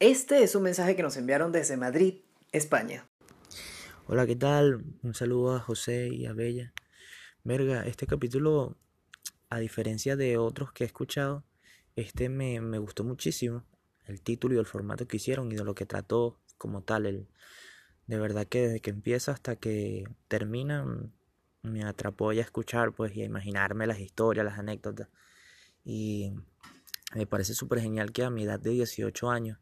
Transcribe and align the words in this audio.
Este 0.00 0.42
es 0.42 0.54
un 0.54 0.62
mensaje 0.62 0.96
que 0.96 1.02
nos 1.02 1.18
enviaron 1.18 1.52
desde 1.52 1.76
Madrid, 1.76 2.22
España. 2.52 3.06
Hola, 4.06 4.26
¿qué 4.26 4.34
tal? 4.34 4.82
Un 5.02 5.12
saludo 5.12 5.54
a 5.54 5.60
José 5.60 6.08
y 6.08 6.24
a 6.24 6.32
Bella. 6.32 6.72
Verga, 7.44 7.84
este 7.84 8.06
capítulo, 8.06 8.78
a 9.50 9.58
diferencia 9.58 10.16
de 10.16 10.38
otros 10.38 10.72
que 10.72 10.84
he 10.84 10.86
escuchado, 10.86 11.44
este 11.96 12.30
me, 12.30 12.62
me 12.62 12.78
gustó 12.78 13.04
muchísimo. 13.04 13.66
El 14.06 14.22
título 14.22 14.54
y 14.54 14.58
el 14.58 14.64
formato 14.64 15.06
que 15.06 15.18
hicieron 15.18 15.52
y 15.52 15.56
de 15.56 15.64
lo 15.64 15.74
que 15.74 15.84
trató 15.84 16.40
como 16.56 16.80
tal. 16.80 17.04
El, 17.04 17.28
de 18.06 18.18
verdad 18.18 18.46
que 18.46 18.62
desde 18.62 18.80
que 18.80 18.88
empieza 18.88 19.32
hasta 19.32 19.56
que 19.56 20.04
termina 20.28 20.86
me 21.60 21.84
atrapó 21.84 22.32
ya 22.32 22.40
a 22.40 22.46
escuchar 22.46 22.92
pues 22.92 23.14
y 23.14 23.20
a 23.20 23.26
imaginarme 23.26 23.86
las 23.86 24.00
historias, 24.00 24.46
las 24.46 24.58
anécdotas. 24.58 25.08
Y 25.84 26.32
me 27.14 27.26
parece 27.26 27.52
súper 27.52 27.80
genial 27.80 28.12
que 28.12 28.24
a 28.24 28.30
mi 28.30 28.44
edad 28.44 28.58
de 28.58 28.70
18 28.70 29.28
años 29.28 29.58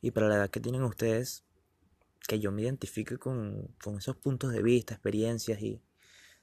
y 0.00 0.10
para 0.10 0.28
la 0.28 0.36
edad 0.36 0.50
que 0.50 0.60
tienen 0.60 0.82
ustedes, 0.82 1.44
que 2.26 2.38
yo 2.40 2.52
me 2.52 2.62
identifique 2.62 3.18
con, 3.18 3.74
esos 3.98 4.16
puntos 4.16 4.52
de 4.52 4.62
vista, 4.62 4.94
experiencias 4.94 5.60
y, 5.62 5.82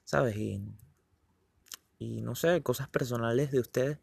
¿sabes? 0.04 0.36
Y, 0.38 0.62
y 1.99 2.22
no 2.22 2.35
sé, 2.35 2.62
cosas 2.62 2.88
personales 2.90 3.52
de 3.52 3.59
ustedes. 3.59 3.99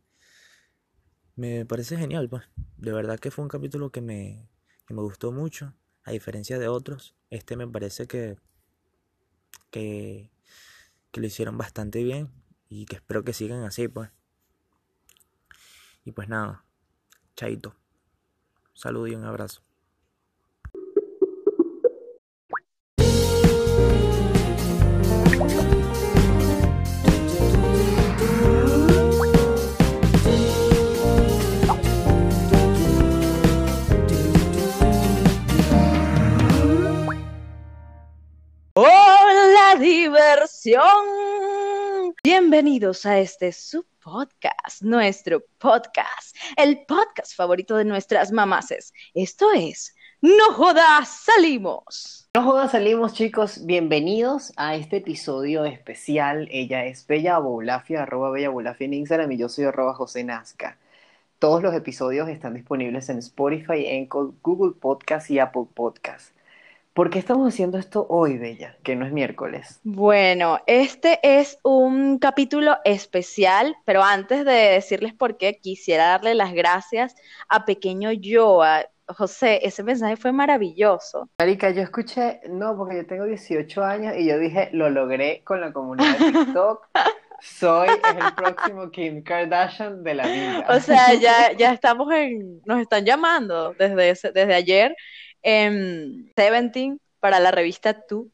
Me 1.37 1.67
parece 1.67 1.97
genial, 1.97 2.29
pues. 2.29 2.45
De 2.77 2.93
verdad 2.93 3.19
que 3.19 3.31
fue 3.31 3.43
un 3.43 3.49
capítulo 3.49 3.91
que 3.91 4.01
me, 4.01 4.49
que 4.87 4.95
me 4.95 5.03
gustó 5.03 5.33
mucho. 5.33 5.75
A 6.05 6.11
diferencia 6.11 6.59
de 6.59 6.69
otros, 6.69 7.17
este 7.31 7.57
me 7.57 7.67
parece 7.67 8.07
que, 8.07 8.37
que, 9.71 10.31
que 11.11 11.21
lo 11.21 11.27
hicieron 11.27 11.57
bastante 11.57 12.03
bien 12.03 12.31
y 12.69 12.85
que 12.87 12.97
espero 12.97 13.25
que 13.25 13.33
sigan 13.33 13.63
así, 13.63 13.89
pues. 13.89 14.11
Y 16.05 16.13
pues 16.13 16.29
nada, 16.29 16.65
chaito. 17.37 17.75
Saludo 18.75 19.07
y 19.07 19.15
un 19.15 19.25
abrazo. 19.25 19.63
Hola 38.75 39.77
diversión. 39.79 40.85
Bienvenidos 42.25 43.07
a 43.07 43.21
este 43.21 43.53
su 43.53 43.87
podcast, 44.05 44.83
nuestro 44.83 45.43
podcast, 45.57 46.37
el 46.59 46.85
podcast 46.85 47.35
favorito 47.35 47.75
de 47.75 47.87
nuestras 47.87 48.33
mamases. 48.33 48.93
Esto 49.15 49.47
es 49.55 49.97
No 50.21 50.53
Jodas 50.53 51.09
Salimos. 51.25 52.29
No 52.35 52.43
Jodas 52.43 52.73
Salimos, 52.73 53.15
chicos. 53.15 53.65
Bienvenidos 53.65 54.53
a 54.59 54.77
este 54.77 54.99
episodio 54.99 55.65
especial. 55.65 56.49
Ella 56.51 56.85
es 56.85 57.07
Bella 57.07 57.37
Abulafia, 57.37 58.03
arroba 58.03 58.31
Bella 58.31 58.49
Abulafia 58.49 58.85
en 58.85 58.93
Instagram 58.93 59.33
y 59.33 59.39
yo 59.39 59.49
soy 59.49 59.65
arroba 59.65 59.95
José 59.95 60.23
Nazca. 60.23 60.77
Todos 61.39 61.63
los 61.63 61.75
episodios 61.75 62.29
están 62.29 62.53
disponibles 62.53 63.09
en 63.09 63.19
Spotify, 63.19 63.87
en 63.87 64.07
Google 64.11 64.75
Podcast 64.79 65.31
y 65.31 65.39
Apple 65.39 65.65
Podcast. 65.73 66.34
¿Por 66.95 67.11
qué 67.11 67.19
estamos 67.19 67.53
haciendo 67.53 67.77
esto 67.77 68.07
hoy, 68.09 68.39
Bella, 68.39 68.77
que 68.85 68.95
no 68.95 69.05
es 69.05 69.11
miércoles? 69.11 69.81
Bueno, 69.83 70.61
este 70.69 71.19
es 71.25 71.59
un 71.65 72.21
capítulo 72.21 72.77
especial, 72.85 73.75
pero 73.85 74.05
antes 74.05 74.45
de 74.45 74.53
decirles 74.53 75.13
por 75.13 75.37
qué, 75.37 75.59
quisiera 75.61 76.07
darle 76.07 76.37
las 76.37 76.53
gracias 76.53 77.17
a 77.49 77.65
Pequeño 77.65 78.11
Joa. 78.23 78.85
José, 79.09 79.59
ese 79.67 79.83
mensaje 79.83 80.17
fue 80.17 80.31
maravilloso. 80.31 81.29
Marica, 81.41 81.71
yo 81.71 81.83
escuché, 81.83 82.41
no, 82.49 82.77
porque 82.77 82.99
yo 82.99 83.07
tengo 83.07 83.25
18 83.25 83.85
años 83.85 84.15
y 84.17 84.27
yo 84.27 84.39
dije, 84.39 84.71
lo 84.73 84.89
logré 84.89 85.43
con 85.43 85.61
la 85.61 85.73
comunidad 85.73 86.17
de 86.17 86.31
TikTok. 86.31 86.91
Soy 87.41 87.89
el 87.89 88.35
próximo 88.37 88.91
Kim 88.93 89.25
Kardashian 89.25 90.05
de 90.05 90.15
la 90.15 90.27
vida. 90.29 90.67
O 90.69 90.79
sea, 90.79 91.13
ya, 91.15 91.51
ya 91.59 91.73
estamos 91.75 92.11
en, 92.13 92.63
nos 92.65 92.81
están 92.81 93.05
llamando 93.05 93.75
desde, 93.75 94.31
desde 94.33 94.55
ayer 94.55 94.95
en 95.45 96.33
Seventeen 96.37 96.99
para 97.21 97.39
la 97.39 97.53
revista 97.53 98.07
Tú. 98.07 98.33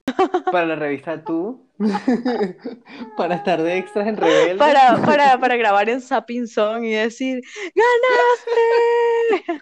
Para 0.51 0.67
la 0.67 0.77
revista 0.77 1.23
Tú. 1.23 1.70
para 3.17 3.37
estar 3.37 3.63
de 3.63 3.79
extras 3.79 4.07
en 4.07 4.17
Rebelde. 4.17 4.57
Para, 4.57 5.01
para, 5.03 5.39
para 5.39 5.57
grabar 5.57 5.89
en 5.89 6.01
Sapping 6.01 6.47
Song 6.47 6.85
y 6.85 6.91
decir, 6.91 7.41
¡ganaste! 7.75 9.61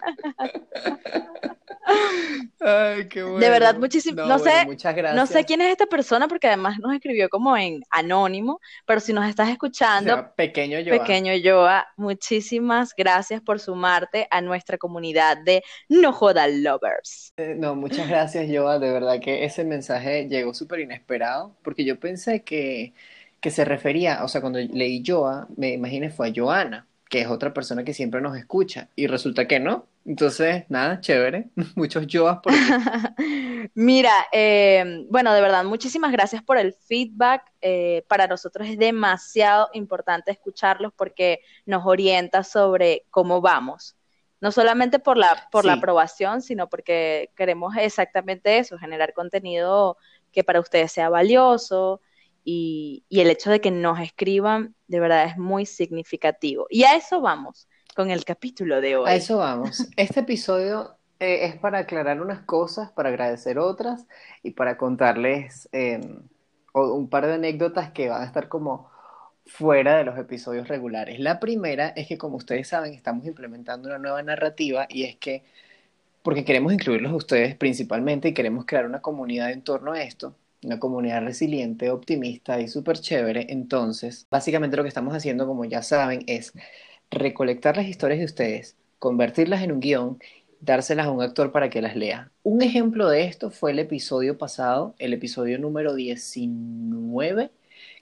Ay, 2.59 3.07
qué 3.07 3.23
bueno. 3.23 3.39
De 3.39 3.49
verdad, 3.49 3.75
muchísimo. 3.77 4.23
No, 4.23 4.37
sé, 4.37 4.65
muchas 4.65 4.95
gracias. 4.95 5.15
no 5.15 5.25
sé 5.25 5.45
quién 5.45 5.61
es 5.61 5.71
esta 5.71 5.85
persona 5.85 6.27
porque 6.27 6.47
además 6.47 6.77
nos 6.79 6.93
escribió 6.93 7.29
como 7.29 7.55
en 7.55 7.81
anónimo, 7.89 8.59
pero 8.85 8.99
si 8.99 9.13
nos 9.13 9.27
estás 9.27 9.49
escuchando, 9.49 10.33
pequeño 10.35 10.77
Joa. 10.85 10.99
pequeño 10.99 11.33
Joa, 11.43 11.87
muchísimas 11.97 12.93
gracias 12.95 13.41
por 13.41 13.59
sumarte 13.59 14.27
a 14.29 14.41
nuestra 14.41 14.77
comunidad 14.77 15.37
de 15.43 15.63
No 15.87 16.11
Joda 16.11 16.47
Lovers. 16.47 17.33
Eh, 17.37 17.55
no, 17.57 17.75
muchas 17.75 18.07
gracias, 18.07 18.47
Joa. 18.51 18.77
De 18.77 18.91
verdad 18.91 19.19
que 19.19 19.45
ese 19.45 19.63
mensaje 19.63 20.27
llegó 20.27 20.53
súper 20.53 20.81
inesperado 20.81 21.55
porque 21.63 21.85
yo 21.85 21.99
pensé 21.99 22.08
que, 22.45 22.93
que 23.41 23.51
se 23.51 23.65
refería, 23.65 24.23
o 24.23 24.27
sea, 24.27 24.41
cuando 24.41 24.59
leí 24.59 25.03
Joa, 25.05 25.47
me 25.57 25.73
imaginé 25.73 26.09
fue 26.09 26.29
a 26.29 26.33
Joana 26.35 26.87
que 27.09 27.21
es 27.21 27.27
otra 27.27 27.53
persona 27.53 27.83
que 27.83 27.93
siempre 27.93 28.21
nos 28.21 28.37
escucha, 28.37 28.87
y 28.95 29.07
resulta 29.07 29.47
que 29.47 29.59
no. 29.59 29.87
Entonces, 30.05 30.63
nada, 30.69 31.01
chévere, 31.01 31.49
muchos 31.75 32.07
yoas 32.07 32.39
por 32.41 32.53
Mira, 33.73 34.13
eh, 34.31 35.05
bueno, 35.09 35.33
de 35.33 35.41
verdad, 35.41 35.65
muchísimas 35.65 36.11
gracias 36.11 36.41
por 36.43 36.57
el 36.57 36.73
feedback. 36.73 37.43
Eh, 37.61 38.05
para 38.07 38.27
nosotros 38.27 38.67
es 38.67 38.77
demasiado 38.77 39.69
importante 39.73 40.31
escucharlos 40.31 40.93
porque 40.95 41.41
nos 41.65 41.85
orienta 41.85 42.43
sobre 42.43 43.05
cómo 43.09 43.41
vamos. 43.41 43.95
No 44.39 44.51
solamente 44.51 44.99
por 44.99 45.17
la, 45.17 45.49
por 45.51 45.65
la 45.65 45.73
aprobación, 45.73 46.41
sino 46.41 46.69
porque 46.69 47.29
queremos 47.35 47.75
exactamente 47.75 48.57
eso, 48.57 48.77
generar 48.77 49.13
contenido 49.13 49.97
que 50.31 50.43
para 50.43 50.59
ustedes 50.59 50.91
sea 50.91 51.09
valioso, 51.09 52.01
y, 52.43 53.03
el 53.09 53.29
hecho 53.29 53.51
de 53.51 53.61
que 53.61 53.71
nos 53.71 53.99
escriban 53.99 54.75
de 54.87 54.99
verdad 54.99 55.25
es 55.25 55.37
muy 55.37 55.65
significativo. 55.65 56.65
Y 56.69 56.83
a 56.83 56.95
eso 56.95 57.21
vamos 57.21 57.67
con 57.95 58.09
el 58.09 58.25
capítulo 58.25 58.81
de 58.81 58.95
hoy. 58.95 59.09
A 59.09 59.15
eso 59.15 59.37
vamos. 59.37 59.87
Este 59.97 60.21
episodio 60.21 60.97
eh, 61.19 61.45
es 61.45 61.57
para 61.57 61.79
aclarar 61.79 62.21
unas 62.21 62.41
cosas, 62.41 62.91
para 62.91 63.09
agradecer 63.09 63.59
otras 63.59 64.07
y 64.41 64.51
para 64.51 64.77
contarles 64.77 65.69
em, 65.71 66.23
un 66.73 67.09
par 67.09 67.27
de 67.27 67.33
anécdotas 67.33 67.91
que 67.91 68.09
van 68.09 68.21
a 68.21 68.25
estar 68.25 68.47
como 68.47 68.89
fuera 69.45 69.97
de 69.97 70.03
los 70.03 70.17
episodios 70.17 70.67
regulares. 70.67 71.19
La 71.19 71.39
primera 71.39 71.89
es 71.89 72.07
que, 72.07 72.17
como 72.17 72.37
ustedes 72.37 72.67
saben, 72.67 72.93
estamos 72.93 73.25
implementando 73.25 73.89
una 73.89 73.97
nueva 73.97 74.23
narrativa 74.23 74.85
y 74.89 75.03
es 75.03 75.17
que, 75.17 75.43
porque 76.21 76.45
queremos 76.45 76.73
incluirlos 76.73 77.11
a 77.11 77.15
ustedes 77.15 77.55
principalmente 77.55 78.29
y 78.29 78.33
queremos 78.33 78.65
crear 78.65 78.85
una 78.85 79.01
comunidad 79.01 79.51
en 79.51 79.63
torno 79.63 79.93
a 79.93 80.03
esto, 80.03 80.35
una 80.63 80.79
comunidad 80.79 81.23
resiliente, 81.23 81.89
optimista 81.89 82.59
y 82.59 82.67
súper 82.67 82.99
chévere. 82.99 83.47
Entonces, 83.49 84.27
básicamente 84.29 84.77
lo 84.77 84.83
que 84.83 84.89
estamos 84.89 85.15
haciendo, 85.15 85.47
como 85.47 85.65
ya 85.65 85.81
saben, 85.81 86.23
es 86.27 86.53
recolectar 87.09 87.77
las 87.77 87.87
historias 87.87 88.19
de 88.19 88.25
ustedes, 88.25 88.77
convertirlas 88.99 89.63
en 89.63 89.71
un 89.71 89.79
guion, 89.79 90.19
dárselas 90.59 91.07
a 91.07 91.11
un 91.11 91.21
actor 91.21 91.51
para 91.51 91.69
que 91.69 91.81
las 91.81 91.95
lea. 91.95 92.31
Un 92.43 92.61
ejemplo 92.61 93.09
de 93.09 93.25
esto 93.25 93.49
fue 93.49 93.71
el 93.71 93.79
episodio 93.79 94.37
pasado, 94.37 94.95
el 94.99 95.13
episodio 95.13 95.57
número 95.57 95.95
19, 95.95 97.51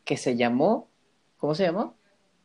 que 0.04 0.18
se 0.18 0.36
llamó, 0.36 0.90
¿cómo 1.38 1.54
se 1.54 1.64
llamó? 1.64 1.96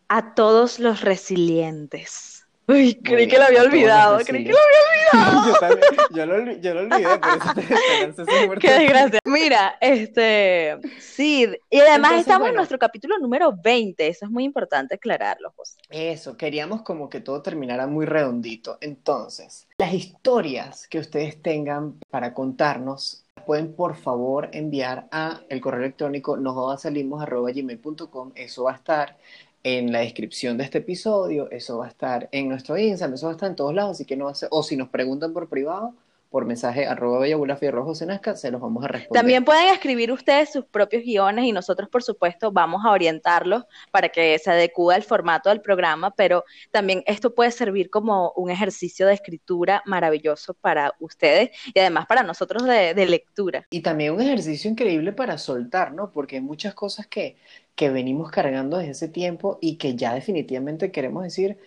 A 0.09 0.35
todos 0.35 0.79
los 0.79 1.01
resilientes. 1.01 2.47
Uy, 2.69 2.95
creí 3.03 3.27
que 3.27 3.39
lo 3.39 3.45
había 3.45 3.63
olvidado, 3.63 4.19
creí 4.25 4.45
que 4.45 4.53
lo 4.53 4.59
había 4.59 4.79
olvidado. 4.79 4.92
yo 5.47 5.55
también, 5.61 5.91
yo 6.11 6.27
lo, 6.27 6.53
yo 6.53 6.75
lo 6.75 6.81
olvidé, 6.81 7.19
por 7.19 7.31
eso 7.31 7.55
te 7.55 8.61
Qué 8.61 8.73
desgracia. 8.73 9.19
Mira, 9.25 9.77
este, 9.81 10.79
sí, 10.99 11.49
y 11.71 11.81
además 11.81 12.15
estamos 12.15 12.49
en 12.49 12.55
nuestro 12.55 12.79
capítulo 12.79 13.19
número 13.19 13.53
20, 13.57 14.07
eso 14.07 14.27
es 14.27 14.31
muy 14.31 14.45
importante 14.45 14.95
aclararlo, 14.95 15.53
José. 15.57 15.81
Eso, 15.91 16.37
queríamos 16.37 16.83
como 16.83 17.09
que 17.09 17.21
todo 17.21 17.43
terminara 17.43 17.87
muy 17.87 18.07
redondito. 18.07 18.79
Entonces, 18.81 19.67
las 19.79 19.93
historias 19.93 20.87
que 20.89 20.99
ustedes 20.99 21.41
tengan 21.43 21.99
para 22.11 22.35
contarnos, 22.35 23.25
pueden 23.47 23.75
por 23.75 23.97
favor 23.97 24.49
enviar 24.53 25.09
a 25.11 25.41
el 25.49 25.61
correo 25.61 25.81
electrónico 25.81 26.37
nojodasalimos.gmail.com, 26.37 28.33
eso 28.35 28.65
va 28.65 28.73
a 28.73 28.77
estar 28.77 29.17
en 29.65 29.93
la 29.93 30.01
descripción 30.01 30.59
de 30.59 30.65
este 30.65 30.79
episodio, 30.79 31.51
eso 31.51 31.79
va 31.79 31.87
a 31.87 31.89
estar 31.89 32.29
en 32.33 32.49
nuestro 32.49 32.77
Instagram, 32.77 33.15
eso 33.15 33.27
va 33.27 33.33
a 33.33 33.37
estar 33.37 33.51
en 33.51 33.57
todos 33.57 33.75
lados, 33.75 33.93
así 33.93 34.05
que 34.05 34.17
no 34.17 34.27
va 34.27 34.33
o 34.51 34.63
si 34.63 34.77
nos 34.77 34.89
preguntan 34.89 35.33
por 35.33 35.49
privado, 35.49 35.95
por 36.33 36.47
mensaje 36.47 36.87
arroba 36.87 37.19
bellabula 37.21 37.57
fierro 37.57 37.95
se 37.95 38.51
los 38.51 38.61
vamos 38.61 38.83
a 38.85 38.89
responder. 38.89 39.21
También 39.21 39.45
pueden 39.45 39.67
escribir 39.67 40.11
ustedes 40.11 40.51
sus 40.51 40.65
propios 40.65 41.05
guiones 41.05 41.45
y 41.45 41.53
nosotros, 41.53 41.91
por 41.91 42.03
supuesto, 42.03 42.51
vamos 42.51 42.83
a 42.87 42.91
orientarlos 42.91 43.65
para 43.91 44.09
que 44.09 44.39
se 44.39 44.51
adecue 44.51 44.95
al 44.95 45.03
formato 45.03 45.51
del 45.51 45.61
programa, 45.61 46.11
pero 46.11 46.45
también 46.71 47.03
esto 47.07 47.35
puede 47.35 47.51
servir 47.51 47.91
como 47.91 48.33
un 48.35 48.51
ejercicio 48.51 49.07
de 49.07 49.13
escritura 49.13 49.83
maravilloso 49.85 50.55
para 50.55 50.95
ustedes 51.01 51.51
y 51.75 51.79
además 51.79 52.07
para 52.07 52.23
nosotros 52.23 52.65
de, 52.65 53.03
lectura. 53.03 53.67
Y 53.69 53.83
también 53.83 54.15
un 54.15 54.23
ejercicio 54.23 54.71
increíble 54.71 55.13
para 55.13 55.37
soltar, 55.37 55.93
¿no? 55.93 56.13
Porque 56.13 56.37
hay 56.37 56.43
muchas 56.43 56.73
cosas 56.73 57.07
que, 57.07 57.37
que 57.75 57.91
venimos 57.91 58.31
cargando 58.31 58.79
desde 58.79 58.93
ese 58.93 59.09
tiempo 59.09 59.59
y 59.61 59.77
que 59.77 59.97
ya 59.97 60.15
definitivamente 60.15 60.91
queremos 60.91 61.25
decir, 61.25 61.59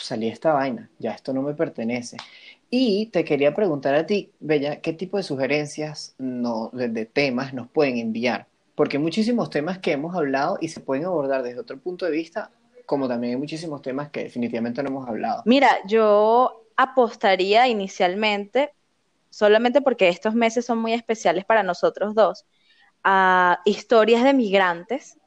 salí 0.00 0.28
esta 0.28 0.52
vaina, 0.52 0.88
ya 0.98 1.12
esto 1.12 1.32
no 1.32 1.42
me 1.42 1.54
pertenece. 1.54 2.16
Y 2.74 3.08
te 3.08 3.22
quería 3.22 3.54
preguntar 3.54 3.94
a 3.94 4.06
ti, 4.06 4.32
Bella, 4.40 4.80
¿qué 4.80 4.94
tipo 4.94 5.18
de 5.18 5.22
sugerencias 5.22 6.14
no, 6.16 6.70
de, 6.72 7.04
temas 7.04 7.52
nos 7.52 7.68
pueden 7.68 7.98
enviar? 7.98 8.46
Porque 8.74 8.96
hay 8.96 9.02
muchísimos 9.02 9.50
temas 9.50 9.78
que 9.78 9.92
hemos 9.92 10.16
hablado 10.16 10.56
y 10.58 10.68
se 10.68 10.80
pueden 10.80 11.04
abordar 11.04 11.42
desde 11.42 11.60
otro 11.60 11.78
punto 11.78 12.06
de 12.06 12.12
vista, 12.12 12.50
como 12.86 13.08
también 13.08 13.34
hay 13.34 13.38
muchísimos 13.38 13.82
temas 13.82 14.08
que 14.08 14.22
definitivamente 14.22 14.82
no 14.82 14.88
hemos 14.88 15.06
hablado. 15.06 15.42
Mira, 15.44 15.68
yo 15.86 16.64
apostaría 16.74 17.68
inicialmente, 17.68 18.72
solamente 19.28 19.82
porque 19.82 20.08
estos 20.08 20.34
meses 20.34 20.64
son 20.64 20.78
muy 20.78 20.94
especiales 20.94 21.44
para 21.44 21.62
nosotros 21.62 22.14
dos, 22.14 22.46
a 23.04 23.60
historias 23.66 24.24
de 24.24 24.32
migrantes, 24.32 25.18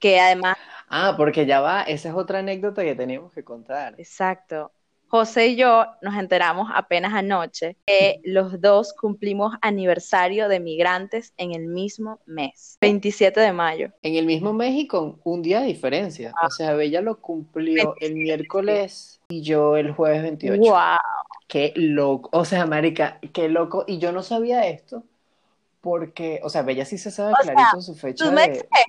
que 0.00 0.20
además... 0.20 0.56
Ah, 0.88 1.12
porque 1.18 1.44
ya 1.44 1.60
va, 1.60 1.82
esa 1.82 2.08
es 2.08 2.14
otra 2.14 2.38
anécdota 2.38 2.82
que 2.82 2.94
tenemos 2.94 3.30
que 3.34 3.44
contar. 3.44 3.94
Exacto. 3.98 4.72
José 5.16 5.48
y 5.48 5.56
yo 5.56 5.86
nos 6.02 6.14
enteramos 6.14 6.68
apenas 6.74 7.14
anoche 7.14 7.76
que 7.86 8.20
los 8.22 8.60
dos 8.60 8.92
cumplimos 8.92 9.54
aniversario 9.62 10.46
de 10.48 10.60
migrantes 10.60 11.32
en 11.38 11.52
el 11.54 11.66
mismo 11.66 12.20
mes, 12.26 12.76
27 12.82 13.40
de 13.40 13.52
mayo. 13.52 13.92
En 14.02 14.16
el 14.16 14.26
mismo 14.26 14.52
mes 14.52 14.74
y 14.74 14.86
con 14.86 15.18
un 15.24 15.40
día 15.40 15.60
de 15.60 15.68
diferencia. 15.68 16.34
O 16.44 16.50
sea, 16.50 16.74
Bella 16.74 17.00
lo 17.00 17.18
cumplió 17.20 17.94
el 18.00 18.14
miércoles 18.14 19.20
y 19.28 19.40
yo 19.40 19.78
el 19.78 19.92
jueves 19.92 20.22
28. 20.22 20.60
¡Wow! 20.60 20.98
Qué 21.48 21.72
loco. 21.76 22.28
O 22.32 22.44
sea, 22.44 22.66
Marica, 22.66 23.18
qué 23.32 23.48
loco. 23.48 23.84
Y 23.86 23.98
yo 23.98 24.12
no 24.12 24.22
sabía 24.22 24.66
esto 24.66 25.02
porque, 25.86 26.40
o 26.42 26.50
sea, 26.50 26.62
Bella 26.62 26.84
sí 26.84 26.98
se 26.98 27.12
sabe 27.12 27.32
clarito 27.40 27.80
su 27.80 27.94
fecha 27.94 28.28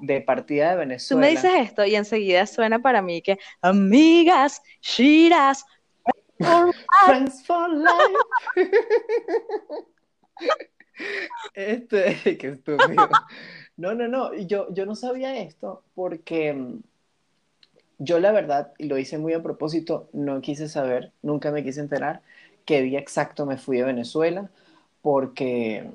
de, 0.01 0.21
partida 0.21 0.71
de 0.71 0.77
Venezuela. 0.77 1.21
Tú 1.21 1.21
me 1.21 1.29
dices 1.29 1.51
esto 1.56 1.85
y 1.85 1.95
enseguida 1.95 2.47
suena 2.47 2.79
para 2.79 3.03
mí 3.03 3.21
que, 3.21 3.38
amigas, 3.62 4.63
shiras, 4.81 5.63
Friends 7.06 7.45
for 7.45 7.69
life. 7.69 8.72
este, 11.54 12.38
qué 12.38 12.48
estúpido. 12.50 13.10
No, 13.78 13.94
no, 13.94 14.07
no. 14.07 14.34
Yo, 14.34 14.74
yo 14.74 14.86
no 14.86 14.95
sabía 14.95 15.38
esto 15.38 15.84
porque 15.95 16.54
mm, 16.54 16.80
yo 18.00 18.19
la 18.19 18.31
verdad, 18.31 18.74
y 18.78 18.86
lo 18.88 18.98
hice 18.98 19.18
muy 19.18 19.34
a 19.34 19.42
propósito, 19.42 20.10
no 20.13 20.42
quise 20.42 20.69
saber, 20.69 21.12
nunca 21.22 21.51
me 21.51 21.63
quise 21.63 21.80
enterar 21.80 22.22
qué 22.66 22.81
día 22.81 23.00
exacto 23.00 23.45
me 23.45 23.57
fui 23.57 23.80
a 23.80 23.86
Venezuela 23.86 24.50
porque, 25.01 25.89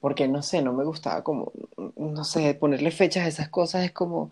porque 0.00 0.28
no 0.28 0.42
sé, 0.42 0.62
no 0.62 0.72
me 0.72 0.84
gustaba 0.84 1.22
como, 1.22 1.52
no 1.96 2.24
sé, 2.24 2.54
ponerle 2.54 2.90
fechas 2.90 3.24
a 3.24 3.28
esas 3.28 3.48
cosas 3.48 3.84
es 3.84 3.92
como 3.92 4.30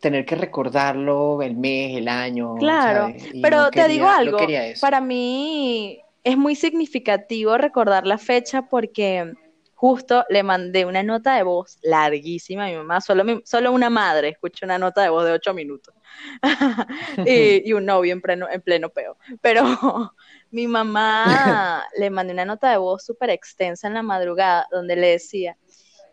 tener 0.00 0.24
que 0.24 0.36
recordarlo 0.36 1.42
el 1.42 1.56
mes, 1.56 1.96
el 1.96 2.08
año. 2.08 2.54
Claro, 2.56 3.12
pero 3.42 3.70
te 3.70 3.88
digo 3.88 4.08
algo, 4.08 4.38
para 4.80 5.00
mí 5.00 6.00
es 6.22 6.36
muy 6.36 6.54
significativo 6.54 7.56
recordar 7.56 8.06
la 8.06 8.18
fecha 8.18 8.62
porque 8.62 9.32
justo 9.76 10.24
le 10.30 10.42
mandé 10.42 10.86
una 10.86 11.02
nota 11.02 11.36
de 11.36 11.42
voz 11.42 11.78
larguísima 11.82 12.64
a 12.64 12.68
mi 12.68 12.76
mamá, 12.76 13.00
solo, 13.00 13.42
solo 13.44 13.72
una 13.72 13.90
madre 13.90 14.30
escucha 14.30 14.64
una 14.64 14.78
nota 14.78 15.02
de 15.02 15.10
voz 15.10 15.26
de 15.26 15.32
ocho 15.32 15.52
minutos 15.52 15.94
y, 17.26 17.72
un 17.74 17.84
novio 17.84 18.14
en 18.14 18.22
pleno, 18.22 18.48
en 18.50 18.62
pleno 18.62 18.88
peo, 18.88 19.18
pero 19.42 19.62
mi 20.50 20.66
mamá 20.66 21.84
le 21.98 22.08
mandé 22.08 22.32
una 22.32 22.46
nota 22.46 22.70
de 22.70 22.78
voz 22.78 23.04
súper 23.04 23.30
extensa 23.30 23.86
en 23.86 23.94
la 23.94 24.02
madrugada 24.02 24.66
donde 24.70 24.96
le 24.96 25.08
decía 25.08 25.58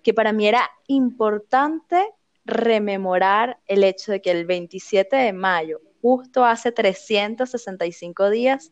que 0.03 0.13
para 0.13 0.33
mí 0.33 0.45
era 0.45 0.69
importante 0.88 2.06
rememorar 2.45 3.60
el 3.68 3.84
hecho 3.84 4.12
de 4.12 4.22
que 4.22 4.31
el 4.31 4.45
27 4.45 5.16
de 5.16 5.34
mayo, 5.34 5.81
justo 6.01 6.44
hace 6.45 6.72
365 6.72 8.30
días, 8.30 8.72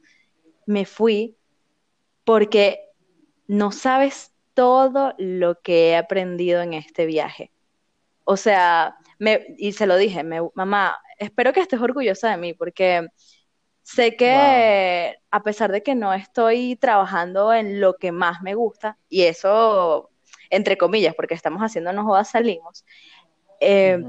me 0.65 0.85
fui 0.85 1.37
porque 2.23 2.81
no 3.47 3.71
sabes 3.71 4.33
todo 4.53 5.13
lo 5.17 5.61
que 5.61 5.89
he 5.89 5.97
aprendido 5.97 6.61
en 6.61 6.73
este 6.73 7.05
viaje. 7.05 7.51
O 8.23 8.37
sea, 8.37 8.97
me, 9.19 9.45
y 9.57 9.71
se 9.71 9.87
lo 9.87 9.97
dije, 9.97 10.23
mamá, 10.55 10.97
espero 11.17 11.53
que 11.53 11.61
estés 11.61 11.81
orgullosa 11.81 12.29
de 12.29 12.37
mí 12.37 12.53
porque 12.53 13.07
sé 13.81 14.15
que 14.15 15.15
a 15.31 15.43
pesar 15.43 15.71
de 15.71 15.83
que 15.83 15.95
no 15.95 16.13
estoy 16.13 16.75
trabajando 16.75 17.53
en 17.53 17.81
lo 17.81 17.95
que 17.95 18.11
más 18.11 18.41
me 18.41 18.53
gusta, 18.53 18.97
y 19.09 19.23
eso 19.23 20.11
entre 20.51 20.77
comillas, 20.77 21.15
porque 21.15 21.33
estamos 21.33 21.61
haciendo 21.61 21.93
no 21.93 22.03
jodas 22.03 22.29
salimos, 22.29 22.85
eh, 23.61 24.03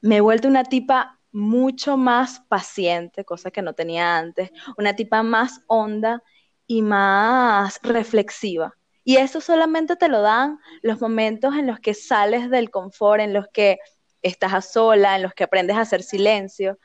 me 0.00 0.16
he 0.16 0.20
vuelto 0.20 0.48
una 0.48 0.64
tipa 0.64 1.18
mucho 1.32 1.96
más 1.96 2.40
paciente, 2.48 3.24
cosa 3.24 3.50
que 3.50 3.62
no 3.62 3.74
tenía 3.74 4.16
antes, 4.16 4.50
una 4.78 4.96
tipa 4.96 5.22
más 5.22 5.60
honda 5.66 6.22
y 6.66 6.82
más 6.82 7.80
reflexiva. 7.82 8.74
Y 9.04 9.16
eso 9.16 9.40
solamente 9.40 9.96
te 9.96 10.08
lo 10.08 10.22
dan 10.22 10.58
los 10.82 11.00
momentos 11.00 11.54
en 11.54 11.66
los 11.66 11.80
que 11.80 11.94
sales 11.94 12.50
del 12.50 12.70
confort, 12.70 13.20
en 13.20 13.32
los 13.32 13.46
que 13.48 13.78
estás 14.22 14.52
a 14.52 14.60
sola, 14.60 15.16
en 15.16 15.22
los 15.22 15.34
que 15.34 15.44
aprendes 15.44 15.76
a 15.76 15.82
hacer 15.82 16.02
silencio. 16.02 16.78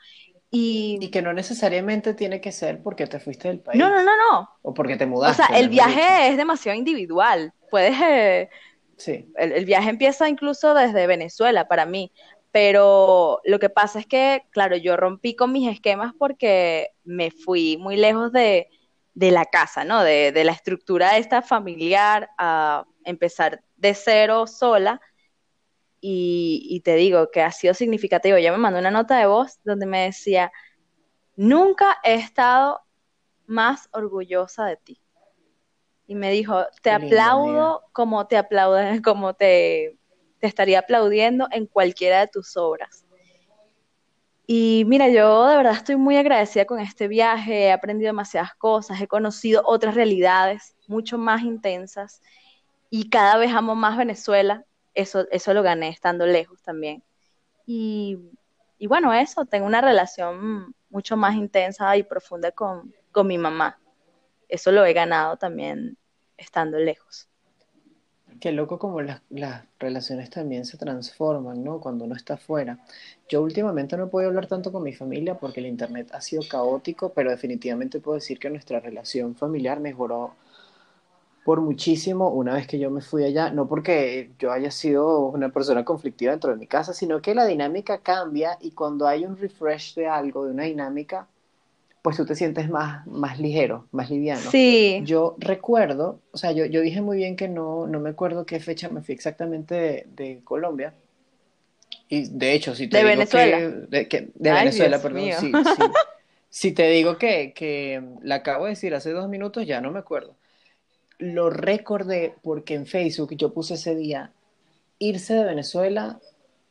Y... 0.50 0.98
y, 1.00 1.10
que 1.10 1.22
no 1.22 1.32
necesariamente 1.32 2.14
tiene 2.14 2.40
que 2.40 2.52
ser 2.52 2.82
porque 2.82 3.06
te 3.06 3.20
fuiste 3.20 3.48
del 3.48 3.60
país. 3.60 3.78
No, 3.78 3.90
no, 3.90 4.02
no, 4.02 4.12
no. 4.16 4.48
O 4.62 4.72
porque 4.72 4.96
te 4.96 5.06
mudaste. 5.06 5.42
O 5.42 5.46
sea, 5.46 5.58
el 5.58 5.68
viaje 5.68 6.28
es 6.28 6.36
demasiado 6.36 6.78
individual. 6.78 7.52
Puedes 7.70 7.96
eh, 8.00 8.48
El, 9.36 9.64
viaje 9.64 9.90
empieza 9.90 10.28
incluso 10.28 10.74
desde 10.74 11.06
Venezuela 11.06 11.68
para 11.68 11.86
mí, 11.86 12.12
pero 12.52 13.40
lo 13.44 13.58
que 13.58 13.68
pasa 13.68 13.98
es 13.98 14.06
que, 14.06 14.44
claro, 14.50 14.76
yo 14.76 14.96
rompí 14.96 15.36
con 15.36 15.52
mis 15.52 15.68
esquemas 15.70 16.14
porque 16.18 16.90
me 17.04 17.30
fui 17.30 17.76
muy 17.76 17.96
lejos 17.96 18.32
de, 18.32 18.68
la 19.14 19.44
casa, 19.46 19.84
¿no? 19.84 20.02
De, 20.02 20.32
la 20.44 20.52
estructura 20.52 21.18
esta 21.18 21.42
familiar 21.42 22.30
a 22.38 22.86
empezar 23.04 23.62
de 23.76 23.94
cero 23.94 24.46
sola. 24.46 25.00
Y, 26.00 26.66
y, 26.70 26.80
te 26.80 26.94
digo 26.94 27.30
que 27.30 27.42
ha 27.42 27.50
sido 27.50 27.74
significativo. 27.74 28.38
Ya 28.38 28.52
me 28.52 28.58
mandó 28.58 28.78
una 28.78 28.90
nota 28.90 29.18
de 29.18 29.26
voz 29.26 29.58
donde 29.64 29.86
me 29.86 30.04
decía, 30.04 30.52
nunca 31.36 31.98
he 32.04 32.14
estado 32.14 32.80
más 33.46 33.88
orgullosa 33.92 34.66
de 34.66 34.76
ti 34.76 35.00
y 36.06 36.14
me 36.14 36.30
dijo, 36.30 36.64
te 36.82 36.90
aplaudo 36.90 37.82
como 37.92 38.26
te 38.26 38.36
aplaude, 38.36 39.00
como 39.02 39.34
te, 39.34 39.98
te 40.38 40.46
estaría 40.46 40.80
aplaudiendo 40.80 41.48
en 41.50 41.66
cualquiera 41.66 42.20
de 42.20 42.28
tus 42.28 42.56
obras. 42.56 43.04
Y 44.48 44.84
mira, 44.86 45.08
yo 45.08 45.46
de 45.46 45.56
verdad 45.56 45.72
estoy 45.72 45.96
muy 45.96 46.16
agradecida 46.16 46.66
con 46.66 46.78
este 46.78 47.08
viaje, 47.08 47.64
he 47.64 47.72
aprendido 47.72 48.10
demasiadas 48.10 48.54
cosas, 48.54 49.00
he 49.00 49.08
conocido 49.08 49.62
otras 49.66 49.96
realidades 49.96 50.76
mucho 50.86 51.18
más 51.18 51.42
intensas 51.42 52.22
y 52.88 53.10
cada 53.10 53.38
vez 53.38 53.52
amo 53.52 53.74
más 53.74 53.98
Venezuela, 53.98 54.64
eso, 54.94 55.26
eso 55.32 55.52
lo 55.52 55.64
gané 55.64 55.88
estando 55.88 56.26
lejos 56.26 56.62
también. 56.62 57.02
Y, 57.66 58.18
y 58.78 58.86
bueno, 58.86 59.12
eso, 59.12 59.46
tengo 59.46 59.66
una 59.66 59.80
relación 59.80 60.72
mucho 60.90 61.16
más 61.16 61.34
intensa 61.34 61.96
y 61.96 62.04
profunda 62.04 62.52
con, 62.52 62.94
con 63.10 63.26
mi 63.26 63.38
mamá 63.38 63.80
eso 64.48 64.72
lo 64.72 64.84
he 64.84 64.92
ganado 64.92 65.36
también 65.36 65.96
estando 66.36 66.78
lejos. 66.78 67.28
Qué 68.40 68.52
loco 68.52 68.78
como 68.78 69.00
las, 69.00 69.22
relaciones 69.78 70.28
también 70.30 70.66
se 70.66 70.76
transforman, 70.76 71.64
¿no? 71.64 71.80
Cuando 71.80 72.04
uno 72.04 72.14
está 72.14 72.34
afuera. 72.34 72.78
Yo 73.28 73.42
últimamente 73.42 73.96
no 73.96 74.10
puedo 74.10 74.28
hablar 74.28 74.46
tanto 74.46 74.72
con 74.72 74.82
mi 74.82 74.92
familia 74.92 75.38
porque 75.38 75.60
el 75.60 75.66
internet 75.66 76.10
ha 76.12 76.20
sido 76.20 76.42
caótico, 76.48 77.12
pero 77.14 77.30
definitivamente 77.30 78.00
puedo 78.00 78.16
decir 78.16 78.38
que 78.38 78.50
nuestra 78.50 78.80
relación 78.80 79.34
familiar 79.34 79.80
mejoró 79.80 80.34
por 81.46 81.60
muchísimo 81.60 82.28
una 82.30 82.54
vez 82.54 82.66
que 82.66 82.78
yo 82.78 82.90
me 82.90 83.00
fui 83.00 83.24
allá, 83.24 83.50
no 83.50 83.68
porque 83.68 84.32
yo 84.38 84.50
haya 84.50 84.70
sido 84.72 85.26
una 85.26 85.50
persona 85.50 85.84
conflictiva 85.84 86.32
dentro 86.32 86.50
de 86.50 86.56
mi 86.56 86.66
casa, 86.66 86.92
sino 86.92 87.22
que 87.22 87.36
la 87.36 87.46
dinámica 87.46 87.98
cambia 88.00 88.58
y 88.60 88.72
cuando 88.72 89.06
hay 89.06 89.24
un 89.24 89.36
refresh 89.36 89.94
de 89.94 90.08
algo, 90.08 90.44
de 90.44 90.50
una 90.50 90.64
dinámica, 90.64 91.28
pues 92.06 92.18
tú 92.18 92.24
te 92.24 92.36
sientes 92.36 92.70
más, 92.70 93.04
más 93.08 93.40
ligero, 93.40 93.88
más 93.90 94.10
liviano. 94.10 94.48
Sí. 94.52 95.00
Yo 95.02 95.34
recuerdo, 95.40 96.20
o 96.30 96.38
sea, 96.38 96.52
yo, 96.52 96.64
yo 96.64 96.80
dije 96.80 97.00
muy 97.00 97.16
bien 97.16 97.34
que 97.34 97.48
no, 97.48 97.88
no 97.88 97.98
me 97.98 98.10
acuerdo 98.10 98.46
qué 98.46 98.60
fecha 98.60 98.88
me 98.88 99.02
fui 99.02 99.12
exactamente 99.12 100.06
de, 100.14 100.40
Colombia. 100.44 100.94
Y 102.08 102.28
de 102.28 102.52
hecho, 102.52 102.76
si 102.76 102.86
te 102.86 102.98
de 102.98 103.02
digo 103.02 103.16
Venezuela. 103.16 103.58
Que, 103.58 104.20
de, 104.20 104.30
de 104.32 104.52
Venezuela, 104.52 105.02
perdón, 105.02 105.22
sí, 105.40 105.50
sí. 105.50 105.82
Si 106.48 106.70
te 106.70 106.88
digo 106.90 107.18
que, 107.18 107.52
que 107.52 108.00
la 108.22 108.36
acabo 108.36 108.66
de 108.66 108.70
decir 108.70 108.94
hace 108.94 109.10
dos 109.10 109.28
minutos, 109.28 109.66
ya 109.66 109.80
no 109.80 109.90
me 109.90 109.98
acuerdo. 109.98 110.36
Lo 111.18 111.50
recordé 111.50 112.36
porque 112.40 112.74
en 112.74 112.86
Facebook 112.86 113.34
yo 113.34 113.52
puse 113.52 113.74
ese 113.74 113.96
día, 113.96 114.30
irse 115.00 115.34
de 115.34 115.44
Venezuela 115.44 116.20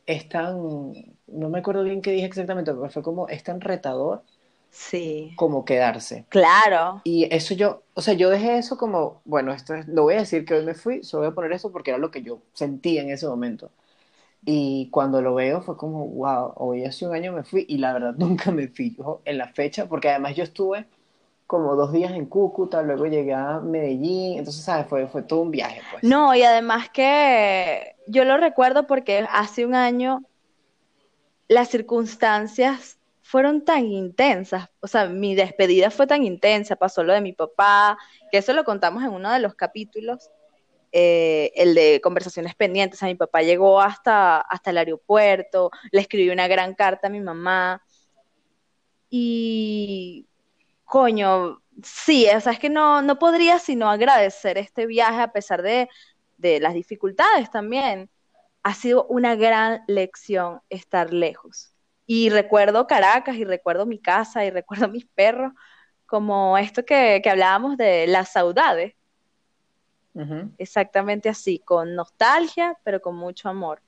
es 0.06 0.30
tan, 0.30 0.94
no 1.28 1.50
me 1.50 1.60
acuerdo 1.60 1.84
bien 1.84 2.02
qué 2.02 2.12
dije 2.12 2.26
exactamente, 2.26 2.72
pero 2.74 2.90
fue 2.90 3.04
como, 3.04 3.28
es 3.28 3.44
tan 3.44 3.60
retador 3.60 4.24
Sí. 4.76 5.34
como 5.38 5.64
quedarse. 5.64 6.26
Claro. 6.28 7.02
Y 7.06 7.34
eso 7.34 7.54
yo, 7.54 7.84
o 7.94 8.02
sea, 8.02 8.14
yo 8.14 8.30
dejé 8.30 8.58
eso 8.58 8.78
como, 8.78 9.22
bueno, 9.24 9.54
esto 9.54 9.74
es, 9.74 9.88
no 9.88 10.04
voy 10.04 10.16
a 10.16 10.20
decir 10.20 10.44
que 10.44 10.54
hoy 10.54 10.66
me 10.66 10.74
fui, 10.74 11.02
solo 11.02 11.24
voy 11.24 11.32
a 11.32 11.36
poner 11.36 11.54
eso 11.54 11.72
porque 11.72 11.92
era 11.92 11.98
lo 11.98 12.12
que 12.12 12.22
yo 12.22 12.42
sentía 12.54 13.02
en 13.02 13.10
ese 13.10 13.26
momento. 13.26 13.72
Y 14.44 14.90
cuando 14.92 15.22
lo 15.22 15.34
veo 15.34 15.62
fue 15.62 15.78
como, 15.78 16.06
wow, 16.08 16.54
hoy 16.58 16.84
hace 16.84 17.08
un 17.08 17.16
año 17.16 17.32
me 17.32 17.44
fui 17.44 17.66
y 17.70 17.78
la 17.78 17.94
verdad 17.94 18.16
nunca 18.18 18.52
me 18.52 18.68
fijo 18.68 19.22
en 19.24 19.38
la 19.38 19.48
fecha 19.48 19.88
porque 19.88 20.10
además 20.10 20.36
yo 20.36 20.44
estuve 20.44 20.86
como 21.48 21.76
dos 21.76 21.94
días 21.94 22.12
en 22.12 22.26
Cúcuta, 22.26 22.82
luego 22.82 23.06
llegué 23.06 23.34
a 23.34 23.62
Medellín, 23.62 24.40
entonces, 24.40 24.64
¿sabes? 24.64 24.88
Fue, 24.88 25.08
fue 25.08 25.22
todo 25.24 25.42
un 25.42 25.52
viaje, 25.52 25.82
pues. 25.92 26.04
No, 26.04 26.36
y 26.36 26.44
además 26.44 26.90
que 26.90 27.96
yo 28.08 28.26
lo 28.26 28.38
recuerdo 28.38 28.88
porque 28.88 29.26
hace 29.32 29.66
un 29.66 29.76
año 29.76 30.24
las 31.48 31.70
circunstancias 31.70 32.98
fueron 33.36 33.66
tan 33.66 33.84
intensas, 33.88 34.70
o 34.80 34.88
sea, 34.88 35.10
mi 35.10 35.36
despedida 35.36 35.92
fue 35.92 36.08
tan 36.08 36.24
intensa, 36.24 36.78
pasó 36.78 37.04
lo 37.04 37.12
de 37.12 37.20
mi 37.20 37.34
papá, 37.34 37.98
que 38.32 38.38
eso 38.38 38.54
lo 38.54 38.64
contamos 38.64 39.04
en 39.04 39.10
uno 39.10 39.30
de 39.30 39.40
los 39.40 39.56
capítulos, 39.56 40.32
eh, 40.94 41.52
el 41.58 41.76
de 41.76 42.00
conversaciones 42.02 42.56
pendientes, 42.56 42.98
o 42.98 43.00
sea, 43.02 43.10
mi 43.10 43.16
papá 43.16 43.42
llegó 43.42 43.82
hasta, 43.82 44.40
hasta 44.40 44.70
el 44.70 44.78
aeropuerto, 44.78 45.70
le 45.92 46.00
escribí 46.00 46.30
una 46.30 46.48
gran 46.48 46.76
carta 46.76 47.08
a 47.08 47.10
mi 47.10 47.20
mamá, 47.20 47.84
y 49.10 50.26
coño, 50.86 51.62
sí, 51.84 52.28
o 52.34 52.40
sea, 52.40 52.54
es 52.54 52.60
que 52.60 52.70
no, 52.70 53.02
no 53.02 53.20
podría 53.20 53.60
sino 53.60 53.90
agradecer 53.90 54.58
este 54.58 54.86
viaje 54.86 55.20
a 55.20 55.34
pesar 55.34 55.62
de, 55.62 55.90
de 56.38 56.62
las 56.62 56.74
dificultades 56.74 57.52
también. 57.52 58.10
Ha 58.64 58.74
sido 58.76 59.06
una 59.08 59.36
gran 59.36 59.82
lección 59.88 60.62
estar 60.70 61.12
lejos. 61.12 61.75
Y 62.08 62.30
recuerdo 62.30 62.88
Caracas 62.88 63.36
y 63.36 63.46
recuerdo 63.46 63.86
mi 63.86 64.00
casa 64.00 64.46
y 64.46 64.52
recuerdo 64.52 64.88
mis 64.88 65.06
perros, 65.08 65.54
como 66.06 66.58
esto 66.58 66.86
que, 66.86 67.20
que 67.24 67.30
hablábamos 67.30 67.78
de 67.78 68.08
las 68.08 68.32
saudades. 68.32 68.94
Exactamente 70.58 71.30
así, 71.30 71.60
con 71.60 71.96
nostalgia, 71.96 72.78
pero 72.84 73.02
con 73.02 73.16
mucho 73.16 73.50
amor. 73.50 73.82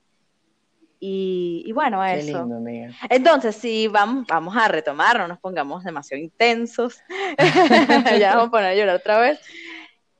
Y, 1.00 1.62
y 1.64 1.72
bueno, 1.72 2.02
Qué 2.04 2.18
eso. 2.18 2.38
lindo, 2.38 2.56
amiga. 2.56 2.90
Entonces, 3.08 3.54
sí, 3.56 3.86
vamos, 3.88 4.26
vamos 4.26 4.56
a 4.56 4.66
retomar, 4.68 5.16
no 5.18 5.28
nos 5.28 5.38
pongamos 5.38 5.84
demasiado 5.84 6.22
intensos. 6.22 6.98
Ya 8.20 8.34
vamos 8.34 8.48
a 8.48 8.50
poner 8.50 8.70
a 8.70 8.74
llorar 8.74 8.96
otra 8.96 9.18
vez. 9.18 9.38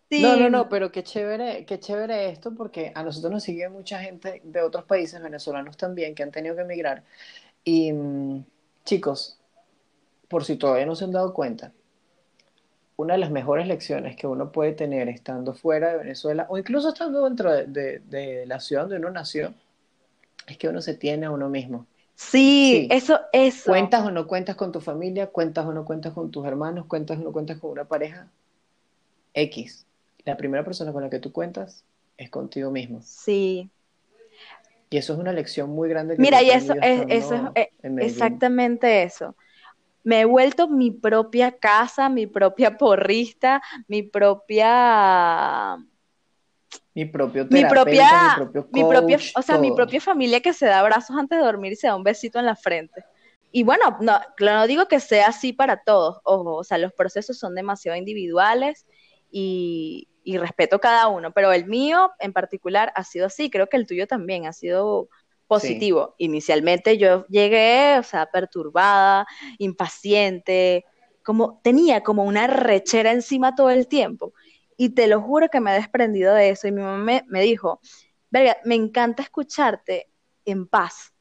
Sí, 0.08 0.22
No, 0.22 0.36
no, 0.36 0.48
no, 0.48 0.68
pero 0.68 0.90
qué 0.90 1.02
chévere, 1.02 1.66
qué 1.66 1.78
chévere 1.78 2.30
esto 2.30 2.54
porque 2.54 2.92
a 2.94 3.02
nosotros 3.02 3.30
nos 3.32 3.42
sigue 3.42 3.68
mucha 3.68 4.00
gente 4.00 4.40
de 4.44 4.62
otros 4.62 4.84
países, 4.84 5.20
venezolanos 5.20 5.76
también, 5.76 6.14
que 6.14 6.22
han 6.22 6.30
tenido 6.30 6.54
que 6.56 6.62
emigrar. 6.62 7.04
Y 7.68 7.92
mm, 7.92 8.46
chicos, 8.86 9.38
por 10.28 10.44
si 10.44 10.56
todavía 10.56 10.86
no 10.86 10.96
se 10.96 11.04
han 11.04 11.12
dado 11.12 11.34
cuenta, 11.34 11.72
una 12.96 13.14
de 13.14 13.20
las 13.20 13.30
mejores 13.30 13.66
lecciones 13.66 14.14
que 14.16 14.26
uno 14.26 14.52
puede 14.52 14.72
tener 14.72 15.08
estando 15.08 15.54
fuera 15.54 15.90
de 15.92 15.98
Venezuela 15.98 16.46
o 16.50 16.58
incluso 16.58 16.88
estando 16.90 17.24
dentro 17.24 17.50
de, 17.52 17.66
de- 17.66 17.98
de 18.00 18.46
la 18.46 18.60
ciudad 18.60 18.82
donde 18.82 18.96
uno 18.98 19.10
nació, 19.10 19.54
es 20.46 20.58
que 20.58 20.68
uno 20.68 20.80
se 20.82 20.94
tiene 20.94 21.26
a 21.26 21.30
uno 21.30 21.48
mismo. 21.48 21.86
sí, 22.14 22.86
Sí. 22.88 22.88
eso, 22.90 23.20
eso. 23.32 23.70
Cuentas 23.70 24.04
o 24.06 24.10
no 24.10 24.26
cuentas 24.26 24.56
con 24.56 24.72
tu 24.72 24.80
familia, 24.80 25.28
cuentas 25.28 25.66
o 25.66 25.72
no 25.72 25.84
cuentas 25.84 26.12
con 26.14 26.30
tus 26.30 26.46
hermanos, 26.46 26.86
cuentas 26.86 27.18
o 27.18 27.22
no 27.22 27.32
cuentas 27.32 27.58
con 27.58 27.70
una 27.72 27.86
pareja 27.86 28.30
X. 29.34 29.86
La 30.26 30.36
primera 30.36 30.64
persona 30.64 30.92
con 30.92 31.02
la 31.02 31.08
que 31.10 31.18
tú 31.18 31.32
cuentas 31.32 31.84
es 32.18 32.28
contigo 32.30 32.70
mismo. 32.70 33.00
Sí, 33.00 33.70
Y 34.90 34.96
eso 34.96 35.12
es 35.12 35.18
una 35.18 35.32
lección 35.32 35.70
muy 35.70 35.88
grande 35.88 36.16
que 36.16 36.22
mira, 36.22 36.42
y 36.42 36.50
eso 36.50 36.74
es, 36.80 37.04
eso 37.08 37.52
eh, 37.54 37.70
exactamente 37.82 39.02
eso. 39.02 39.36
Me 40.02 40.20
he 40.20 40.24
vuelto 40.24 40.68
mi 40.68 40.90
propia 40.90 41.52
casa, 41.52 42.08
mi 42.08 42.26
propia 42.26 42.78
porrista, 42.78 43.60
mi 43.86 44.02
propia, 44.02 45.76
Mi 46.94 47.04
propio 47.04 47.46
mi 47.50 47.64
propia, 47.64 48.36
mi 48.36 48.36
propio 48.36 48.68
mi 48.72 48.84
propia, 48.84 49.18
o 49.36 49.42
sea, 49.42 49.58
mi 49.58 49.72
propia 49.72 50.00
familia 50.00 50.40
que 50.40 50.54
se 50.54 50.66
da 50.66 50.78
abrazos 50.78 51.16
antes 51.18 51.38
de 51.38 51.44
dormir 51.44 51.72
y 51.72 51.76
se 51.76 51.88
da 51.88 51.96
un 51.96 52.04
besito 52.04 52.38
en 52.38 52.46
la 52.46 52.56
frente. 52.56 53.04
Y 53.52 53.62
bueno, 53.62 53.98
no, 54.00 54.18
no 54.40 54.66
digo 54.66 54.88
que 54.88 55.00
sea 55.00 55.28
así 55.28 55.52
para 55.52 55.82
todos, 55.82 56.20
ojo, 56.22 56.56
o 56.56 56.64
sea, 56.64 56.78
los 56.78 56.92
procesos 56.92 57.38
son 57.38 57.54
demasiado 57.54 57.98
individuales 57.98 58.86
y, 59.30 60.08
y 60.28 60.36
respeto 60.36 60.78
cada 60.78 61.08
uno, 61.08 61.32
pero 61.32 61.54
el 61.54 61.64
mío 61.64 62.10
en 62.18 62.34
particular 62.34 62.92
ha 62.94 63.02
sido 63.02 63.24
así, 63.24 63.48
creo 63.48 63.70
que 63.70 63.78
el 63.78 63.86
tuyo 63.86 64.06
también 64.06 64.44
ha 64.44 64.52
sido 64.52 65.08
positivo. 65.46 66.16
Inicialmente 66.18 66.98
yo 66.98 67.26
llegué, 67.28 67.96
o 67.98 68.02
sea, 68.02 68.26
perturbada, 68.30 69.26
impaciente, 69.56 70.84
como 71.24 71.62
tenía 71.64 72.02
como 72.02 72.24
una 72.24 72.46
rechera 72.46 73.12
encima 73.12 73.54
todo 73.54 73.70
el 73.70 73.88
tiempo. 73.88 74.34
Y 74.76 74.90
te 74.90 75.06
lo 75.06 75.22
juro 75.22 75.48
que 75.48 75.60
me 75.60 75.70
he 75.70 75.76
desprendido 75.76 76.34
de 76.34 76.50
eso. 76.50 76.68
Y 76.68 76.72
mi 76.72 76.82
mamá 76.82 77.02
me, 77.02 77.24
me 77.28 77.40
dijo, 77.40 77.80
verga, 78.28 78.58
me 78.66 78.74
encanta 78.74 79.22
escucharte 79.22 80.10
en 80.44 80.66
paz. 80.66 81.14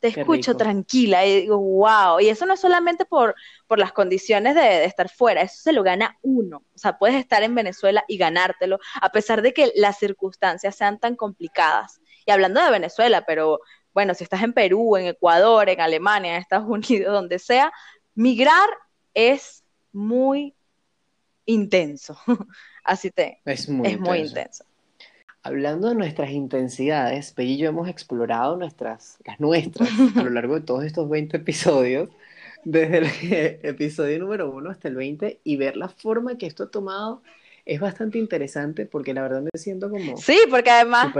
Te 0.00 0.08
escucho 0.08 0.56
tranquila 0.56 1.26
y 1.26 1.42
digo, 1.42 1.58
wow. 1.58 2.20
Y 2.20 2.28
eso 2.28 2.46
no 2.46 2.54
es 2.54 2.60
solamente 2.60 3.04
por, 3.04 3.34
por 3.66 3.78
las 3.78 3.92
condiciones 3.92 4.54
de, 4.54 4.62
de 4.62 4.84
estar 4.86 5.10
fuera, 5.10 5.42
eso 5.42 5.60
se 5.60 5.72
lo 5.72 5.82
gana 5.82 6.18
uno. 6.22 6.64
O 6.74 6.78
sea, 6.78 6.98
puedes 6.98 7.16
estar 7.16 7.42
en 7.42 7.54
Venezuela 7.54 8.04
y 8.08 8.16
ganártelo, 8.16 8.78
a 9.00 9.12
pesar 9.12 9.42
de 9.42 9.52
que 9.52 9.72
las 9.76 9.98
circunstancias 9.98 10.74
sean 10.74 10.98
tan 10.98 11.16
complicadas. 11.16 12.00
Y 12.26 12.30
hablando 12.30 12.62
de 12.62 12.70
Venezuela, 12.70 13.24
pero 13.26 13.60
bueno, 13.92 14.14
si 14.14 14.24
estás 14.24 14.42
en 14.42 14.52
Perú, 14.52 14.96
en 14.96 15.06
Ecuador, 15.06 15.68
en 15.68 15.80
Alemania, 15.80 16.34
en 16.34 16.40
Estados 16.40 16.68
Unidos, 16.68 17.12
donde 17.12 17.38
sea, 17.38 17.72
migrar 18.14 18.68
es 19.14 19.64
muy 19.92 20.54
intenso. 21.44 22.18
Así 22.84 23.10
te, 23.10 23.40
Es 23.44 23.68
muy 23.68 23.88
es 23.88 24.00
muy 24.00 24.18
intenso. 24.18 24.64
Hablando 25.42 25.88
de 25.88 25.94
nuestras 25.94 26.30
intensidades, 26.30 27.32
Pei 27.32 27.52
y 27.52 27.56
yo 27.56 27.68
hemos 27.70 27.88
explorado 27.88 28.56
nuestras, 28.56 29.16
las 29.24 29.40
nuestras 29.40 29.88
a 30.16 30.22
lo 30.22 30.30
largo 30.30 30.54
de 30.56 30.60
todos 30.60 30.84
estos 30.84 31.08
20 31.08 31.38
episodios, 31.38 32.10
desde 32.64 32.98
el 32.98 33.06
episodio 33.62 34.18
número 34.18 34.50
1 34.50 34.70
hasta 34.70 34.88
el 34.88 34.96
20, 34.96 35.40
y 35.42 35.56
ver 35.56 35.76
la 35.76 35.88
forma 35.88 36.36
que 36.36 36.46
esto 36.46 36.64
ha 36.64 36.70
tomado 36.70 37.22
es 37.66 37.78
bastante 37.78 38.18
interesante 38.18 38.84
porque 38.86 39.14
la 39.14 39.22
verdad 39.22 39.42
me 39.42 39.50
siento 39.58 39.90
como 39.90 40.16
Sí, 40.16 40.38
porque 40.50 40.70
además, 40.70 41.12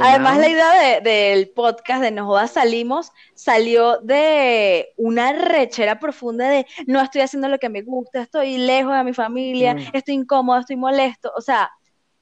además 0.00 0.38
la 0.38 0.48
idea 0.48 1.00
de- 1.00 1.10
del 1.10 1.48
podcast 1.50 2.00
de 2.02 2.10
No 2.10 2.26
Jodas 2.26 2.52
Salimos 2.52 3.12
salió 3.34 3.98
de 4.00 4.88
una 4.96 5.32
rechera 5.32 5.98
profunda 6.00 6.48
de 6.48 6.64
no 6.86 7.00
estoy 7.00 7.20
haciendo 7.22 7.48
lo 7.48 7.58
que 7.58 7.68
me 7.68 7.82
gusta, 7.82 8.22
estoy 8.22 8.56
lejos 8.56 8.96
de 8.96 9.04
mi 9.04 9.12
familia, 9.12 9.74
Mm. 9.74 9.78
estoy 9.92 10.14
incómodo, 10.14 10.60
estoy 10.60 10.76
molesto. 10.76 11.32
O 11.36 11.40
sea, 11.40 11.70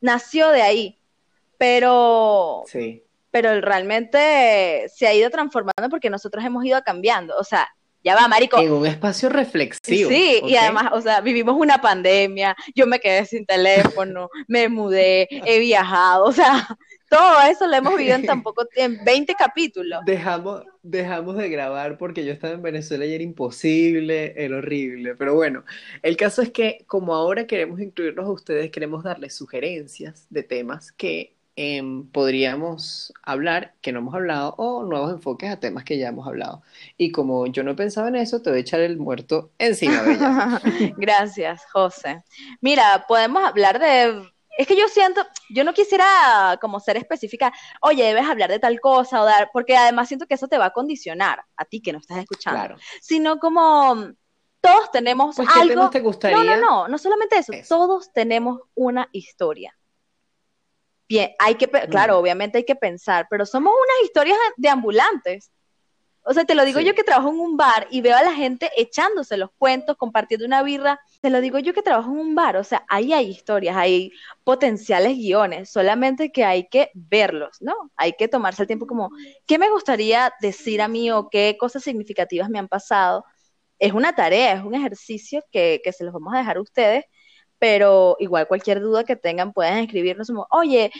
nació 0.01 0.49
de 0.51 0.63
ahí. 0.63 0.98
Pero, 1.59 2.65
Sí, 2.67 3.05
pero 3.31 3.61
realmente 3.61 4.89
se 4.95 5.07
ha 5.07 5.15
ido 5.15 5.31
transformando 5.31 5.89
porque 5.91 6.11
nosotros 6.11 6.45
hemos 6.45 6.65
ido 6.65 6.81
cambiando. 6.83 7.37
O 7.37 7.45
sea, 7.45 7.69
ya 8.05 8.15
va, 8.15 8.29
marico. 8.29 8.59
en 8.59 8.73
un 8.73 8.87
espacio 8.87 9.29
reflexivo. 9.29 10.09
Sí, 10.09 10.41
y 10.45 10.57
además, 10.57 10.91
o 10.93 11.01
sea, 11.01 11.21
vivimos 11.21 11.57
una 11.59 11.81
pandemia, 11.81 12.57
yo 12.75 12.87
me 12.87 13.01
quedé 13.01 13.25
sin 13.27 13.45
teléfono, 13.45 14.31
me 14.49 14.69
mudé, 14.69 15.29
he 15.31 15.59
viajado, 15.59 16.25
o 16.25 16.33
sea, 16.33 16.67
todo 17.11 17.41
eso 17.51 17.67
lo 17.67 17.75
hemos 17.75 17.97
vivido 17.97 18.15
en 18.15 18.25
tan 18.25 18.43
poco 18.43 18.65
tiempo, 18.75 19.01
en 19.01 19.05
20 19.05 19.35
capítulos. 19.35 20.01
Dejamos, 20.07 20.63
dejamos 20.83 21.37
de 21.37 21.49
grabar 21.49 21.99
porque 21.99 22.25
yo 22.25 22.33
estaba 22.33 22.55
en 22.55 22.63
Venezuela 22.63 23.05
y 23.05 23.15
era 23.15 23.25
imposible, 23.25 24.33
era 24.37 24.59
horrible. 24.59 25.17
Pero 25.17 25.35
bueno, 25.35 25.65
el 26.03 26.17
caso 26.17 26.41
es 26.41 26.51
que 26.51 26.85
como 26.87 27.15
ahora 27.15 27.47
queremos 27.47 27.81
incluirlos 27.81 28.27
a 28.27 28.31
ustedes, 28.31 28.71
queremos 28.71 29.03
darles 29.03 29.35
sugerencias 29.35 30.27
de 30.31 30.45
temas 30.45 30.93
que 30.93 31.38
em, 31.61 32.07
podríamos 32.13 33.13
hablar, 33.25 33.75
que 33.81 33.91
no 33.91 33.99
hemos 33.99 34.15
hablado, 34.15 34.55
o 34.59 34.85
nuevos 34.85 35.11
enfoques 35.13 35.51
a 35.51 35.59
temas 35.59 35.83
que 35.83 35.99
ya 35.99 36.09
hemos 36.09 36.25
hablado. 36.29 36.63
Y 36.97 37.11
como 37.11 37.49
yo 37.49 37.65
no 37.65 37.75
pensaba 37.75 38.07
en 38.07 38.15
eso, 38.15 38.41
te 38.41 38.51
voy 38.51 38.59
a 38.59 38.63
echar 38.63 38.79
el 38.79 38.97
muerto 38.97 39.51
encima, 39.59 40.03
Bella. 40.03 40.61
Gracias, 40.97 41.63
José. 41.73 42.23
Mira, 42.61 43.05
podemos 43.09 43.43
hablar 43.45 43.81
de... 43.81 44.23
Es 44.57 44.67
que 44.69 44.77
yo 44.77 44.87
siento, 44.89 45.25
yo 45.51 45.65
no 45.65 45.73
quisiera 45.75 46.59
como 46.61 46.79
ser 46.79 46.97
específica, 46.97 47.53
oye, 47.81 48.05
debes 48.05 48.27
hablar 48.29 48.51
de 48.51 48.59
tal 48.61 48.79
cosa 48.81 49.21
o 49.21 49.25
dar, 49.25 49.51
porque 49.53 49.77
además 49.77 50.07
siento 50.09 50.27
que 50.27 50.35
eso 50.35 50.47
te 50.49 50.59
va 50.59 50.67
a 50.67 50.73
condicionar 50.73 51.45
a 51.57 51.65
ti 51.65 51.81
que 51.81 51.93
no 51.93 51.99
estás 51.99 52.19
escuchando, 52.19 52.59
Claro. 52.61 52.77
sino 53.01 53.39
como 53.39 54.13
todos 54.61 54.91
tenemos 54.93 55.35
Pues, 55.37 55.49
¿qué 55.49 55.61
algo. 55.61 55.75
temas 55.75 55.91
te 55.91 56.01
gustaría? 56.01 56.37
No, 56.37 56.45
no, 56.45 56.57
no, 56.57 56.89
no 56.89 56.99
solamente 56.99 57.37
eso, 57.39 57.53
Eso. 57.53 57.77
todos 57.77 58.13
tenemos 58.13 58.61
una 58.75 59.09
historia. 59.13 59.78
Bien, 61.09 61.31
hay 61.39 61.55
que, 61.55 61.67
claro, 61.69 62.17
Mm. 62.17 62.21
obviamente 62.21 62.59
hay 62.59 62.65
que 62.65 62.77
pensar, 62.77 63.27
pero 63.31 63.47
somos 63.47 63.73
unas 63.73 64.05
historias 64.05 64.37
de 64.57 64.69
ambulantes. 64.69 65.51
O 66.31 66.35
sea, 66.35 66.45
te 66.45 66.55
lo 66.55 66.67
digo 66.67 66.81
Sí. 66.81 66.85
yo 66.85 66.95
que 66.95 67.05
trabajo 67.05 67.31
en 67.31 67.41
un 67.41 67.57
bar 67.57 67.87
y 67.91 68.03
veo 68.03 68.15
a 68.15 68.23
la 68.23 68.35
gente 68.35 68.71
echándose 68.77 69.39
los 69.39 69.49
cuentos, 69.57 69.97
compartiendo 69.97 70.45
una 70.45 70.63
birra. 70.63 71.01
Te 71.23 71.31
lo 71.31 71.41
digo 71.41 71.59
yo 71.59 71.73
que 71.73 71.81
trabajo 71.81 72.11
en 72.11 72.19
un 72.19 72.35
bar. 72.35 72.59
O 72.59 72.65
sea, 72.65 72.85
ahí 72.91 73.15
hay 73.15 73.31
historias, 73.31 73.75
hay 73.75 74.13
potenciales 74.45 75.17
guiones, 75.17 75.71
solamente 75.71 76.31
que 76.31 76.45
hay 76.45 76.69
que 76.69 76.91
verlos, 76.93 77.57
¿no? 77.63 77.73
Hay 77.97 78.13
que 78.13 78.29
tomarse 78.29 78.61
el 78.63 78.67
tiempo 78.67 78.87
como, 78.87 79.11
¿qué 79.47 79.57
me 79.59 79.71
gustaría 79.71 80.31
decir 80.43 80.83
a 80.83 80.89
mí 80.89 81.11
o 81.11 81.31
qué 81.31 81.57
cosas 81.59 81.83
significativas 81.83 82.51
me 82.51 82.59
han 82.59 82.69
pasado? 82.69 83.25
Es 83.79 83.95
una 83.95 84.15
tarea, 84.15 84.53
es 84.53 84.65
un 84.65 84.75
ejercicio 84.75 85.43
que, 85.51 85.81
que 85.83 85.93
se 85.95 86.05
los 86.05 86.13
vamos 86.13 86.35
a 86.35 86.39
dejar 86.39 86.59
a 86.59 86.61
ustedes, 86.61 87.07
pero 87.59 88.17
igual 88.21 88.49
cualquier 88.49 88.81
duda 88.81 89.05
que 89.05 89.17
tengan 89.17 89.53
pueden 89.53 89.79
escribirnos 89.79 90.29
como, 90.29 90.47
oye, 90.51 90.91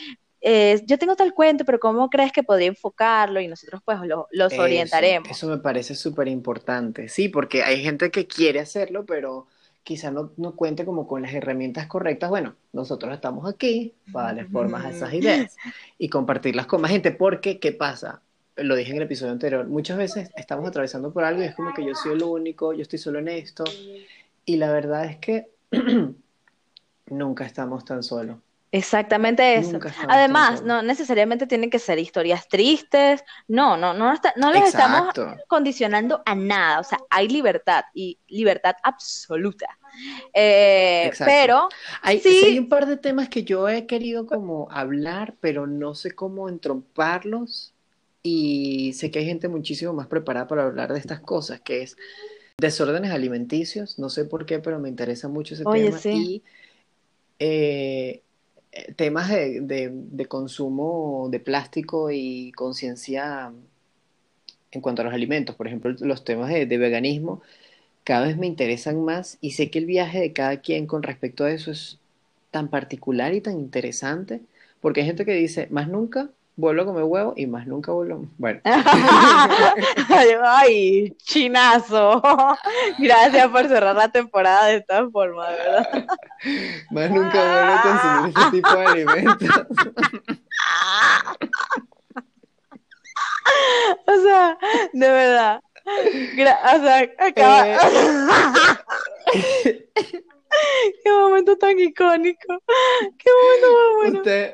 eh, 0.41 0.81
yo 0.87 0.99
tengo 0.99 1.17
tal 1.17 1.35
cuento, 1.35 1.65
pero 1.65 1.81
¿cómo 1.81 2.09
crees 2.11 2.33
que 2.33 2.43
podría 2.43 2.69
enfocarlo? 2.69 3.41
Y 3.41 3.49
nosotros 3.49 3.81
pues 3.85 3.99
lo- 4.03 4.29
los 4.31 4.53
Eso, 4.53 4.63
orientaremos. 4.63 5.31
Eso 5.31 5.49
me 5.49 5.59
parece 5.59 5.95
súper 5.95 6.29
importante. 6.29 7.09
Sí, 7.09 7.29
porque 7.29 7.63
hay 7.63 7.83
gente 7.83 8.11
que 8.11 8.27
quiere 8.27 8.61
hacerlo, 8.61 9.05
pero 9.05 9.47
quizá 9.83 10.11
no, 10.11 10.33
no 10.37 10.55
cuente 10.55 10.85
como 10.85 11.07
con 11.09 11.23
las 11.23 11.33
herramientas 11.35 11.87
correctas. 11.87 12.31
Bueno, 12.31 12.55
nosotros 12.73 13.13
estamos 13.15 13.49
aquí 13.53 13.95
para 14.13 14.29
darle 14.29 14.45
formas 14.45 14.85
a 14.85 14.91
esas 14.91 15.13
ideas 15.15 15.57
y 15.99 16.09
compartirlas 16.09 16.67
con 16.67 16.81
más 16.81 16.91
gente. 16.91 17.11
Porque, 17.11 17.59
¿qué 17.59 17.73
pasa? 17.73 18.23
Lo 18.57 18.75
dije 18.77 18.91
en 18.91 18.97
el 18.99 19.05
episodio 19.05 19.33
anterior, 19.33 19.67
muchas 19.67 19.97
veces 19.97 20.31
estamos 20.37 20.69
atravesando 20.69 21.13
por 21.13 21.25
algo 21.25 21.43
y 21.43 21.47
es 21.47 21.55
como 21.55 21.73
que 21.75 21.85
yo 21.85 21.95
soy 21.95 22.13
el 22.13 22.23
único, 22.23 22.73
yo 22.73 22.83
estoy 22.83 22.99
solo 22.99 23.19
en 23.19 23.29
esto. 23.29 23.65
Y 24.45 24.57
la 24.57 24.73
verdad 24.73 25.05
es 25.07 25.19
que 25.19 25.51
nunca 27.11 27.45
estamos 27.45 27.85
tan 27.85 28.03
solos. 28.03 28.37
Exactamente 28.71 29.55
eso. 29.57 29.77
Estamos 29.79 29.95
Además, 30.09 30.63
no 30.63 30.83
necesariamente 30.83 31.47
tienen 31.47 31.71
que 31.71 31.79
ser 31.79 31.99
historias 31.99 32.47
tristes. 32.49 33.25
No, 33.47 33.79
no, 33.79 33.95
no, 33.95 34.13
está- 34.13 34.35
no 34.37 34.53
les 34.53 34.65
estamos 34.69 35.09
Exacto. 35.09 35.37
condicionando 35.49 36.23
a 36.27 36.35
nada. 36.35 36.81
O 36.81 36.85
sea, 36.85 36.99
hay 37.09 37.29
libertad 37.29 37.85
y 37.95 38.19
libertad 38.29 38.75
absoluta. 38.83 39.79
Eh, 40.35 41.05
Exacto. 41.07 41.33
pero 41.35 41.69
Hay, 42.03 42.21
sí, 42.21 42.43
hay 42.45 42.59
un 42.59 42.69
par 42.69 42.85
de 42.87 42.99
temas 42.99 43.31
que 43.31 43.43
yo 43.43 43.69
he 43.71 43.87
querido 43.87 44.27
como 44.27 44.69
hablar, 44.71 45.35
pero 45.41 45.67
no 45.67 45.95
sé 45.95 46.11
cómo 46.11 46.51
entromparlos. 46.51 47.73
Y 48.23 48.93
sé 48.93 49.11
que 49.11 49.21
hay 49.21 49.25
gente 49.25 49.49
muchísimo 49.49 49.95
más 49.95 50.09
preparada 50.09 50.47
para 50.47 50.65
hablar 50.65 50.93
de 50.93 50.99
estas 50.99 51.21
cosas, 51.21 51.61
que 51.63 51.81
es 51.83 51.97
desórdenes 52.59 53.13
alimenticios. 53.13 53.99
No 53.99 54.11
sé 54.11 54.25
por 54.25 54.45
qué, 54.45 54.59
pero 54.59 54.79
me 54.79 54.89
interesa 54.89 55.29
mucho 55.29 55.55
ese 55.55 55.63
Oye, 55.67 55.87
tema. 55.87 55.99
sí. 55.99 56.11
Y 56.11 56.43
eh, 57.39 58.23
eh, 58.73 58.95
temas 58.95 59.31
de, 59.31 59.61
de- 59.63 59.91
de 59.93 60.27
consumo 60.27 61.29
de 61.31 61.41
plástico 61.41 62.11
y 62.11 62.53
conciencia 62.53 63.53
en 64.71 64.81
cuanto 64.81 65.03
a 65.03 65.05
los 65.05 65.15
alimentos. 65.15 65.57
Por 65.57 65.67
ejemplo, 65.67 65.95
los 66.01 66.25
temas 66.25 66.51
de, 66.51 66.67
de 66.67 66.79
veganismo 66.79 67.43
cada 68.05 68.27
vez 68.27 68.39
me 68.39 68.47
interesan 68.49 69.05
más 69.05 69.39
y 69.41 69.53
sé 69.53 69.71
que 69.71 69.79
el 69.81 69.87
viaje 69.87 70.21
de 70.21 70.33
cada 70.35 70.61
quien 70.63 70.87
con 70.87 71.03
respecto 71.05 71.45
a 71.45 71.53
eso 71.53 71.71
es 71.73 71.99
tan 72.53 72.69
particular 72.71 73.35
y 73.35 73.41
tan 73.43 73.59
interesante, 73.61 74.43
porque 74.81 75.01
hay 75.03 75.07
gente 75.09 75.27
que 75.27 75.35
dice, 75.35 75.69
más 75.71 75.89
nunca 75.89 76.31
vuelvo 76.59 76.83
a 76.83 76.85
comer 76.87 77.05
huevo 77.05 77.35
y 77.37 77.47
más 77.47 77.67
nunca 77.69 77.93
vuelvo. 77.93 78.27
Bueno, 78.37 78.61
Ay, 80.45 81.17
chinazo. 81.23 82.21
Gracias 82.99 83.49
por 83.49 83.69
cerrar 83.69 83.95
la 83.95 84.11
temporada 84.11 84.67
de 84.67 84.77
esta 84.77 85.09
forma, 85.09 85.49
de 85.51 85.57
verdad. 85.57 86.07
más 86.91 87.11
nunca 87.11 87.39
vuelvo 87.41 87.73
a 87.73 87.83
consumir 87.83 88.35
ese 88.37 88.51
tipo 88.51 88.71
de 88.77 88.87
alimentos. 88.87 89.49
O 94.07 94.23
sea, 94.23 94.59
de 94.93 95.09
verdad. 95.09 95.61
Gra- 96.37 96.59
o 96.77 96.83
sea, 96.83 97.09
acaba. 97.19 97.67
Eh. 99.35 99.89
Qué 101.05 101.11
momento 101.11 101.57
tan 101.57 101.79
icónico. 101.79 102.63
Qué 103.19 103.31
momento 103.31 103.67
más 103.73 103.97
bueno. 103.97 104.19
Usted, 104.19 104.53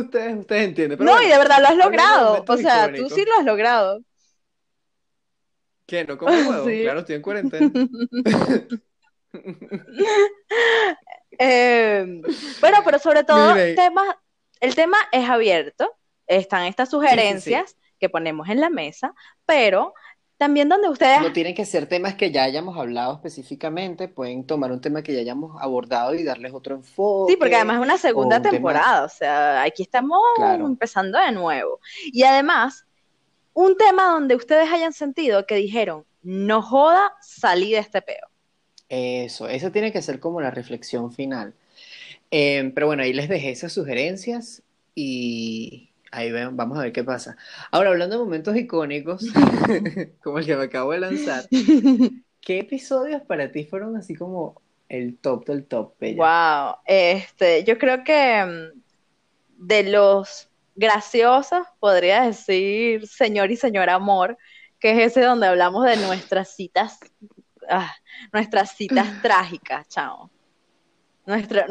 ustedes, 0.00 0.38
ustedes 0.38 0.68
entienden. 0.68 0.98
Pero 0.98 1.10
No, 1.10 1.16
bueno, 1.16 1.28
y 1.28 1.30
de 1.30 1.38
verdad 1.38 1.60
lo 1.60 1.68
has 1.68 1.76
logrado. 1.76 2.44
O 2.46 2.56
sea, 2.56 2.92
tú 2.92 3.08
sí 3.10 3.24
lo 3.24 3.38
has 3.38 3.44
logrado. 3.44 4.00
¿Qué? 5.86 6.04
¿No 6.04 6.16
como 6.18 6.32
huevo? 6.32 6.64
Sí. 6.68 6.82
Claro, 6.82 7.00
estoy 7.00 7.16
en 7.16 7.22
cuarentena. 7.22 7.70
Eh, 11.38 12.20
bueno, 12.60 12.78
pero 12.84 12.98
sobre 12.98 13.24
todo, 13.24 13.54
temas, 13.74 14.06
el 14.60 14.74
tema 14.74 14.98
es 15.10 15.28
abierto. 15.28 15.90
Están 16.26 16.66
estas 16.66 16.90
sugerencias 16.90 17.76
que 17.98 18.10
ponemos 18.10 18.50
en 18.50 18.60
la 18.60 18.68
mesa, 18.68 19.14
pero 19.46 19.94
también 20.42 20.68
donde 20.68 20.88
ustedes 20.88 21.20
No 21.20 21.32
tienen 21.32 21.54
que 21.54 21.64
ser 21.64 21.86
temas 21.86 22.16
que 22.16 22.32
ya 22.32 22.42
hayamos 22.42 22.76
hablado 22.76 23.14
específicamente, 23.14 24.08
pueden 24.08 24.44
tomar 24.44 24.72
un 24.72 24.80
tema 24.80 25.00
que 25.02 25.12
ya 25.14 25.20
hayamos 25.20 25.56
abordado 25.62 26.16
y 26.16 26.24
darles 26.24 26.52
otro 26.52 26.74
enfoque. 26.74 27.32
Sí, 27.32 27.36
porque 27.38 27.54
además 27.54 27.76
es 27.76 27.82
una 27.82 27.96
segunda 27.96 28.42
tema- 28.42 28.50
temporada, 28.50 29.04
o 29.04 29.08
sea, 29.08 29.62
aquí 29.62 29.84
estamos 29.84 30.18
Claro. 30.34 30.66
empezando 30.66 31.16
de 31.20 31.30
nuevo. 31.30 31.78
Y 32.06 32.24
además, 32.24 32.84
un 33.54 33.76
tema 33.76 34.06
donde 34.10 34.34
ustedes 34.34 34.68
hayan 34.72 34.92
sentido 34.92 35.46
que 35.46 35.54
dijeron, 35.54 36.04
no 36.24 36.60
joda, 36.60 37.12
salí 37.20 37.70
de 37.70 37.78
este 37.78 38.02
peo. 38.02 38.26
Eso, 38.88 39.46
eso 39.48 39.70
tiene 39.70 39.92
que 39.92 40.02
ser 40.02 40.18
como 40.18 40.40
la 40.40 40.50
reflexión 40.50 41.12
final. 41.12 41.54
Eh, 42.32 42.72
pero 42.74 42.88
bueno, 42.88 43.04
ahí 43.04 43.12
les 43.12 43.28
dejé 43.28 43.50
esas 43.50 43.72
sugerencias 43.72 44.62
y 44.96 45.91
ahí 46.12 46.32
ven- 46.32 46.56
vamos 46.56 46.78
a 46.78 46.82
ver 46.82 46.92
qué 46.92 47.04
pasa. 47.04 47.36
Ahora, 47.72 47.90
hablando 47.90 48.18
de 48.18 48.24
momentos 48.24 48.56
icónicos, 48.56 49.26
como 50.22 50.38
el 50.38 50.46
que 50.46 50.56
me 50.56 50.64
acabo 50.64 50.92
de 50.92 51.00
lanzar, 51.00 51.50
¿qué 52.40 52.60
episodios 52.60 53.22
para 53.22 53.52
ti 53.52 53.64
fueron 53.66 53.96
así 53.96 54.14
como 54.16 54.62
el 54.88 55.18
top 55.18 55.46
del 55.46 55.66
top, 55.66 55.94
Bella? 56.00 56.18
Wow, 56.18 56.76
este, 56.86 57.64
yo 57.64 57.78
creo 57.78 58.04
que 58.04 58.44
mm, 58.44 58.82
de 59.68 59.84
los 59.84 60.50
graciosos 60.76 61.66
podría 61.80 62.24
decir 62.24 63.06
Señor 63.08 63.52
y 63.52 63.56
Señora 63.56 63.96
Amor, 63.96 64.38
que 64.80 64.92
es 64.92 65.12
ese 65.12 65.22
donde 65.22 65.48
hablamos 65.48 65.86
de 65.86 65.98
nuestras 65.98 66.56
citas, 66.56 67.00
ah, 67.70 67.94
nuestras 68.32 68.72
citas 68.76 69.08
trágicas, 69.22 69.88
chao. 69.88 70.31
Nuestra, 71.26 71.66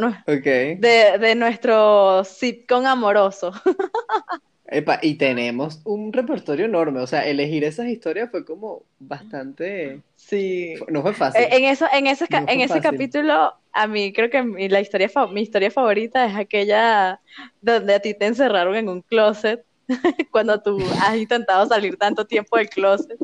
de, 0.80 1.18
de 1.20 1.36
nuestro 1.36 2.24
sitcom 2.24 2.86
amoroso. 2.86 3.52
Epa, 4.74 5.00
y 5.02 5.16
tenemos 5.16 5.82
un 5.84 6.14
repertorio 6.14 6.66
enorme, 6.66 7.02
o 7.02 7.08
sea, 7.08 7.28
elegir 7.28 7.66
esas 7.66 7.88
historias 7.88 8.32
fue 8.32 8.46
como 8.46 8.84
bastante, 9.00 10.02
Sí. 10.16 10.76
no 10.90 11.02
fue 11.02 11.14
fácil. 11.14 11.42
Eh, 11.44 11.50
En 11.52 11.66
eso, 11.66 11.86
en 11.92 12.08
ese, 12.08 12.26
No 12.30 12.46
en 12.48 12.62
ese 12.62 12.80
capítulo, 12.80 13.54
a 13.74 13.88
mí 13.88 14.14
creo 14.14 14.30
que 14.30 14.42
mi, 14.44 14.70
la 14.70 14.80
historia, 14.80 15.10
fa- 15.10 15.28
mi 15.28 15.42
historia 15.42 15.72
favorita 15.72 16.26
es 16.26 16.36
aquella 16.38 17.20
donde 17.60 17.96
a 17.96 18.00
ti 18.00 18.14
te 18.14 18.28
encerraron 18.28 18.76
en 18.78 18.88
un 18.88 19.02
closet 19.02 19.66
cuando 20.32 20.62
tú 20.62 20.78
has 21.02 21.18
intentado 21.18 21.66
salir 21.66 21.98
tanto 21.98 22.26
tiempo 22.26 22.56
del 22.58 22.70
closet. 22.70 23.20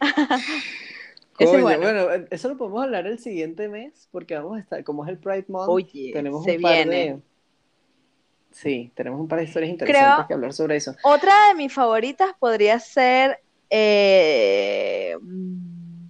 ese 1.38 1.52
Coño, 1.52 1.70
es 1.70 1.78
bueno. 1.78 1.82
bueno, 1.82 2.12
eh, 2.12 2.28
eso 2.30 2.48
lo 2.48 2.56
podemos 2.56 2.82
hablar 2.84 3.06
el 3.06 3.18
siguiente 3.18 3.68
mes, 3.68 4.08
porque 4.10 4.34
vamos 4.34 4.56
a 4.58 4.60
estar, 4.60 4.84
como 4.84 5.04
es 5.04 5.10
el 5.10 5.18
Pride 5.18 5.46
Month, 5.48 5.70
Oye, 5.70 6.12
tenemos 6.12 6.44
se 6.44 6.52
un 6.52 6.60
par 6.62 6.72
viene. 6.72 6.90
de, 6.90 7.22
sí, 8.50 8.92
tenemos 8.94 9.20
un 9.20 9.28
par 9.28 9.38
de 9.40 9.44
historias 9.44 9.70
interesantes 9.70 10.14
Creo- 10.14 10.28
que 10.28 10.34
hablar 10.34 10.52
sobre 10.52 10.76
eso. 10.76 10.94
Otra 11.02 11.32
de 11.48 11.54
mis 11.54 11.72
favoritas 11.72 12.32
podría 12.38 12.78
ser 12.80 13.38
eh, 13.70 15.16
mm, 15.20 16.08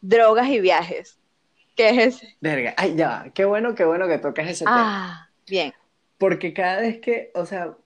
drogas 0.00 0.48
y 0.48 0.60
viajes. 0.60 1.18
¿Qué 1.76 1.90
es 1.90 2.16
ese? 2.16 2.36
Verga, 2.40 2.74
ay, 2.76 2.94
ya, 2.96 3.30
qué 3.34 3.44
bueno, 3.44 3.74
qué 3.74 3.84
bueno 3.84 4.06
que 4.08 4.18
tocas 4.18 4.48
ese 4.48 4.66
tema, 4.66 4.92
Ah, 4.92 5.28
bien. 5.46 5.72
porque 6.18 6.52
cada 6.54 6.80
vez 6.80 7.00
que, 7.00 7.30
o 7.34 7.46
sea, 7.46 7.76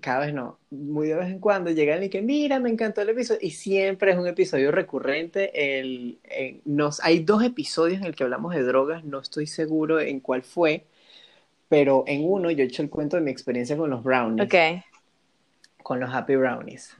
cada 0.00 0.26
vez 0.26 0.34
no, 0.34 0.58
muy 0.70 1.08
de 1.08 1.14
vez 1.14 1.28
en 1.28 1.38
cuando 1.38 1.70
llegan 1.70 2.02
y 2.02 2.08
que, 2.08 2.22
mira, 2.22 2.58
me 2.60 2.70
encantó 2.70 3.02
el 3.02 3.10
episodio, 3.10 3.40
y 3.42 3.50
siempre 3.50 4.12
es 4.12 4.18
un 4.18 4.26
episodio 4.26 4.70
recurrente, 4.70 5.78
el, 5.80 6.18
nos, 6.64 7.00
hay 7.00 7.20
dos 7.20 7.42
episodios 7.44 7.98
en 8.00 8.06
el 8.06 8.14
que 8.14 8.24
hablamos 8.24 8.54
de 8.54 8.62
drogas, 8.62 9.04
no 9.04 9.20
estoy 9.20 9.46
seguro 9.46 10.00
en 10.00 10.20
cuál 10.20 10.42
fue, 10.42 10.84
pero 11.68 12.04
en 12.06 12.24
uno 12.24 12.50
yo 12.50 12.62
he 12.62 12.66
hecho 12.66 12.82
el 12.82 12.90
cuento 12.90 13.16
de 13.16 13.22
mi 13.22 13.30
experiencia 13.30 13.76
con 13.76 13.90
los 13.90 14.02
brownies, 14.02 14.46
Ok. 14.46 14.84
con 15.82 16.00
los 16.00 16.12
happy 16.12 16.36
brownies. 16.36 16.96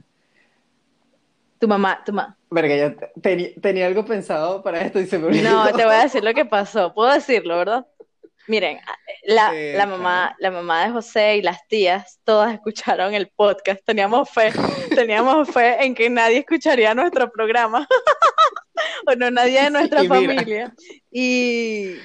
Tu 1.59 1.69
mamá, 1.69 2.03
tu 2.07 2.13
mamá. 2.13 2.37
Verga, 2.51 2.75
yo 2.77 2.97
te- 3.21 3.55
tenía 3.61 3.87
algo 3.87 4.05
pensado 4.05 4.63
para 4.63 4.81
esto 4.81 4.99
y 4.99 5.07
se 5.07 5.19
me 5.19 5.27
olvidó. 5.27 5.51
No, 5.51 5.67
te 5.77 5.85
voy 5.85 5.95
a 5.95 6.03
decir 6.05 6.25
lo 6.25 6.33
que 6.33 6.45
pasó. 6.47 6.95
Puedo 6.95 7.13
decirlo, 7.13 7.59
¿verdad? 7.59 7.87
Miren, 8.51 8.81
la, 9.25 9.53
la 9.53 9.87
mamá, 9.87 10.21
claro. 10.27 10.37
la 10.41 10.51
mamá 10.51 10.85
de 10.85 10.91
José 10.91 11.37
y 11.37 11.43
las 11.43 11.67
tías, 11.69 12.19
todas 12.25 12.53
escucharon 12.53 13.15
el 13.15 13.29
podcast. 13.29 13.81
Teníamos 13.87 14.29
fe, 14.29 14.51
teníamos 14.95 15.49
fe 15.51 15.85
en 15.85 15.95
que 15.95 16.11
nadie 16.11 16.39
escucharía 16.39 16.95
nuestro 16.95 17.31
programa. 17.31 17.87
O 19.07 19.15
no, 19.15 19.31
nadie 19.31 19.63
de 19.63 19.71
nuestra 19.71 20.05
familia. 20.05 20.73
Y, 21.11 21.97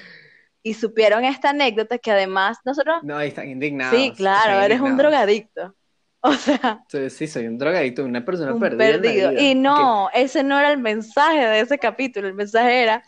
y 0.62 0.74
supieron 0.74 1.24
esta 1.24 1.52
anécdota 1.52 1.98
que 1.98 2.12
además 2.12 2.58
nosotros, 2.66 3.02
No, 3.04 3.20
están 3.22 3.50
indignados. 3.50 3.98
sí, 3.98 4.12
claro, 4.16 4.62
eres 4.62 4.82
un 4.82 4.98
drogadicto. 4.98 5.74
O 6.22 6.34
sea, 6.34 6.84
Sí, 6.90 7.28
soy 7.28 7.48
un 7.48 7.58
drogadicto, 7.58 8.04
una 8.04 8.26
persona 8.26 8.54
un 8.54 8.60
perdida. 8.60 8.86
en 8.88 8.92
la 8.98 9.02
perdido. 9.02 9.30
vida, 9.32 9.42
Y 9.42 9.56
no, 9.56 10.10
ese 10.14 10.44
no 10.44 10.60
era 10.60 10.72
el 10.72 10.78
mensaje 10.80 11.46
de 11.46 11.60
ese 11.62 11.78
capítulo. 11.78 12.28
El 12.28 12.34
mensaje 12.34 12.82
era 12.84 13.04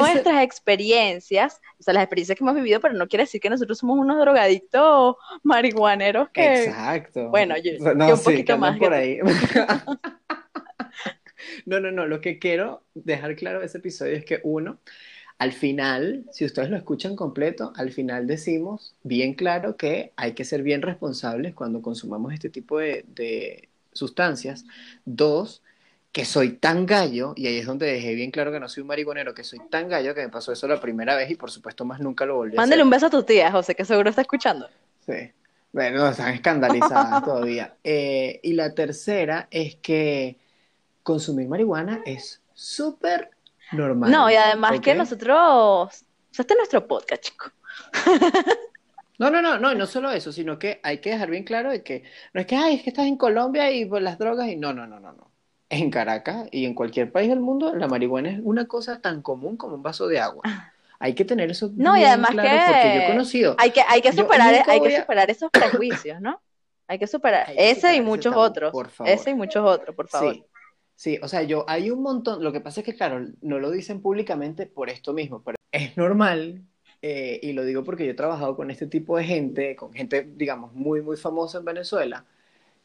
nuestras 0.00 0.42
experiencias, 0.42 1.60
o 1.78 1.82
sea, 1.82 1.94
las 1.94 2.02
experiencias 2.04 2.38
que 2.38 2.44
hemos 2.44 2.54
vivido, 2.54 2.80
pero 2.80 2.94
no 2.94 3.08
quiere 3.08 3.24
decir 3.24 3.40
que 3.40 3.50
nosotros 3.50 3.78
somos 3.78 3.98
unos 3.98 4.18
drogadictos 4.18 5.16
marihuaneros 5.42 6.28
que... 6.30 6.64
Exacto. 6.64 7.28
Bueno, 7.30 7.54
yo- 7.58 7.72
no, 7.94 8.08
yo 8.08 8.14
un 8.14 8.18
sí, 8.18 8.24
poquito 8.24 8.58
más 8.58 8.78
por 8.78 8.92
ahí. 8.94 9.18
No, 11.66 11.80
no, 11.80 11.90
no. 11.90 12.06
Lo 12.06 12.20
que 12.20 12.38
quiero 12.38 12.84
dejar 12.94 13.36
claro 13.36 13.60
de 13.60 13.66
ese 13.66 13.78
episodio 13.78 14.16
es 14.16 14.24
que 14.24 14.40
uno, 14.44 14.78
al 15.38 15.52
final, 15.52 16.24
si 16.32 16.44
ustedes 16.44 16.70
lo 16.70 16.76
escuchan 16.76 17.16
completo, 17.16 17.72
al 17.76 17.90
final 17.92 18.26
decimos 18.26 18.94
bien 19.02 19.34
claro 19.34 19.76
que 19.76 20.12
hay 20.16 20.34
que 20.34 20.44
ser 20.44 20.62
bien 20.62 20.82
responsables 20.82 21.54
cuando 21.54 21.82
consumamos 21.82 22.32
este 22.32 22.50
tipo 22.50 22.78
de, 22.78 23.04
de 23.08 23.68
sustancias. 23.92 24.64
Dos, 25.04 25.62
que 26.12 26.24
soy 26.26 26.52
tan 26.52 26.84
gallo, 26.84 27.32
y 27.36 27.46
ahí 27.46 27.56
es 27.58 27.66
donde 27.66 27.86
dejé 27.86 28.14
bien 28.14 28.30
claro 28.30 28.52
que 28.52 28.60
no 28.60 28.68
soy 28.68 28.82
un 28.82 28.88
marihuanero, 28.88 29.34
que 29.34 29.44
soy 29.44 29.60
tan 29.70 29.88
gallo 29.88 30.14
que 30.14 30.20
me 30.20 30.28
pasó 30.28 30.52
eso 30.52 30.68
la 30.68 30.78
primera 30.78 31.16
vez 31.16 31.30
y 31.30 31.36
por 31.36 31.50
supuesto 31.50 31.86
más 31.86 32.00
nunca 32.00 32.26
lo 32.26 32.36
volví 32.36 32.54
a 32.54 32.60
Mándale 32.60 32.82
hacer. 32.82 32.84
un 32.84 32.90
beso 32.90 33.06
a 33.06 33.10
tu 33.10 33.22
tía, 33.22 33.50
José, 33.50 33.74
que 33.74 33.84
seguro 33.86 34.10
está 34.10 34.20
escuchando. 34.20 34.68
Sí. 35.06 35.32
Bueno, 35.72 36.06
están 36.08 36.34
escandalizadas 36.34 37.24
todavía. 37.24 37.74
Eh, 37.82 38.40
y 38.42 38.52
la 38.52 38.74
tercera 38.74 39.48
es 39.50 39.76
que 39.76 40.36
consumir 41.02 41.48
marihuana 41.48 42.02
es 42.04 42.42
súper 42.52 43.30
normal. 43.72 44.10
No, 44.10 44.30
y 44.30 44.34
además 44.34 44.80
que 44.80 44.94
nosotros, 44.94 45.34
o 45.38 45.88
sea, 46.30 46.42
este 46.42 46.52
es 46.52 46.58
nuestro 46.58 46.86
podcast, 46.86 47.22
chico. 47.22 47.50
No, 49.18 49.30
no, 49.30 49.40
no, 49.40 49.56
no, 49.56 49.70
y 49.72 49.76
no 49.76 49.86
solo 49.86 50.10
eso, 50.10 50.32
sino 50.32 50.58
que 50.58 50.80
hay 50.82 50.98
que 50.98 51.10
dejar 51.10 51.30
bien 51.30 51.44
claro 51.44 51.70
de 51.70 51.84
que 51.84 52.02
no 52.32 52.40
es 52.40 52.46
que, 52.46 52.56
ay, 52.56 52.76
es 52.76 52.82
que 52.82 52.90
estás 52.90 53.06
en 53.06 53.16
Colombia 53.16 53.70
y 53.70 53.84
por 53.84 54.02
las 54.02 54.18
drogas 54.18 54.48
y 54.48 54.56
no, 54.56 54.72
no, 54.72 54.84
no, 54.86 54.98
no, 54.98 55.12
no. 55.12 55.30
En 55.72 55.90
Caracas 55.90 56.48
y 56.52 56.66
en 56.66 56.74
cualquier 56.74 57.10
país 57.10 57.28
del 57.30 57.40
mundo, 57.40 57.74
la 57.74 57.88
marihuana 57.88 58.30
es 58.30 58.40
una 58.44 58.66
cosa 58.66 59.00
tan 59.00 59.22
común 59.22 59.56
como 59.56 59.74
un 59.76 59.82
vaso 59.82 60.06
de 60.06 60.20
agua. 60.20 60.42
Hay 60.98 61.14
que 61.14 61.24
tener 61.24 61.50
eso 61.50 61.72
No, 61.74 61.96
y 61.96 62.04
además 62.04 62.30
claro 62.30 62.48
que 62.50 62.72
porque 62.72 62.94
yo 62.94 63.02
he 63.02 63.06
conocido. 63.06 63.56
Hay 63.58 63.70
que, 63.70 63.80
hay 63.88 64.02
que 64.02 64.12
superar, 64.12 64.54
hay 64.68 64.80
que 64.80 64.96
a- 64.96 65.00
superar 65.00 65.30
esos 65.30 65.50
prejuicios, 65.50 66.20
¿no? 66.20 66.40
Hay 66.86 66.98
que 66.98 67.06
superar 67.06 67.48
Hay 67.48 67.56
que 67.56 67.62
ese 67.70 67.74
superar 67.80 67.96
y 67.96 68.00
muchos 68.02 68.32
tabú, 68.32 68.42
otros. 68.44 68.72
por 68.72 68.90
favor. 68.90 69.12
Ese 69.12 69.30
y 69.30 69.34
muchos 69.34 69.64
otros, 69.64 69.96
por 69.96 70.08
favor. 70.08 70.34
Sí, 70.34 70.44
sí, 70.94 71.18
o 71.22 71.28
sea, 71.28 71.42
yo 71.42 71.64
hay 71.68 71.90
un 71.90 72.02
montón, 72.02 72.44
lo 72.44 72.52
que 72.52 72.60
pasa 72.60 72.80
es 72.80 72.86
que, 72.86 72.94
claro, 72.94 73.24
no 73.40 73.58
lo 73.58 73.70
dicen 73.70 74.00
públicamente 74.02 74.66
por 74.66 74.90
esto 74.90 75.12
mismo, 75.12 75.42
pero 75.42 75.56
es 75.72 75.96
normal, 75.96 76.62
eh, 77.00 77.40
y 77.42 77.52
lo 77.52 77.64
digo 77.64 77.82
porque 77.82 78.04
yo 78.04 78.12
he 78.12 78.14
trabajado 78.14 78.56
con 78.56 78.70
este 78.70 78.86
tipo 78.86 79.16
de 79.16 79.24
gente, 79.24 79.74
con 79.74 79.92
gente, 79.92 80.22
digamos, 80.36 80.72
muy, 80.74 81.00
muy 81.02 81.16
famosa 81.16 81.58
en 81.58 81.64
Venezuela, 81.64 82.26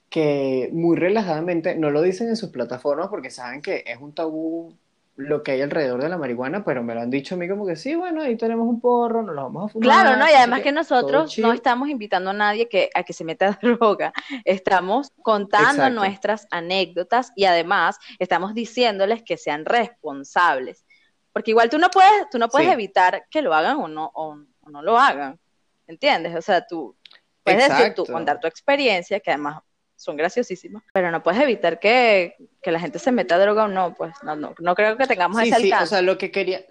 que 0.09 0.69
muy 0.73 0.95
relajadamente 0.97 1.75
no 1.75 1.89
lo 1.89 2.01
dicen 2.01 2.29
en 2.29 2.35
sus 2.37 2.49
plataformas 2.49 3.09
porque 3.09 3.29
saben 3.29 3.61
que 3.61 3.83
es 3.85 3.99
un 3.99 4.13
tabú 4.13 4.73
lo 5.17 5.41
que 5.41 5.53
hay 5.53 5.61
alrededor 5.63 6.01
de 6.01 6.09
la 6.09 6.17
marihuana, 6.17 6.63
pero 6.63 6.83
me 6.83 6.93
lo 6.93 7.01
han 7.01 7.09
dicho 7.09 7.33
a 7.33 7.39
mí 7.39 7.49
como 7.49 7.65
que 7.65 7.75
sí, 7.75 7.95
bueno, 7.95 8.21
ahí 8.21 8.37
tenemos 8.37 8.67
un 8.67 8.79
porro, 8.79 9.23
nos 9.23 9.33
lo 9.35 9.41
vamos 9.43 9.65
a 9.65 9.73
fumar. 9.73 9.83
Claro, 9.83 10.15
¿no? 10.15 10.29
Y 10.29 10.33
además 10.33 10.61
que 10.61 10.71
nosotros 10.71 11.35
no 11.39 11.53
estamos 11.53 11.89
invitando 11.89 12.29
a 12.29 12.33
nadie 12.33 12.69
que, 12.69 12.91
a 12.93 13.01
que 13.01 13.13
se 13.13 13.23
meta 13.23 13.57
droga. 13.61 14.13
Estamos 14.45 15.11
contando 15.23 15.69
Exacto. 15.83 15.95
nuestras 15.95 16.47
anécdotas 16.51 17.31
y 17.35 17.45
además 17.45 17.97
estamos 18.19 18.53
diciéndoles 18.53 19.23
que 19.23 19.37
sean 19.37 19.65
responsables. 19.65 20.85
Porque 21.33 21.49
igual 21.51 21.69
tú 21.71 21.79
no 21.79 21.89
puedes, 21.89 22.29
tú 22.29 22.37
no 22.37 22.47
puedes 22.47 22.67
Sí. 22.67 22.73
evitar 22.73 23.25
que 23.31 23.41
lo 23.41 23.55
hagan 23.55 23.77
o 23.77 23.87
no, 23.87 24.11
o, 24.13 24.37
o 24.61 24.69
no 24.69 24.83
lo 24.83 24.99
hagan. 24.99 25.39
¿Entiendes? 25.87 26.35
O 26.35 26.41
sea, 26.43 26.65
tú 26.65 26.95
puedes 27.43 27.67
decir 27.67 27.95
tú, 27.95 28.05
contar 28.05 28.39
tu 28.39 28.45
experiencia, 28.47 29.19
que 29.19 29.31
además 29.31 29.61
son 29.97 30.15
graciosísimas, 30.15 30.83
pero 30.93 31.11
no 31.11 31.21
puedes 31.23 31.41
evitar 31.41 31.79
que, 31.79 32.35
que 32.61 32.71
la 32.71 32.79
gente 32.79 32.99
se 32.99 33.11
meta 33.11 33.37
droga 33.37 33.65
o 33.65 33.67
no, 33.67 33.93
pues 33.95 34.13
no, 34.23 34.35
no, 34.37 34.55
no 34.59 34.75
creo 34.75 34.95
que 34.95 35.05
tengamos 35.07 35.41
Sí, 35.41 35.49
ese 35.49 35.59
sí, 35.61 35.71
o 35.73 35.85
sea, 35.85 36.01
lo 36.01 36.17
que 36.17 36.31
quería, 36.31 36.61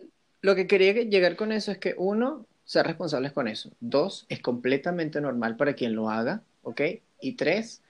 lo 0.40 0.54
que 0.54 0.66
quería 0.66 0.94
que- 0.94 1.06
llegar 1.06 1.36
con 1.36 1.52
eso 1.52 1.70
es 1.72 1.78
que 1.78 1.94
uno, 1.98 2.46
ser 2.64 2.86
responsables 2.86 3.32
con 3.32 3.46
eso. 3.48 3.70
Dos, 3.80 4.24
es 4.28 4.40
completamente 4.40 5.20
normal 5.20 5.56
para 5.56 5.74
quien 5.74 5.94
lo 5.94 6.08
haga, 6.08 6.40
¿ok? 6.62 6.80
Y 7.20 7.32
tres, 7.34 7.82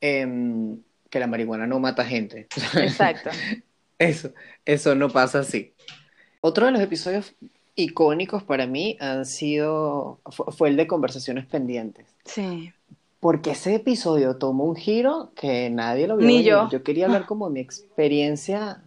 em, 0.00 0.78
que 1.08 1.18
la 1.20 1.26
marihuana 1.26 1.66
no 1.66 1.78
mata 1.80 2.04
gente. 2.04 2.46
Exacto. 2.76 3.30
Eso, 3.98 4.32
eso 4.64 4.94
no 4.94 5.10
pasa 5.10 5.40
así. 5.40 5.74
Otro 6.40 6.64
de 6.64 6.72
los 6.72 6.80
episodios 6.80 7.34
icónicos 7.74 8.42
para 8.42 8.66
mí 8.66 8.96
han 8.98 9.26
sido, 9.26 10.20
fu- 10.30 10.50
fue 10.52 10.70
el 10.70 10.76
de 10.78 10.86
conversaciones 10.86 11.44
pendientes. 11.44 12.06
Sí. 12.24 12.72
Porque 13.20 13.50
ese 13.52 13.74
episodio 13.76 14.38
tomó 14.38 14.64
un 14.64 14.76
giro 14.76 15.32
que 15.36 15.68
nadie 15.70 16.06
lo 16.08 16.16
vio 16.16 16.28
Ni 16.28 16.42
yo. 16.44 16.58
Yo 16.68 16.82
quería 16.82 17.06
hablar 17.06 17.26
como 17.26 17.48
de 17.48 17.54
mi 17.54 17.60
experiencia 17.60 18.82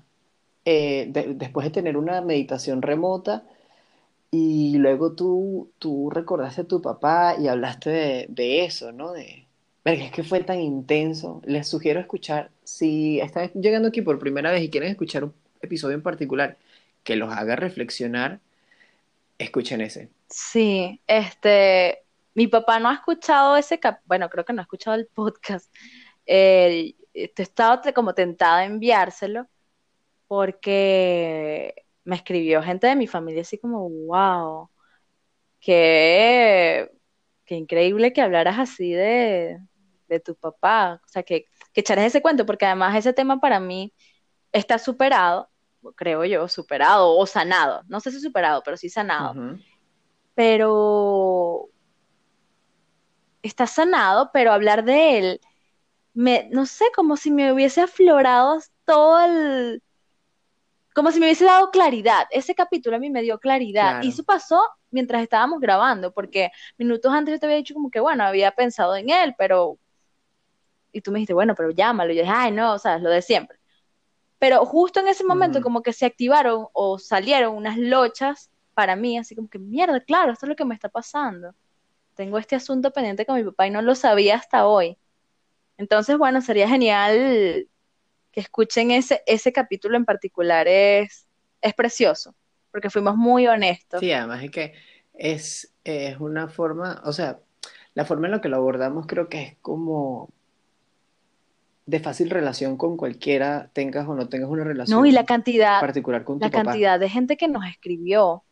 eh, 0.66 1.08
de- 1.12 1.34
después 1.36 1.66
de 1.66 1.72
tener 1.72 1.98
una 1.98 2.22
meditación 2.22 2.82
remota 2.82 3.46
y 4.32 4.78
luego 4.78 5.14
tú, 5.14 5.72
tú 5.80 6.10
recordaste 6.12 6.62
a 6.62 6.68
tu 6.68 6.82
papá 6.82 7.36
y 7.40 7.48
hablaste 7.50 7.90
de, 7.92 8.26
de 8.30 8.66
eso, 8.66 8.92
¿no? 8.92 9.14
De, 9.14 9.48
es 9.86 10.12
que 10.12 10.24
fue 10.24 10.42
tan 10.44 10.62
intenso. 10.62 11.42
Les 11.46 11.68
sugiero 11.68 12.00
escuchar, 12.00 12.52
si 12.64 13.20
están 13.22 13.52
llegando 13.56 13.90
aquí 13.90 14.02
por 14.02 14.20
primera 14.20 14.52
vez 14.52 14.64
y 14.64 14.70
quieren 14.72 14.92
escuchar 14.92 15.26
un 15.26 15.34
episodio 15.62 15.96
en 15.96 16.04
particular 16.04 16.58
que 17.04 17.16
los 17.18 17.32
haga 17.34 17.56
reflexionar, 17.58 18.40
escuchen 19.40 19.82
ese. 19.82 20.10
Sí, 20.30 21.02
este, 21.08 22.06
mi 22.34 22.48
papá 22.48 22.80
no 22.80 22.90
ha 22.90 22.94
escuchado 22.94 23.58
ese 23.58 23.80
cap, 23.80 24.00
bueno, 24.06 24.30
creo 24.30 24.46
que 24.46 24.54
no 24.54 24.62
ha 24.62 24.64
escuchado 24.64 24.96
el 24.96 25.08
podcast. 25.08 25.74
Eh, 26.26 26.96
he 27.14 27.32
estado 27.36 27.82
te- 27.82 27.94
como 27.94 28.14
tentada 28.14 28.60
a 28.60 28.66
enviárselo 28.66 29.48
porque 30.28 31.76
me 32.04 32.16
escribió 32.16 32.62
gente 32.64 32.88
de 32.88 32.96
mi 32.96 33.08
familia 33.08 33.42
así 33.42 33.58
como, 33.58 33.90
wow, 33.90 34.70
qué, 35.60 36.92
qué 37.46 37.56
increíble 37.56 38.14
que 38.14 38.22
hablaras 38.22 38.58
así 38.60 38.92
de, 38.92 39.60
de 40.08 40.20
tu 40.20 40.36
papá, 40.36 41.02
o 41.06 41.08
sea, 41.08 41.24
que, 41.24 41.46
que 41.72 41.82
echaras 41.82 42.06
ese 42.06 42.22
cuento, 42.22 42.46
porque 42.46 42.66
además 42.66 42.96
ese 42.96 43.14
tema 43.14 43.40
para 43.40 43.60
mí 43.60 43.94
está 44.52 44.80
superado, 44.80 45.50
creo 45.96 46.26
yo, 46.26 46.48
superado 46.48 47.16
o 47.16 47.26
sanado, 47.26 47.84
no 47.88 48.00
sé 48.00 48.12
si 48.12 48.20
superado, 48.20 48.62
pero 48.64 48.78
sí 48.78 48.90
sanado. 48.90 49.34
Pero 50.36 51.70
está 53.44 53.68
sanado, 53.68 54.32
pero 54.34 54.52
hablar 54.52 54.84
de 54.84 55.18
él, 55.20 55.42
me, 56.14 56.50
no 56.52 56.66
sé, 56.66 56.86
como 56.96 57.18
si 57.18 57.32
me 57.32 57.54
hubiese 57.54 57.82
aflorado 57.82 58.60
todo 58.86 59.22
el, 59.24 59.84
como 60.94 61.12
si 61.12 61.20
me 61.20 61.26
hubiese 61.26 61.46
dado 61.46 61.72
claridad. 61.72 62.28
Ese 62.32 62.56
capítulo 62.56 62.96
a 62.96 63.00
mí 63.00 63.10
me 63.10 63.22
dio 63.22 63.40
claridad. 63.40 63.92
Claro. 63.92 64.06
Y 64.06 64.10
eso 64.10 64.24
pasó 64.24 64.62
mientras 64.92 65.24
estábamos 65.24 65.60
grabando, 65.60 66.14
porque 66.14 66.52
minutos 66.78 67.12
antes 67.12 67.34
yo 67.34 67.40
te 67.40 67.46
había 67.48 67.58
dicho 67.58 67.74
como 67.74 67.90
que, 67.90 68.00
bueno, 68.00 68.24
había 68.24 68.52
pensado 68.52 68.96
en 68.96 69.10
él, 69.10 69.36
pero... 69.38 69.78
Y 70.92 71.02
tú 71.02 71.12
me 71.12 71.18
dijiste, 71.18 71.34
bueno, 71.34 71.56
pero 71.56 71.72
llámalo. 71.72 72.14
Y 72.14 72.18
yo 72.18 72.22
dije, 72.22 72.34
ay, 72.36 72.52
no, 72.52 72.74
o 72.74 72.80
sea, 72.80 72.98
es 72.98 73.02
lo 73.02 73.10
de 73.10 73.24
siempre. 73.24 73.58
Pero 74.38 74.64
justo 74.66 75.00
en 75.00 75.08
ese 75.08 75.24
momento 75.24 75.60
Ujú. 75.60 75.64
como 75.64 75.82
que 75.82 75.94
se 75.94 76.06
activaron 76.06 76.68
o 76.74 77.00
salieron 77.00 77.56
unas 77.56 77.78
lochas 77.78 78.52
para 78.76 78.96
mí, 78.96 79.18
así 79.18 79.36
como 79.36 79.50
que, 79.50 79.58
mierda, 79.58 80.00
claro, 80.02 80.32
esto 80.34 80.46
es 80.46 80.50
lo 80.50 80.56
que 80.56 80.66
me 80.66 80.76
está 80.76 80.90
pasando. 80.90 81.56
Tengo 82.16 82.38
este 82.38 82.56
asunto 82.56 82.92
pendiente 82.92 83.26
con 83.26 83.36
mi 83.38 83.44
papá 83.44 83.68
y 83.68 83.72
no 83.72 83.82
lo 83.82 83.96
sabía 83.96 84.36
hasta 84.36 84.68
hoy. 84.68 84.98
Entonces, 85.78 86.18
bueno, 86.18 86.42
sería 86.42 86.68
genial 86.68 87.68
que 88.32 88.40
escuchen 88.40 88.92
ese, 88.92 89.22
ese 89.26 89.52
capítulo 89.54 89.98
en 89.98 90.06
particular, 90.06 90.68
es, 90.68 91.28
es 91.62 91.74
precioso, 91.74 92.36
porque 92.72 92.90
fuimos 92.90 93.16
muy 93.16 93.48
honestos. 93.48 94.00
Sí, 94.00 94.12
además 94.12 94.44
es 94.44 94.52
que 94.52 94.74
es, 95.14 95.74
es 95.84 96.20
una 96.20 96.48
forma, 96.48 97.02
o 97.06 97.14
sea, 97.14 97.40
la 97.94 98.06
forma 98.06 98.28
en 98.28 98.32
la 98.32 98.42
que 98.42 98.50
lo 98.50 98.58
abordamos 98.58 99.06
creo 99.06 99.30
que 99.30 99.42
es 99.42 99.58
como 99.62 100.30
de 101.86 102.00
fácil 102.00 102.30
relación 102.30 102.78
con 102.78 102.98
cualquiera, 102.98 103.70
tengas 103.74 104.08
o 104.08 104.16
no 104.16 104.30
tengas 104.30 104.50
una 104.50 104.64
relación 104.64 105.00
No, 105.00 105.06
y 105.06 105.12
la 105.12 105.26
cantidad, 105.26 105.80
particular 105.80 106.24
con 106.24 106.40
tu 106.40 106.46
la 106.46 106.52
papá. 106.52 106.64
cantidad 106.64 107.00
de 107.00 107.10
gente 107.10 107.38
que 107.38 107.48
nos 107.48 107.66
escribió, 107.66 108.44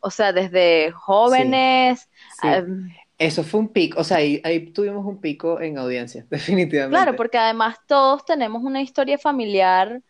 o 0.00 0.10
sea, 0.10 0.32
desde 0.32 0.92
jóvenes, 0.92 2.08
Sí. 2.40 2.48
em, 2.48 2.90
Eso 3.18 3.42
fue 3.44 3.60
un 3.60 3.68
pico, 3.72 4.00
o 4.00 4.04
sea, 4.04 4.18
ahí, 4.18 4.40
ahí 4.44 4.72
tuvimos 4.72 5.04
un 5.06 5.20
pico 5.20 5.60
en 5.60 5.78
audiencia, 5.78 6.26
definitivamente. 6.30 6.96
Claro, 6.96 7.16
porque 7.16 7.38
además 7.38 7.78
todos 7.86 8.24
tenemos 8.24 8.62
una 8.62 8.82
historia 8.82 9.18
familiar 9.18 10.02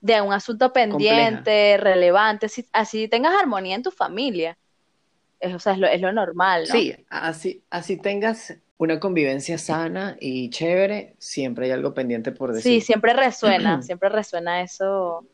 de 0.00 0.20
un 0.20 0.32
asunto 0.32 0.72
pendiente, 0.72 1.76
relevante, 1.78 2.48
si- 2.48 2.68
así 2.72 3.08
tengas 3.08 3.34
armonía 3.40 3.76
en 3.76 3.82
tu 3.82 3.90
familia. 3.90 4.58
Es, 5.40 5.54
o 5.54 5.58
sea, 5.60 5.74
es 5.74 5.78
lo, 5.80 5.86
es 5.88 6.00
lo 6.00 6.12
normal, 6.12 6.68
¿no? 6.68 6.74
Sí, 6.74 6.94
así, 7.10 7.64
así 7.70 7.96
tengas 7.96 8.54
una 8.78 9.00
convivencia 9.00 9.58
sana 9.58 10.16
y 10.20 10.50
chévere, 10.50 11.16
siempre 11.18 11.66
hay 11.66 11.72
algo 11.72 11.94
pendiente 11.94 12.32
por 12.32 12.52
Sí, 12.52 12.80
decir. 12.80 12.82
siempre 12.82 13.12
resuena, 13.14 13.82
siempre 13.82 14.08
resuena 14.08 14.62
eso, 14.62 15.26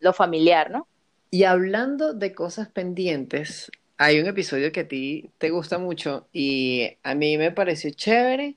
lo 0.00 0.12
familiar, 0.12 0.70
¿no? 0.70 0.88
Y 1.30 1.44
hablando 1.44 2.14
de 2.14 2.32
cosas 2.34 2.68
pendientes, 2.68 3.70
hay 3.98 4.18
un 4.20 4.26
episodio 4.26 4.72
que 4.72 4.80
a 4.80 4.88
ti 4.88 5.30
te 5.38 5.50
gusta 5.50 5.78
mucho 5.78 6.26
y 6.32 6.96
a 7.02 7.14
mí 7.14 7.36
me 7.36 7.50
pareció 7.52 7.90
chévere, 7.90 8.56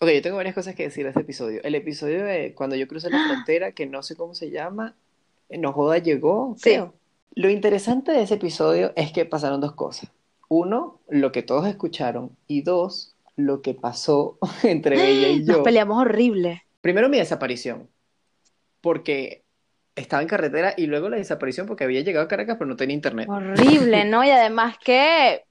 Ok, 0.00 0.08
yo 0.10 0.22
tengo 0.22 0.36
varias 0.36 0.56
cosas 0.56 0.74
que 0.74 0.82
decir 0.82 1.04
de 1.04 1.10
ese 1.10 1.20
episodio. 1.20 1.60
El 1.62 1.76
episodio 1.76 2.24
de 2.24 2.54
cuando 2.56 2.74
yo 2.74 2.88
crucé 2.88 3.08
la 3.08 3.24
frontera, 3.28 3.70
que 3.70 3.86
no 3.86 4.02
sé 4.02 4.16
cómo 4.16 4.34
se 4.34 4.50
llama, 4.50 4.96
No 5.48 5.72
Joda 5.72 5.98
llegó, 5.98 6.54
Sí. 6.56 6.70
creo. 6.70 6.94
Lo 7.36 7.48
interesante 7.48 8.10
de 8.10 8.22
ese 8.22 8.34
episodio 8.34 8.92
es 8.96 9.12
que 9.12 9.24
pasaron 9.26 9.60
dos 9.60 9.72
cosas. 9.74 10.10
Uno, 10.48 11.00
lo 11.08 11.30
que 11.30 11.42
todos 11.42 11.66
escucharon, 11.68 12.36
y 12.48 12.62
dos, 12.62 13.14
lo 13.36 13.62
que 13.62 13.74
pasó 13.74 14.38
entre 14.64 14.96
ella 14.96 15.28
y 15.28 15.44
Nos 15.44 15.58
yo. 15.58 15.62
peleamos 15.62 15.98
horrible. 15.98 16.64
Primero 16.80 17.08
mi 17.08 17.18
desaparición, 17.18 17.88
porque 18.80 19.44
estaba 19.94 20.22
en 20.22 20.28
carretera, 20.28 20.74
y 20.76 20.86
luego 20.86 21.08
la 21.08 21.16
desaparición 21.16 21.66
porque 21.66 21.84
había 21.84 22.00
llegado 22.00 22.24
a 22.24 22.28
Caracas 22.28 22.56
pero 22.58 22.68
no 22.68 22.76
tenía 22.76 22.94
internet. 22.94 23.28
Horrible, 23.28 24.04
¿no? 24.06 24.24
Y 24.24 24.30
además 24.30 24.76
que, 24.82 25.44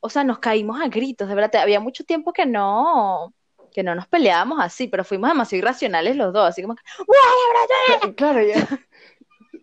o 0.00 0.08
sea, 0.08 0.24
nos 0.24 0.38
caímos 0.38 0.80
a 0.80 0.88
gritos, 0.88 1.28
de 1.28 1.34
verdad. 1.34 1.62
Había 1.62 1.80
mucho 1.80 2.04
tiempo 2.04 2.32
que 2.32 2.46
no, 2.46 3.34
que 3.72 3.82
no 3.82 3.94
nos 3.94 4.06
peleábamos 4.06 4.60
así, 4.60 4.88
pero 4.88 5.04
fuimos 5.04 5.30
demasiado 5.30 5.58
irracionales 5.64 6.16
los 6.16 6.32
dos, 6.32 6.48
así 6.48 6.62
como 6.62 6.74
que, 6.76 6.82
Cla- 7.86 8.14
Claro, 8.16 8.42
ya. 8.42 8.66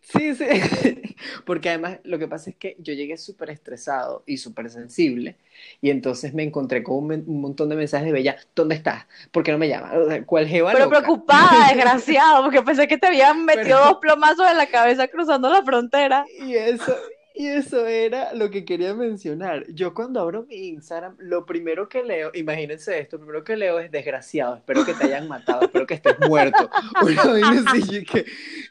Sí, 0.06 0.36
sí. 0.36 0.46
Porque 1.46 1.70
además 1.70 2.00
lo 2.04 2.20
que 2.20 2.28
pasa 2.28 2.50
es 2.50 2.56
que 2.56 2.76
yo 2.80 2.94
llegué 2.94 3.18
súper 3.18 3.50
estresado 3.50 4.24
y 4.26 4.38
súper 4.38 4.70
sensible 4.70 5.36
y 5.82 5.89
entonces 5.89 6.34
me 6.34 6.44
encontré 6.44 6.84
con 6.84 6.98
un, 6.98 7.41
montón 7.41 7.70
de 7.70 7.76
mensajes 7.76 8.08
de 8.08 8.13
Bella, 8.13 8.38
¿dónde 8.56 8.76
estás? 8.76 9.06
¿Por 9.32 9.44
qué 9.44 9.52
no 9.52 9.58
me 9.58 9.68
llamas? 9.68 9.96
O 9.96 10.08
sea, 10.08 10.24
¿Cuál 10.26 10.48
jeva 10.48 10.72
pero 10.72 10.86
loca? 10.86 11.00
preocupada, 11.00 11.68
desgraciado, 11.74 12.44
porque 12.44 12.62
pensé 12.62 12.88
que 12.88 12.98
te 12.98 13.08
habían 13.08 13.46
metido 13.46 13.63
Pero- 13.63 13.86
dos 13.86 13.98
plomazos 14.02 14.50
en 14.50 14.58
la 14.58 14.68
cabeza 14.68 15.08
cruzando 15.08 15.50
la 15.50 15.63
frontera. 15.63 16.26
Y 16.39 16.56
eso, 16.56 16.96
y 17.38 17.48
eso 17.48 17.86
era 17.86 18.34
lo 18.34 18.50
que 18.50 18.63
quería 18.63 18.93
mencionar. 18.93 19.65
Yo 19.74 19.93
cuando 19.93 20.21
abro 20.21 20.45
mi 20.48 20.69
Instagram, 20.69 21.15
lo 21.19 21.45
primero 21.45 21.89
que 21.89 22.04
leo, 22.04 22.32
imagínense 22.34 22.98
esto, 23.00 23.17
lo 23.17 23.24
primero 23.24 23.43
que 23.43 23.58
leo 23.58 23.80
es 23.80 23.91
desgraciado, 23.91 24.56
espero 24.56 24.86
que 24.86 24.93
te 24.93 25.04
hayan 25.06 25.28
matado, 25.28 25.63
espero 25.65 25.86
que 25.86 25.95
estés 25.95 26.17
muerto. 26.28 26.69
Una 27.02 27.24
vaina 27.26 27.63
así, 27.71 27.98
y 27.98 28.06
que, 28.06 28.26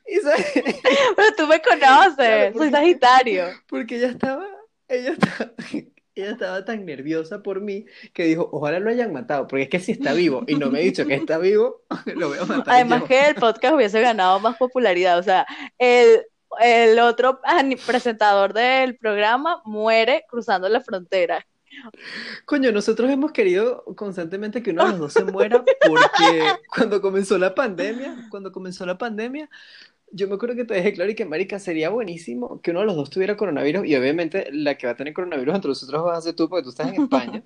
y 0.06 0.16
sabes, 0.16 0.52
Pero 1.16 1.28
tú 1.36 1.46
me 1.46 1.60
conoces, 1.60 2.14
Claro, 2.16 2.58
soy 2.58 2.70
Sagitario. 2.70 3.44
porque 3.66 3.96
ella 3.96 4.08
estaba, 4.08 4.46
ella 4.88 5.12
estaba, 5.12 5.52
ella 6.14 6.30
estaba 6.30 6.64
tan 6.64 6.86
nerviosa 6.86 7.42
por 7.42 7.60
mí 7.60 7.86
que 8.12 8.24
dijo, 8.24 8.48
ojalá 8.52 8.78
lo 8.78 8.88
hayan 8.90 9.12
matado, 9.12 9.46
porque 9.46 9.64
es 9.64 9.68
que 9.68 9.80
si 9.80 9.92
está 9.92 10.12
vivo 10.14 10.44
y 10.46 10.54
no 10.54 10.70
me 10.70 10.78
ha 10.78 10.82
dicho 10.82 11.06
que 11.06 11.14
está 11.14 11.38
vivo, 11.38 11.82
lo 12.14 12.32
a 12.32 12.46
matar 12.46 12.74
Además 12.74 13.02
yo. 13.02 13.06
que 13.08 13.26
el 13.28 13.34
podcast 13.34 13.74
hubiese 13.74 14.00
ganado 14.00 14.40
más 14.40 14.56
popularidad, 14.56 15.18
o 15.18 15.22
sea, 15.22 15.44
el, 15.78 16.22
el 16.60 16.98
otro 16.98 17.40
presentador 17.86 18.52
del 18.52 18.96
programa 18.96 19.62
muere 19.64 20.24
cruzando 20.28 20.68
la 20.68 20.80
frontera. 20.80 21.46
Coño, 22.44 22.70
nosotros 22.72 23.10
hemos 23.10 23.32
querido 23.32 23.84
constantemente 23.96 24.62
que 24.62 24.70
uno 24.70 24.84
de 24.84 24.90
los 24.90 24.98
dos 24.98 25.12
se 25.12 25.24
muera 25.32 25.64
porque 25.86 26.52
cuando 26.74 27.00
comenzó 27.00 27.36
la 27.38 27.54
pandemia, 27.54 28.28
cuando 28.30 28.52
comenzó 28.52 28.86
la 28.86 28.96
pandemia, 28.96 29.48
yo 30.12 30.28
me 30.28 30.34
acuerdo 30.36 30.54
que 30.54 30.64
te 30.64 30.74
dejé 30.74 30.92
claro 30.92 31.10
y 31.10 31.14
que, 31.16 31.24
marica, 31.24 31.58
sería 31.58 31.90
buenísimo 31.90 32.60
que 32.60 32.70
uno 32.70 32.80
de 32.80 32.86
los 32.86 32.94
dos 32.96 33.10
tuviera 33.10 33.36
coronavirus 33.36 33.84
y 33.86 33.96
obviamente 33.96 34.48
la 34.52 34.76
que 34.76 34.86
va 34.86 34.92
a 34.92 34.96
tener 34.96 35.12
coronavirus 35.12 35.54
entre 35.56 35.68
nosotros 35.70 36.04
vas 36.04 36.18
a 36.18 36.22
ser 36.22 36.34
tú 36.34 36.48
porque 36.48 36.62
tú 36.62 36.68
estás 36.70 36.88
en 36.92 37.02
España, 37.02 37.42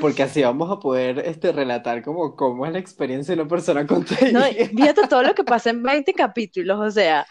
porque 0.00 0.22
así 0.22 0.42
vamos 0.42 0.70
a 0.70 0.78
poder 0.78 1.18
este, 1.18 1.50
relatar 1.50 2.02
como 2.04 2.36
cómo 2.36 2.64
es 2.66 2.72
la 2.72 2.78
experiencia 2.78 3.34
de 3.34 3.40
una 3.40 3.50
persona 3.50 3.82
No, 3.82 3.88
contagiada. 3.88 4.50
y 4.50 4.66
fíjate 4.66 5.08
todo 5.08 5.24
lo 5.24 5.34
que 5.34 5.42
pasa 5.42 5.70
en 5.70 5.82
20 5.82 6.12
capítulos, 6.14 6.78
o 6.80 6.90
sea, 6.92 7.26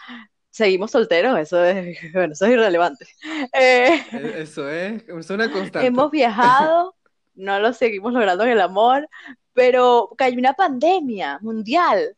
seguimos 0.50 0.90
solteros, 0.90 1.38
eso 1.38 1.64
es, 1.64 1.96
bueno, 2.12 2.32
eso 2.32 2.46
es 2.46 2.52
irrelevante. 2.52 3.06
Eh, 3.52 4.02
Eso 4.36 4.68
es, 4.68 5.02
eso 5.04 5.18
es 5.18 5.30
una 5.30 5.50
constante. 5.50 5.86
hemos 5.86 6.10
viajado, 6.10 6.94
no 7.34 7.58
lo 7.60 7.72
seguimos 7.72 8.12
logrando 8.12 8.44
en 8.44 8.50
el 8.50 8.60
amor, 8.60 9.08
pero 9.52 10.10
cayó 10.18 10.38
una 10.38 10.52
pandemia 10.54 11.38
mundial, 11.42 12.16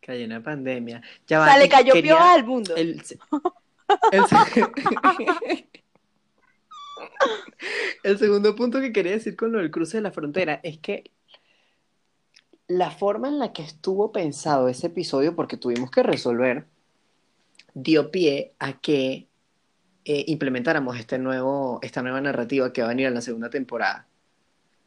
Cayó 0.00 0.24
una 0.24 0.42
pandemia. 0.42 1.02
Ya 1.26 1.36
o 1.38 1.40
va, 1.42 1.48
sea, 1.48 1.58
le 1.58 1.68
cayó 1.68 1.92
quería- 1.92 2.32
al 2.32 2.44
mundo. 2.46 2.74
El, 2.76 3.02
el- 4.12 5.66
el 8.02 8.18
segundo 8.18 8.54
punto 8.54 8.80
que 8.80 8.92
quería 8.92 9.12
decir 9.12 9.36
con 9.36 9.52
lo 9.52 9.58
del 9.58 9.70
cruce 9.70 9.98
de 9.98 10.02
la 10.02 10.10
frontera 10.10 10.60
es 10.62 10.78
que 10.78 11.10
la 12.68 12.90
forma 12.90 13.28
en 13.28 13.38
la 13.38 13.52
que 13.52 13.62
estuvo 13.62 14.12
pensado 14.12 14.68
ese 14.68 14.86
episodio, 14.88 15.34
porque 15.34 15.56
tuvimos 15.56 15.90
que 15.90 16.02
resolver, 16.02 16.66
dio 17.82 18.10
pie 18.10 18.54
a 18.58 18.78
que 18.80 19.28
eh, 20.04 20.24
implementáramos 20.28 20.98
este 20.98 21.18
nuevo, 21.18 21.78
esta 21.82 22.02
nueva 22.02 22.20
narrativa 22.20 22.72
que 22.72 22.80
va 22.82 22.88
a 22.88 22.90
venir 22.90 23.06
en 23.06 23.14
la 23.14 23.20
segunda 23.20 23.50
temporada. 23.50 24.06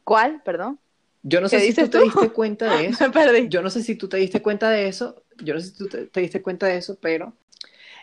¿Cuál? 0.04 0.42
Perdón, 0.44 0.78
Yo 1.22 1.40
no 1.40 1.48
¿Qué 1.48 1.60
sé 1.60 1.66
si 1.66 1.74
tú 1.74 1.88
te 1.88 2.00
diste 2.02 2.30
cuenta 2.30 2.76
de 2.76 2.86
eso. 2.88 3.04
me 3.04 3.10
perdí. 3.10 3.48
Yo 3.48 3.62
no 3.62 3.70
sé 3.70 3.82
si 3.82 3.94
tú 3.94 4.08
te 4.08 4.16
diste 4.16 4.42
cuenta 4.42 4.68
de 4.70 4.88
eso, 4.88 5.22
yo 5.38 5.54
no 5.54 5.60
sé 5.60 5.68
si 5.68 5.76
tú 5.78 5.88
te, 5.88 6.06
te 6.06 6.20
diste 6.20 6.42
cuenta 6.42 6.66
de 6.66 6.76
eso, 6.76 6.98
pero 7.00 7.34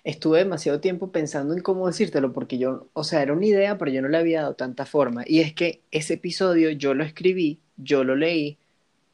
estuve 0.06 0.40
demasiado 0.40 0.80
tiempo 0.80 1.12
pensando 1.12 1.54
en 1.54 1.62
cómo 1.62 1.88
decírtelo, 1.88 2.32
porque 2.32 2.58
yo, 2.58 2.88
o 2.94 3.04
sea, 3.04 3.22
era 3.22 3.34
una 3.34 3.46
idea, 3.46 3.78
pero 3.78 3.92
yo 3.92 4.02
no 4.02 4.08
le 4.08 4.18
había 4.18 4.42
dado 4.44 4.56
tanta 4.56 4.86
forma. 4.86 5.24
Y 5.28 5.42
es 5.42 5.54
que 5.54 5.82
ese 5.92 6.14
episodio 6.16 6.70
yo 6.72 6.94
lo 6.94 7.04
escribí, 7.04 7.60
yo 7.78 8.04
lo 8.06 8.16
leí 8.16 8.58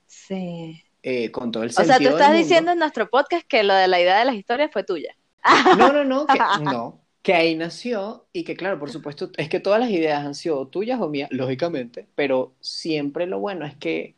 Sí. 0.08 0.84
eh, 1.04 1.32
con 1.32 1.52
todo 1.52 1.64
el 1.64 1.70
O 1.70 1.74
sea, 1.74 1.84
tú 1.86 1.90
sentido 1.94 2.12
del 2.12 2.20
estás 2.22 2.30
mundo. 2.34 2.44
diciendo 2.44 2.72
en 2.74 2.80
nuestro 2.80 3.10
podcast 3.10 3.46
que 3.48 3.64
lo 3.64 3.74
de 3.74 3.88
la 3.88 4.00
idea 4.00 4.20
de 4.20 4.26
las 4.26 4.36
historias 4.36 4.72
fue 4.72 4.84
tuya. 4.84 5.16
No, 5.78 5.94
no, 5.94 6.04
no, 6.04 6.26
que, 6.28 6.40
no, 6.62 7.06
que 7.22 7.34
ahí 7.34 7.56
nació 7.56 8.28
y 8.34 8.44
que 8.44 8.56
claro, 8.56 8.80
por 8.80 8.92
supuesto, 8.92 9.32
es 9.38 9.50
que 9.50 9.60
todas 9.60 9.80
las 9.80 9.90
ideas 9.90 10.26
han 10.26 10.36
sido 10.36 10.68
tuyas 10.68 11.00
o 11.02 11.10
mías, 11.10 11.30
lógicamente, 11.32 12.08
pero 12.16 12.56
siempre 12.62 13.28
lo 13.28 13.40
bueno 13.40 13.66
es 13.66 13.76
que 13.76 14.16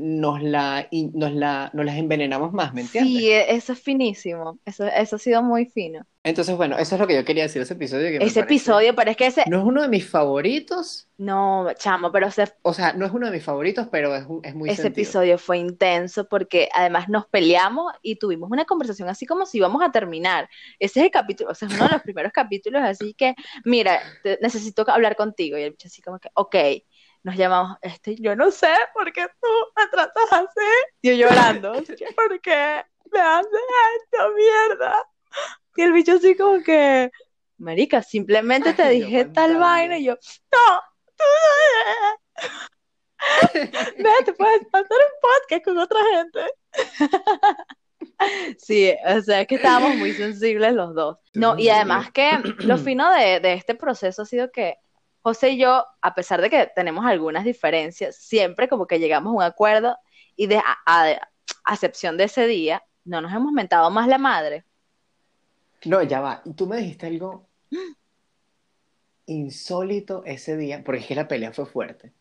nos, 0.00 0.42
la, 0.42 0.88
nos, 1.12 1.32
la, 1.32 1.70
nos 1.74 1.84
las 1.86 1.96
envenenamos 1.96 2.52
más, 2.52 2.72
¿me 2.74 2.80
entiendes? 2.82 3.12
Sí, 3.14 3.30
e- 3.30 3.54
eso 3.54 3.72
es 3.74 3.80
finísimo. 3.82 4.58
Eso, 4.64 4.86
eso 4.86 5.16
ha 5.16 5.18
sido 5.18 5.42
muy 5.42 5.66
fino. 5.66 6.06
Entonces, 6.22 6.54
bueno, 6.54 6.76
eso 6.76 6.96
es 6.96 7.00
lo 7.00 7.06
que 7.06 7.14
yo 7.14 7.24
quería 7.24 7.44
decir 7.44 7.60
de 7.60 7.64
ese 7.64 7.74
episodio. 7.74 8.08
Que 8.08 8.16
Ese 8.16 8.24
parece- 8.24 8.40
episodio, 8.40 8.94
pero 8.94 9.10
es 9.10 9.16
que 9.16 9.26
ese. 9.26 9.44
No 9.48 9.58
es 9.58 9.64
uno 9.64 9.80
de 9.82 9.88
mis 9.88 10.06
favoritos, 10.08 11.08
No, 11.16 11.68
chamo, 11.78 12.12
pero 12.12 12.28
o 12.62 12.72
sea, 12.74 12.92
no 12.94 13.06
es 13.06 13.12
uno 13.12 13.26
de 13.26 13.32
mis 13.32 13.42
favoritos, 13.44 13.88
pero 13.90 14.14
es, 14.14 14.24
es 14.42 14.54
muy 14.54 14.68
ese 14.70 14.82
sentido. 14.82 15.02
episodio 15.02 15.38
fue 15.38 15.58
intenso 15.58 16.28
porque 16.28 16.68
además 16.74 17.08
nos 17.08 17.26
peleamos 17.26 17.92
y 18.02 18.16
tuvimos 18.16 18.50
una 18.50 18.64
conversación 18.66 19.08
así 19.08 19.24
como 19.26 19.46
si 19.46 19.58
íbamos 19.58 19.82
a 19.82 19.92
terminar. 19.92 20.48
Ese 20.78 21.00
es 21.00 21.04
el 21.06 21.10
capítulo, 21.10 21.50
o 21.50 21.54
sea, 21.54 21.68
es 21.68 21.74
uno 21.74 21.84
de 21.86 21.92
los 21.94 22.02
primeros 22.02 22.32
capítulos, 22.32 22.82
así 22.82 23.14
que, 23.14 23.34
mira, 23.64 24.00
te- 24.22 24.38
necesito 24.42 24.84
hablar 24.90 25.16
contigo. 25.16 25.56
Y 25.58 25.62
el 25.62 25.70
bicho 25.70 25.88
así 25.88 26.02
como 26.02 26.18
que, 26.18 26.28
ok, 26.34 26.54
nos 27.22 27.36
llamamos, 27.36 27.76
este, 27.82 28.16
yo 28.16 28.34
no 28.34 28.50
sé 28.50 28.74
por 28.94 29.12
qué 29.12 29.26
tú 29.40 29.48
me 29.76 29.86
tratas 29.88 30.32
así. 30.32 30.70
Yo 31.02 31.12
llorando, 31.12 31.72
¿por 32.16 32.40
qué 32.40 32.82
me 33.12 33.20
haces 33.20 33.50
esto, 33.96 34.30
mierda? 34.34 35.06
Y 35.76 35.82
el 35.82 35.92
bicho 35.92 36.14
así 36.14 36.34
como 36.36 36.62
que, 36.62 37.10
marica, 37.58 38.02
simplemente 38.02 38.72
te 38.72 38.82
Ay, 38.82 39.00
dije 39.00 39.24
tal 39.26 39.56
vaina 39.56 39.98
y 39.98 40.04
yo, 40.04 40.14
no, 40.14 40.82
tú 41.16 41.24
Ve, 43.98 44.10
te 44.24 44.32
puedes 44.32 44.60
hacer 44.72 44.86
un 44.90 45.20
podcast 45.20 45.64
con 45.64 45.78
otra 45.78 46.00
gente. 46.12 46.40
Sí, 48.58 48.92
o 49.06 49.20
sea, 49.22 49.40
es 49.42 49.46
que 49.46 49.54
estábamos 49.54 49.96
muy 49.96 50.12
sensibles 50.12 50.74
los 50.74 50.94
dos. 50.94 51.16
No, 51.32 51.58
y 51.58 51.70
además 51.70 52.10
que 52.12 52.30
lo 52.58 52.76
fino 52.76 53.10
de, 53.12 53.40
de 53.40 53.54
este 53.54 53.74
proceso 53.74 54.22
ha 54.22 54.26
sido 54.26 54.50
que 54.50 54.76
José 55.22 55.50
y 55.50 55.58
yo, 55.58 55.84
a 56.00 56.14
pesar 56.14 56.40
de 56.40 56.50
que 56.50 56.70
tenemos 56.74 57.04
algunas 57.04 57.44
diferencias, 57.44 58.16
siempre 58.16 58.68
como 58.68 58.86
que 58.86 58.98
llegamos 58.98 59.32
a 59.32 59.36
un 59.36 59.42
acuerdo 59.42 59.96
y 60.36 60.46
de 60.46 60.58
a, 60.58 60.64
a- 60.86 61.20
a 61.64 61.74
excepción 61.74 62.16
de 62.16 62.24
ese 62.24 62.46
día, 62.46 62.82
no 63.04 63.20
nos 63.20 63.32
hemos 63.32 63.52
mentado 63.52 63.90
más 63.90 64.08
la 64.08 64.18
madre. 64.18 64.64
No, 65.84 66.02
ya 66.02 66.20
va. 66.20 66.42
Y 66.44 66.52
tú 66.54 66.66
me 66.66 66.78
dijiste 66.78 67.06
algo 67.06 67.46
insólito 69.26 70.22
ese 70.24 70.56
día, 70.56 70.82
porque 70.84 71.00
es 71.00 71.06
que 71.06 71.14
la 71.14 71.28
pelea 71.28 71.52
fue 71.52 71.66
fuerte. 71.66 72.12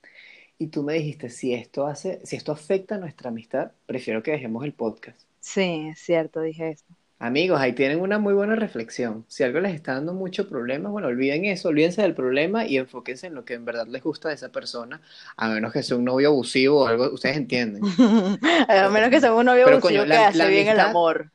Y 0.57 0.67
tú 0.67 0.83
me 0.83 0.93
dijiste, 0.93 1.29
si 1.29 1.53
esto 1.53 1.87
hace, 1.87 2.25
si 2.25 2.35
esto 2.35 2.51
afecta 2.51 2.95
a 2.95 2.97
nuestra 2.97 3.29
amistad, 3.29 3.71
prefiero 3.85 4.21
que 4.21 4.31
dejemos 4.31 4.63
el 4.65 4.73
podcast. 4.73 5.21
Sí, 5.39 5.87
es 5.91 5.99
cierto, 5.99 6.41
dije 6.41 6.69
eso. 6.71 6.85
Amigos, 7.21 7.59
ahí 7.59 7.73
tienen 7.73 7.99
una 7.99 8.17
muy 8.17 8.33
buena 8.33 8.55
reflexión. 8.55 9.25
Si 9.27 9.43
algo 9.43 9.59
les 9.59 9.75
está 9.75 9.93
dando 9.95 10.13
mucho 10.13 10.47
problema, 10.47 10.89
bueno, 10.89 11.09
olviden 11.09 11.43
eso, 11.45 11.67
olvídense 11.67 12.01
del 12.01 12.15
problema 12.15 12.65
y 12.65 12.77
enfóquense 12.77 13.27
en 13.27 13.35
lo 13.35 13.43
que 13.43 13.55
en 13.55 13.65
verdad 13.65 13.87
les 13.87 14.01
gusta 14.03 14.29
de 14.29 14.35
esa 14.35 14.51
persona, 14.53 15.01
a 15.35 15.49
menos 15.49 15.73
que 15.73 15.83
sea 15.83 15.97
un 15.97 16.05
novio 16.05 16.29
abusivo 16.29 16.81
o 16.83 16.87
algo, 16.87 17.11
ustedes 17.11 17.35
entienden. 17.37 17.81
A 18.69 18.89
menos 18.89 19.09
que 19.09 19.19
sea 19.19 19.33
un 19.33 19.45
novio 19.45 19.65
Pero, 19.65 19.77
abusivo 19.77 19.99
coño, 20.03 20.03
que 20.03 20.17
la- 20.17 20.27
hace 20.29 20.37
la 20.37 20.45
bien 20.45 20.67
el 20.69 20.79
amistad- 20.79 20.89
amor. 20.91 21.31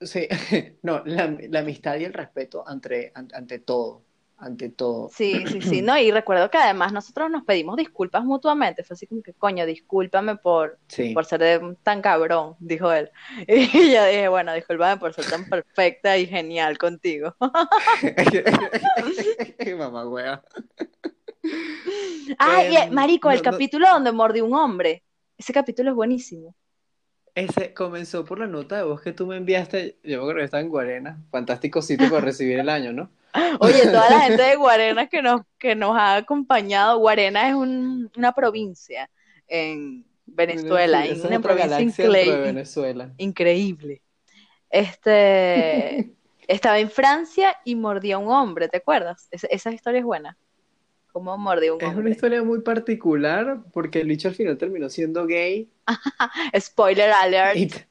Sí, 0.00 0.28
no, 0.82 1.02
la, 1.06 1.36
la 1.48 1.60
amistad 1.60 1.96
y 1.96 2.04
el 2.04 2.12
respeto 2.12 2.66
ante, 2.66 3.10
an- 3.14 3.28
ante 3.32 3.58
todo, 3.58 4.02
ante 4.44 4.68
todo. 4.70 5.08
Sí, 5.12 5.44
sí, 5.46 5.60
sí, 5.62 5.82
no, 5.82 5.96
y 5.98 6.10
recuerdo 6.10 6.50
que 6.50 6.58
además 6.58 6.92
nosotros 6.92 7.30
nos 7.30 7.44
pedimos 7.44 7.76
disculpas 7.76 8.24
mutuamente, 8.24 8.84
fue 8.84 8.94
así 8.94 9.06
como 9.06 9.22
que, 9.22 9.32
coño, 9.34 9.66
discúlpame 9.66 10.36
por, 10.36 10.78
Sí. 10.88 11.12
por 11.14 11.24
ser 11.24 11.40
de- 11.40 11.76
tan 11.82 12.02
cabrón, 12.02 12.56
dijo 12.58 12.92
él. 12.92 13.10
Y 13.48 13.92
yo 13.92 14.04
dije, 14.06 14.28
bueno, 14.28 14.52
discúlpame 14.54 14.98
por 15.00 15.14
ser 15.14 15.26
tan 15.26 15.48
perfecta 15.48 16.16
y 16.18 16.26
genial 16.26 16.76
contigo. 16.78 17.34
Mamá 19.78 20.08
wea. 20.08 20.42
Ay, 22.38 22.76
Em, 22.76 22.92
marico, 22.94 23.30
el 23.30 23.42
no, 23.42 23.44
no, 23.44 23.50
capítulo 23.50 23.88
donde 23.88 24.12
mordió 24.12 24.44
un 24.44 24.54
hombre. 24.54 25.02
Ese 25.36 25.52
capítulo 25.52 25.90
es 25.90 25.96
buenísimo. 25.96 26.54
ese 27.34 27.74
comenzó 27.74 28.24
por 28.24 28.38
la 28.38 28.46
nota 28.46 28.76
de 28.76 28.84
voz 28.84 29.00
que 29.02 29.12
tú 29.12 29.26
me 29.26 29.36
enviaste. 29.36 29.98
Yo 30.04 30.18
me 30.18 30.22
acuerdo 30.22 30.38
que 30.38 30.44
estaba 30.44 30.60
en 30.62 30.68
Guarena. 30.68 31.22
Fantástico 31.30 31.82
sitio 31.82 32.08
para 32.08 32.24
recibir 32.26 32.58
el 32.60 32.68
año, 32.68 32.92
¿no? 32.92 33.10
Oye, 33.60 33.82
toda 33.86 34.10
la 34.10 34.20
gente 34.20 34.42
de 34.42 34.56
Guarena 34.56 35.06
que 35.08 35.22
nos, 35.22 35.42
que 35.58 35.74
nos 35.74 35.96
ha 35.96 36.16
acompañado. 36.16 36.98
Guarena 36.98 37.48
es 37.48 37.54
un- 37.54 38.10
una 38.16 38.32
provincia 38.32 39.10
en 39.48 40.04
Venezuela, 40.26 41.04
es 41.06 41.24
una 41.24 41.40
provincia 41.40 41.80
increíble. 41.80 42.40
Venezuela. 42.40 43.12
increíble. 43.18 44.02
Este 44.70 46.12
estaba 46.48 46.78
en 46.78 46.90
Francia 46.90 47.56
y 47.64 47.74
mordió 47.76 48.16
a 48.16 48.18
un 48.20 48.30
hombre, 48.30 48.68
¿te 48.68 48.78
acuerdas? 48.78 49.28
Esa, 49.30 49.46
esa 49.48 49.72
historia 49.72 50.00
es 50.00 50.04
buena. 50.04 50.36
¿Cómo 51.12 51.36
mordió 51.38 51.72
a 51.74 51.76
un 51.76 51.80
Es 51.82 51.88
una 51.88 51.96
hombre? 51.98 52.12
historia 52.12 52.42
muy 52.42 52.60
particular 52.62 53.62
porque 53.72 54.00
el 54.00 54.08
bicho 54.08 54.28
al 54.28 54.34
final 54.34 54.58
terminó 54.58 54.88
siendo 54.90 55.26
gay 55.26 55.70
Spoiler 56.58 57.10
alert. 57.12 57.86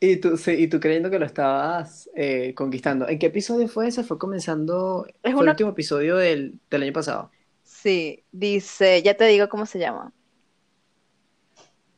Y, 0.00 0.16
tú, 0.20 0.36
sí, 0.36 0.52
y 0.52 0.68
tú 0.68 0.80
creyendo 0.80 1.10
que 1.10 1.18
lo 1.18 1.26
estabas 1.26 2.10
eh, 2.14 2.54
conquistando. 2.54 3.08
¿En 3.08 3.18
qué 3.18 3.26
episodio 3.26 3.68
fue 3.68 3.88
ese? 3.88 4.04
Fue 4.04 4.18
comenzando, 4.18 5.06
Es 5.22 5.34
fue 5.34 5.46
el 5.46 5.50
último 5.50 5.70
episodio 5.70 6.16
del, 6.16 6.60
del 6.70 6.82
año 6.82 6.92
pasado. 6.92 7.34
sí, 7.62 8.24
dice, 8.32 9.02
ya 9.02 9.16
te 9.16 9.26
digo 9.26 9.48
cómo 9.48 9.66
se 9.66 9.78
llama. 9.78 10.12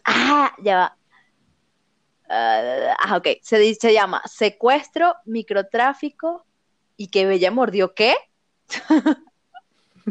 Ah, 0.04 0.54
ya 0.62 0.76
va. 0.78 0.98
Ah, 2.28 2.94
ah, 2.98 3.16
ok. 3.16 3.26
Se, 3.42 3.58
di- 3.58 3.74
se 3.74 3.92
llama 3.92 4.22
Secuestro, 4.26 5.14
Microtráfico 5.24 6.46
y 6.96 7.08
que 7.08 7.26
Bella 7.26 7.50
mordió 7.50 7.94
¿qué? 7.94 8.14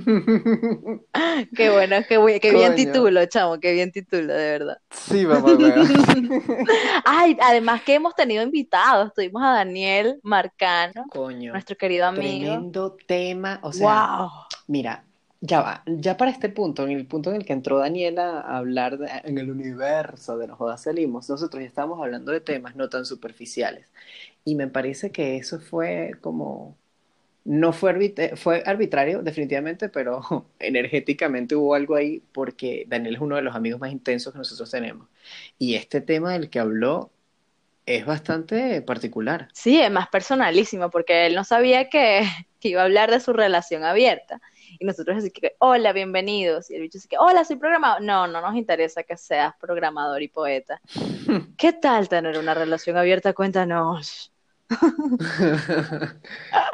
Qué 1.55 1.69
bueno, 1.69 1.95
qué, 2.07 2.17
buen- 2.17 2.39
qué 2.39 2.51
bien 2.51 2.75
título, 2.75 3.25
chamo, 3.25 3.59
qué 3.59 3.73
bien 3.73 3.91
título, 3.91 4.33
de 4.33 4.51
verdad. 4.51 4.77
Sí, 4.91 5.25
mamá, 5.25 5.55
weón. 5.55 6.29
Ay, 7.05 7.37
además 7.41 7.81
que 7.83 7.95
hemos 7.95 8.15
tenido 8.15 8.43
invitados, 8.43 9.13
tuvimos 9.13 9.41
a 9.43 9.51
Daniel 9.51 10.19
Marcano, 10.23 11.05
Coño, 11.09 11.53
nuestro 11.53 11.75
querido 11.77 12.05
amigo. 12.07 12.45
tremendo 12.45 12.97
tema. 13.07 13.59
O 13.63 13.71
sea, 13.73 14.17
Wow. 14.19 14.29
mira, 14.67 15.03
ya 15.41 15.61
va, 15.61 15.83
ya 15.85 16.17
para 16.17 16.31
este 16.31 16.49
punto, 16.49 16.83
en 16.83 16.91
el 16.91 17.05
punto 17.07 17.29
en 17.29 17.37
el 17.37 17.45
que 17.45 17.53
entró 17.53 17.77
Daniela 17.79 18.41
a 18.41 18.57
hablar 18.57 18.97
de- 18.97 19.09
en 19.23 19.37
el 19.37 19.51
universo 19.51 20.37
de 20.37 20.47
Nos 20.47 20.57
Jodas 20.57 20.83
Salimos, 20.83 21.29
nosotros 21.29 21.61
ya 21.61 21.67
estábamos 21.67 22.01
hablando 22.01 22.31
de 22.31 22.41
temas 22.41 22.75
no 22.75 22.89
tan 22.89 23.05
superficiales. 23.05 23.87
Y 24.45 24.55
me 24.55 24.67
parece 24.67 25.11
que 25.11 25.37
eso 25.37 25.59
fue 25.59 26.13
como, 26.21 26.77
no 27.47 27.73
fue, 27.73 27.93
arbit- 27.95 28.35
fue 28.37 28.63
arbitrario 28.65 29.23
definitivamente, 29.23 29.89
pero 29.89 30.21
energéticamente 30.59 31.55
hubo 31.55 31.75
algo 31.75 31.95
ahí 31.95 32.23
porque 32.33 32.85
Daniel 32.89 33.15
es 33.15 33.21
uno 33.21 33.37
de 33.37 33.41
los 33.43 33.55
amigos 33.55 33.79
más 33.81 33.91
intensos 33.91 34.33
que 34.33 34.39
nosotros 34.39 34.71
tenemos. 34.71 35.07
Y 35.59 35.75
este 35.75 36.01
tema 36.01 36.33
del 36.33 36.49
que 36.49 36.59
habló 36.59 37.11
es 37.85 38.05
bastante 38.05 38.81
particular. 38.83 39.49
Sí, 39.53 39.81
es 39.81 39.89
más 39.91 40.07
personalísimo, 40.09 40.89
porque 40.91 41.25
él 41.25 41.35
no 41.35 41.43
sabía 41.43 41.89
que, 41.89 42.21
que 42.59 42.69
iba 42.69 42.81
a 42.81 42.85
hablar 42.85 43.09
de 43.11 43.19
su 43.19 43.33
relación 43.33 43.83
abierta. 43.83 44.41
Y 44.79 44.85
nosotros 44.85 45.17
así 45.17 45.31
que, 45.31 45.55
hola, 45.59 45.93
bienvenidos. 45.93 46.69
Y 46.69 46.75
el 46.75 46.81
bicho 46.81 46.97
así 46.99 47.07
que, 47.07 47.17
hola, 47.17 47.43
soy 47.45 47.55
programador. 47.57 48.01
No, 48.03 48.27
no 48.27 48.41
nos 48.41 48.55
interesa 48.55 49.03
que 49.03 49.17
seas 49.17 49.55
programador 49.59 50.21
y 50.21 50.27
poeta. 50.27 50.81
¿Qué 51.57 51.73
tal 51.73 52.09
tener 52.09 52.37
una 52.39 52.53
relación 52.53 52.97
abierta? 52.97 53.33
Cuéntanos. 53.33 54.33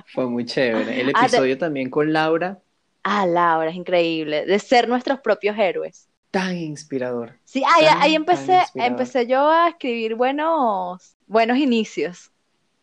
Fue 0.05 0.27
muy 0.29 0.45
chévere. 0.45 0.99
El 1.01 1.09
Ah, 1.13 1.21
episodio 1.21 1.57
también 1.57 1.89
con 1.89 2.11
Laura, 2.13 2.59
Ah, 3.03 3.25
Laura, 3.25 3.69
es 3.69 3.75
increíble. 3.75 4.45
De 4.45 4.59
ser 4.59 4.87
nuestros 4.87 5.19
propios 5.19 5.57
héroes. 5.57 6.09
tan 6.31 6.57
inspirador. 6.57 7.39
Sí, 7.43 7.63
ahí, 7.67 7.85
Tan, 7.85 8.01
ahí 8.01 8.15
empecé, 8.15 8.59
empecé 8.75 9.27
yo 9.27 9.49
a 9.49 9.69
escribir 9.69 10.15
buenos, 10.15 11.15
buenos 11.27 11.57
inicios 11.57 12.31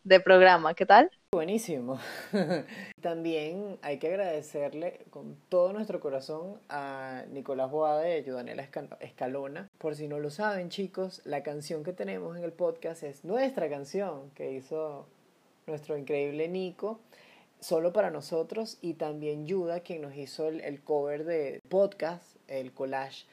de 0.03 0.19
programa. 0.19 0.73
¿Qué 0.73 0.85
tal? 0.85 1.11
Buenísimo. 1.33 1.97
También 3.01 3.77
hay 3.81 3.99
que 3.99 4.07
agradecerle 4.09 4.99
con 5.11 5.37
todo 5.47 5.71
nuestro 5.71 6.01
corazón 6.01 6.59
a 6.67 7.23
Nicolás 7.31 7.71
Boada 7.71 8.05
y 8.09 8.11
a 8.11 8.19
Yudanela 8.19 8.69
Esca- 8.69 8.97
Escalona. 8.99 9.69
Por 9.77 9.95
si 9.95 10.09
no 10.09 10.19
lo 10.19 10.29
saben, 10.29 10.67
chicos, 10.67 11.21
la 11.23 11.41
canción 11.41 11.85
que 11.85 11.93
tenemos 11.93 12.35
en 12.37 12.43
el 12.43 12.51
podcast 12.51 13.03
es 13.03 13.23
nuestra 13.23 13.69
canción 13.69 14.29
que 14.31 14.51
hizo 14.51 15.07
nuestro 15.67 15.97
increíble 15.97 16.49
Nico, 16.49 16.99
solo 17.61 17.93
para 17.93 18.11
nosotros, 18.11 18.77
y 18.81 18.95
también 18.95 19.47
Yuda, 19.47 19.79
quien 19.79 20.01
nos 20.01 20.13
hizo 20.17 20.49
el, 20.49 20.59
el 20.59 20.81
cover 20.83 21.23
de 21.23 21.61
podcast, 21.69 22.35
el 22.49 22.73
collage 22.73 23.25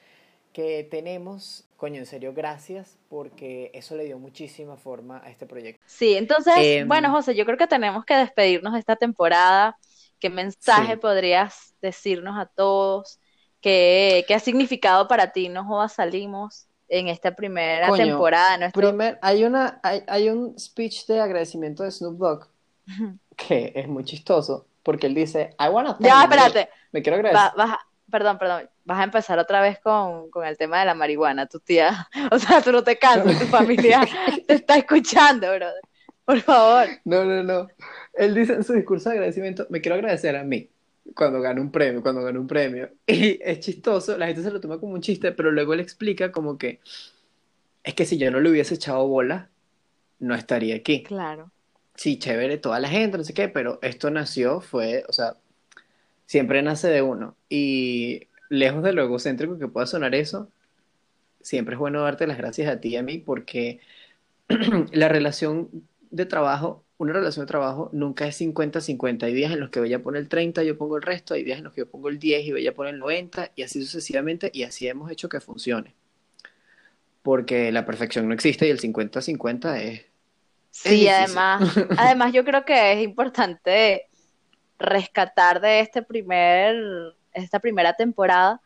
que 0.59 0.83
tenemos. 0.90 1.62
Coño, 1.77 2.01
en 2.01 2.07
serio, 2.07 2.33
gracias, 2.35 2.99
porque 3.09 3.71
eso 3.75 3.94
le 3.94 4.03
dio 4.07 4.18
muchísima 4.18 4.77
forma 4.77 5.23
a 5.25 5.31
este 5.31 5.47
proyecto. 5.47 5.81
Sí, 5.87 6.16
entonces, 6.16 6.55
Em, 6.59 6.88
bueno, 6.88 7.12
José, 7.12 7.37
yo 7.37 7.44
creo 7.44 7.57
que 7.57 7.68
tenemos 7.68 8.05
que 8.05 8.16
despedirnos 8.16 8.73
de 8.73 8.81
esta 8.81 8.97
temporada. 8.97 9.79
¿Qué 10.18 10.31
mensaje 10.31 10.94
Sí. 10.94 10.99
podrías 10.99 11.75
decirnos 11.81 12.37
a 12.37 12.47
todos? 12.47 13.21
¿Qué, 13.61 14.25
qué 14.27 14.35
ha 14.35 14.40
significado 14.40 15.07
para 15.07 15.31
ti 15.31 15.49
No 15.49 15.64
Jodas 15.64 15.92
Salimos 15.92 16.66
en 16.88 17.07
esta 17.07 17.37
primera 17.37 17.87
Coño, 17.88 18.05
temporada? 18.07 18.57
Nuestro... 18.59 18.83
Primer, 18.83 19.16
hay 19.23 19.44
una, 19.44 19.79
hay, 19.85 20.03
hay 20.09 20.29
un 20.29 20.59
speech 20.59 21.07
de 21.07 21.21
agradecimiento 21.21 21.85
de 21.85 21.92
Snoop 21.92 22.18
Dogg 22.18 22.49
que 23.37 23.73
es 23.77 23.87
muy 23.87 24.03
chistoso 24.05 24.66
porque 24.83 25.07
él 25.07 25.14
dice, 25.14 25.55
I 25.61 25.68
wanna 25.68 25.90
thank 25.97 26.03
Ya, 26.07 26.16
you". 26.16 26.23
espérate. 26.33 26.68
Me 26.90 27.01
quiero 27.01 27.16
Va- 27.23 27.29
agradecer. 27.29 27.57
vas 27.57 27.71
a- 27.71 27.81
perdón, 28.11 28.38
perdón. 28.38 28.71
Vas 28.88 29.01
a 29.01 29.05
empezar 29.05 29.38
otra 29.38 29.61
vez 29.61 29.79
con, 29.81 30.31
con 30.31 30.46
el 30.46 30.57
tema 30.57 30.81
de 30.81 30.87
la 30.87 30.94
marihuana, 30.94 31.46
tu 31.46 31.61
tía. 31.61 32.09
O 32.33 32.38
sea, 32.38 32.62
tú 32.62 32.72
no 32.72 32.83
te 32.83 32.98
cansas, 32.98 33.38
tu 33.38 33.44
familia 33.44 34.01
te 34.46 34.55
está 34.55 34.79
escuchando, 34.79 35.46
brother. 35.46 35.83
Por 36.24 36.40
favor. 36.40 36.88
No, 37.05 37.22
no, 37.27 37.42
no. 37.42 37.68
Él 38.14 38.35
dice 38.35 38.55
en 38.55 38.64
su 38.64 38.72
discurso 38.72 39.11
de 39.11 39.16
agradecimiento, 39.16 39.66
me 39.68 39.83
quiero 39.83 39.96
agradecer 39.96 40.35
a 40.37 40.42
mí 40.42 40.70
cuando 41.14 41.38
gano 41.42 41.61
un 41.61 41.70
premio, 41.70 42.01
cuando 42.01 42.22
gano 42.22 42.40
un 42.40 42.46
premio. 42.46 42.88
Y 43.07 43.38
es 43.42 43.61
chistoso, 43.61 44.16
la 44.16 44.27
gente 44.27 44.42
se 44.42 44.51
lo 44.51 44.59
toma 44.59 44.81
como 44.81 44.94
un 44.94 45.03
chiste, 45.03 45.33
pero 45.33 45.51
luego 45.51 45.74
él 45.74 45.81
explica 45.81 46.33
como 46.33 46.57
que 46.57 46.81
es 47.85 47.92
que 47.92 48.07
si 48.07 48.16
yo 48.16 48.31
no 48.31 48.40
le 48.40 48.51
hubiese 48.51 48.77
echado 48.77 49.07
bola, 49.07 49.51
no 50.18 50.35
estaría 50.35 50.77
aquí. 50.77 51.03
Claro. 51.03 51.51
sí, 51.94 52.18
chévere, 52.18 52.57
toda 52.57 52.81
la 52.81 52.88
gente, 52.88 53.18
no 53.18 53.24
sé 53.24 53.35
qué, 53.35 53.48
pero 53.48 53.81
esto 53.83 54.11
nació, 54.11 54.62
fue, 54.62 55.05
o 55.09 55.12
sea, 55.12 55.37
siempre 56.24 56.62
nace 56.62 56.88
de 56.88 57.03
uno. 57.03 57.37
Y 57.51 58.27
lejos 58.48 58.82
de 58.82 58.92
lo 58.92 59.02
egocéntrico 59.04 59.58
que 59.58 59.68
pueda 59.68 59.87
sonar 59.87 60.14
eso, 60.14 60.50
siempre 61.42 61.74
es 61.74 61.78
bueno 61.78 62.02
darte 62.02 62.26
las 62.26 62.38
gracias 62.38 62.68
a 62.70 62.80
ti 62.80 62.90
y 62.90 62.96
a 62.96 63.02
mí 63.02 63.18
porque 63.18 63.80
la 64.92 65.08
relación 65.08 65.70
de 66.11 66.26
trabajo, 66.26 66.84
una 66.98 67.12
relación 67.14 67.46
de 67.46 67.48
trabajo 67.50 67.90
nunca 67.92 68.26
es 68.26 68.37
50-50. 68.37 69.26
Hay 69.26 69.34
días 69.34 69.52
en 69.52 69.61
los 69.61 69.70
que 69.70 69.80
Bella 69.80 70.02
pone 70.02 70.18
el 70.18 70.28
30, 70.28 70.62
yo 70.64 70.78
pongo 70.78 70.96
el 70.96 71.02
resto, 71.02 71.34
hay 71.34 71.44
días 71.44 71.58
en 71.58 71.64
los 71.64 71.74
que 71.74 71.82
yo 71.82 71.90
pongo 71.90 72.08
el 72.08 72.18
10 72.18 72.46
y 72.46 72.52
Bella 72.52 72.74
pone 72.74 72.90
el 72.90 72.98
90 72.98 73.52
y 73.56 73.62
así 73.62 73.82
sucesivamente 73.82 74.50
y 74.54 74.64
así 74.64 74.88
hemos 74.88 75.11
hecho 75.11 75.28
que 75.28 75.40
funcione. 75.40 75.94
Porque 77.22 77.70
la 77.72 77.84
perfección 77.87 78.26
no 78.28 78.34
existe 78.34 78.66
y 78.66 78.70
el 78.70 78.80
50-50 78.80 79.76
es 79.80 80.06
Sí, 80.70 81.08
difícil. 81.08 81.08
además, 81.08 81.62
además 81.96 82.32
yo 82.32 82.44
creo 82.44 82.64
que 82.64 82.92
es 82.92 83.02
importante 83.02 84.08
rescatar 84.78 85.61
de 85.61 85.80
este 85.80 86.02
primer, 86.02 86.76
esta 87.42 87.61
primera 87.61 87.94
temporada 87.94 88.61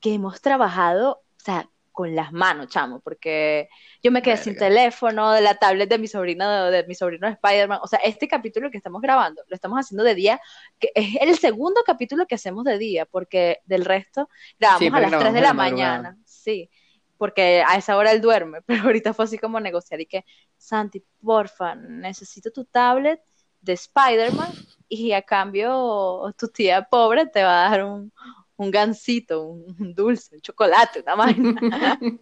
que 0.00 0.14
hemos 0.14 0.40
trabajado, 0.40 1.22
o 1.36 1.40
sea, 1.40 1.68
con 1.98 2.14
las 2.14 2.32
manos, 2.32 2.68
chamo, 2.68 3.00
porque 3.00 3.68
yo 4.04 4.12
me 4.12 4.22
quedé 4.22 4.36
sin 4.36 4.52
Verga. 4.52 4.68
teléfono, 4.68 5.32
de 5.32 5.40
la 5.40 5.56
tablet 5.56 5.90
de 5.90 5.98
mi 5.98 6.06
sobrino, 6.06 6.48
de, 6.66 6.70
de 6.70 6.86
mi 6.86 6.94
sobrino 6.94 7.26
de 7.26 7.32
Spider-Man, 7.32 7.80
o 7.82 7.88
sea, 7.88 7.98
este 8.04 8.28
capítulo 8.28 8.70
que 8.70 8.76
estamos 8.76 9.02
grabando, 9.02 9.42
lo 9.48 9.54
estamos 9.56 9.80
haciendo 9.80 10.04
de 10.04 10.14
día, 10.14 10.40
que 10.78 10.92
es 10.94 11.16
el 11.20 11.36
segundo 11.38 11.82
capítulo 11.84 12.24
que 12.26 12.36
hacemos 12.36 12.62
de 12.62 12.78
día, 12.78 13.04
porque 13.04 13.58
del 13.64 13.84
resto 13.84 14.28
grabamos 14.60 14.78
Siempre 14.78 15.04
a 15.06 15.10
las 15.10 15.20
3 15.20 15.20
grabamos 15.20 15.34
de 15.34 15.40
la 15.40 15.46
la 15.48 15.54
mañana, 15.54 16.18
sí, 16.24 16.70
porque 17.16 17.64
a 17.66 17.76
esa 17.76 17.96
hora 17.96 18.12
él 18.12 18.20
duerme, 18.20 18.62
pero 18.66 18.84
ahorita 18.84 19.12
fue 19.12 19.24
así 19.24 19.36
como 19.36 19.58
negociar 19.58 20.00
y 20.00 20.06
que, 20.06 20.24
Santi, 20.56 21.02
porfa, 21.20 21.74
necesito 21.74 22.52
tu 22.52 22.64
tablet 22.64 23.20
de 23.60 23.72
Spider-Man 23.72 24.52
y 24.88 25.12
a 25.12 25.22
cambio 25.22 26.32
tu 26.38 26.48
tía 26.48 26.82
pobre 26.84 27.26
te 27.26 27.42
va 27.42 27.66
a 27.66 27.70
dar 27.70 27.84
un, 27.84 28.10
un 28.56 28.70
gansito, 28.70 29.42
un, 29.44 29.94
dulce, 29.94 30.34
un 30.36 30.40
chocolate, 30.40 31.00
una 31.02 31.14
vaina. 31.14 31.98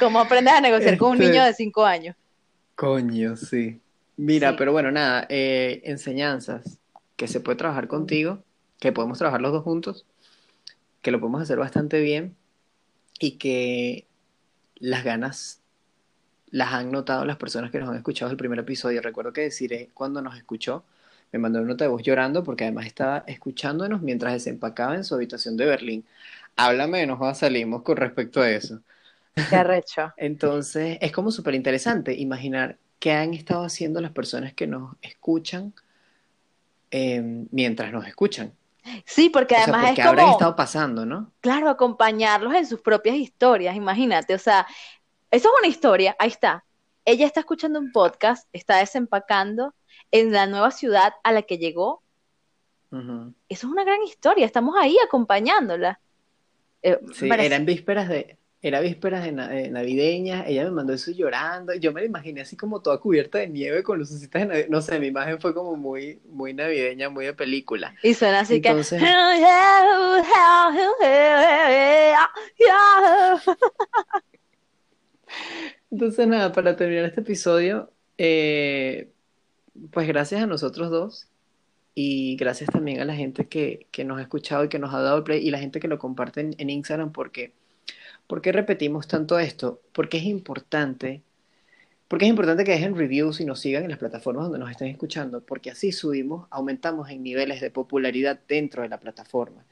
¿Cómo 0.00 0.20
aprendes 0.20 0.54
a 0.54 0.60
negociar 0.60 0.96
con 0.96 1.10
un 1.12 1.14
Este- 1.16 1.30
niño 1.30 1.44
de 1.44 1.52
5 1.54 1.84
años? 1.84 2.16
Coño, 2.74 3.36
sí. 3.36 3.80
Mira, 4.16 4.50
Sí. 4.50 4.54
pero 4.58 4.72
bueno, 4.72 4.90
nada, 4.90 5.26
eh, 5.28 5.80
enseñanzas 5.84 6.78
que 7.16 7.28
se 7.28 7.40
puede 7.40 7.56
trabajar 7.56 7.88
contigo, 7.88 8.42
que 8.80 8.92
podemos 8.92 9.18
trabajar 9.18 9.40
los 9.40 9.52
dos 9.52 9.64
juntos, 9.64 10.06
que 11.02 11.10
lo 11.10 11.20
podemos 11.20 11.42
hacer 11.42 11.58
bastante 11.58 12.00
bien 12.00 12.36
y 13.18 13.32
que 13.32 14.06
las 14.76 15.04
ganas 15.04 15.60
las 16.50 16.72
han 16.72 16.90
notado 16.90 17.24
las 17.24 17.36
personas 17.36 17.70
que 17.70 17.78
nos 17.78 17.88
han 17.90 17.96
escuchado 17.96 18.30
el 18.30 18.36
primer 18.36 18.58
episodio. 18.60 19.02
Recuerdo 19.02 19.32
que 19.32 19.42
deciré 19.42 19.90
cuando 19.94 20.22
nos 20.22 20.36
escuchó, 20.36 20.84
me 21.32 21.38
mandó 21.38 21.58
una 21.60 21.68
nota 21.68 21.84
de 21.84 21.90
voz 21.90 22.02
llorando 22.02 22.42
porque 22.42 22.64
además 22.64 22.86
estaba 22.86 23.24
escuchándonos 23.26 24.02
mientras 24.02 24.32
desempacaba 24.32 24.94
en 24.94 25.04
su 25.04 25.14
habitación 25.14 25.56
de 25.56 25.66
Berlín. 25.66 26.04
Háblame 26.56 27.06
nos 27.06 27.38
salimos 27.38 27.82
con 27.82 27.96
respecto 27.96 28.40
a 28.40 28.50
eso. 28.50 28.80
Qué 29.48 29.56
arrecho. 29.56 30.12
Entonces, 30.16 30.98
es 31.00 31.12
como 31.12 31.30
súper 31.30 31.54
interesante 31.54 32.14
imaginar 32.14 32.76
qué 32.98 33.12
han 33.12 33.34
estado 33.34 33.64
haciendo 33.64 34.00
las 34.00 34.10
personas 34.10 34.52
que 34.54 34.66
nos 34.66 34.96
escuchan 35.02 35.72
eh, 36.90 37.22
mientras 37.50 37.92
nos 37.92 38.06
escuchan. 38.06 38.52
Sí, 39.04 39.28
porque 39.28 39.54
O 39.54 39.58
sea, 39.58 39.64
además 39.64 39.90
porque 39.90 40.00
es 40.00 40.06
como, 40.06 40.32
estado 40.32 40.56
pasando, 40.56 41.04
¿no? 41.04 41.30
claro, 41.40 41.68
acompañarlos 41.68 42.54
en 42.54 42.66
sus 42.66 42.80
propias 42.80 43.16
historias, 43.16 43.76
imagínate, 43.76 44.34
o 44.34 44.38
sea, 44.38 44.66
eso 45.30 45.48
es 45.48 45.54
una 45.58 45.68
historia, 45.68 46.16
ahí 46.18 46.30
está. 46.30 46.64
Ella 47.04 47.26
está 47.26 47.40
escuchando 47.40 47.78
un 47.78 47.92
podcast, 47.92 48.48
está 48.52 48.78
desempacando 48.78 49.74
en 50.10 50.32
la 50.32 50.46
nueva 50.46 50.70
ciudad 50.70 51.14
a 51.22 51.32
la 51.32 51.42
que 51.42 51.58
llegó. 51.58 52.02
Eso 52.90 53.34
es 53.48 53.64
una 53.64 53.84
gran 53.84 54.02
historia, 54.02 54.46
estamos 54.46 54.74
ahí 54.78 54.96
acompañándola. 55.04 56.00
Eh, 56.82 56.98
Sí, 57.12 57.28
parece- 57.28 57.46
eran 57.46 57.66
vísperas 57.66 58.08
de, 58.08 58.38
era 58.62 58.80
vísperas 58.80 59.22
de, 59.24 59.32
na- 59.32 59.48
de 59.48 59.68
navideñas, 59.70 60.46
ella 60.48 60.64
me 60.64 60.70
mandó 60.70 60.92
eso 60.94 61.10
llorando, 61.10 61.74
yo 61.74 61.92
me 61.92 62.00
la 62.00 62.06
imaginé 62.06 62.40
así 62.40 62.56
como 62.56 62.80
toda 62.80 62.98
cubierta 62.98 63.38
de 63.38 63.48
nieve 63.48 63.82
con 63.82 63.98
lucecitas 63.98 64.40
de 64.42 64.46
Navidad, 64.48 64.66
no 64.70 64.80
sé, 64.80 64.98
mi 64.98 65.08
imagen 65.08 65.38
fue 65.40 65.52
como 65.54 65.76
muy, 65.76 66.20
muy 66.30 66.54
navideña, 66.54 67.10
muy 67.10 67.26
de 67.26 67.34
película. 67.34 67.94
Y 68.02 68.14
suena 68.14 68.40
así 68.40 68.60
que... 68.62 68.68
Entonces- 68.70 69.02
Entonces, 75.90 76.26
nada, 76.26 76.52
para 76.52 76.76
terminar 76.76 77.04
este 77.06 77.20
episodio, 77.20 77.90
eh, 78.18 79.10
pues 79.92 80.08
gracias 80.08 80.42
a 80.42 80.46
nosotros 80.46 80.90
dos 80.90 81.28
y 81.94 82.36
gracias 82.36 82.70
también 82.70 83.00
a 83.00 83.04
la 83.04 83.14
gente 83.14 83.48
que, 83.48 83.86
que 83.90 84.04
nos 84.04 84.18
ha 84.18 84.22
escuchado 84.22 84.64
y 84.64 84.68
que 84.68 84.78
nos 84.78 84.94
ha 84.94 85.00
dado 85.00 85.24
play 85.24 85.46
y 85.46 85.50
la 85.50 85.58
gente 85.58 85.80
que 85.80 85.88
lo 85.88 85.98
comparte 85.98 86.50
en, 86.56 86.70
Instagram 86.70 87.12
porque, 87.12 87.52
¿por 88.26 88.40
qué 88.40 88.52
repetimos 88.52 89.08
tanto 89.08 89.38
esto? 89.38 89.82
Porque 89.92 90.18
es 90.18 90.24
importante, 90.24 91.22
porque 92.08 92.26
es 92.26 92.30
importante 92.30 92.64
que 92.64 92.72
dejen 92.72 92.96
reviews 92.96 93.40
y 93.40 93.44
nos 93.44 93.60
sigan 93.60 93.84
en 93.84 93.90
las 93.90 93.98
plataformas 93.98 94.44
donde 94.44 94.60
nos 94.60 94.70
estén 94.70 94.88
escuchando, 94.88 95.40
porque 95.40 95.70
así 95.70 95.92
subimos, 95.92 96.46
aumentamos 96.50 97.10
en 97.10 97.22
niveles 97.22 97.60
de 97.60 97.70
popularidad 97.70 98.38
dentro 98.48 98.82
de 98.82 98.88
la 98.88 99.00
plataforma 99.00 99.64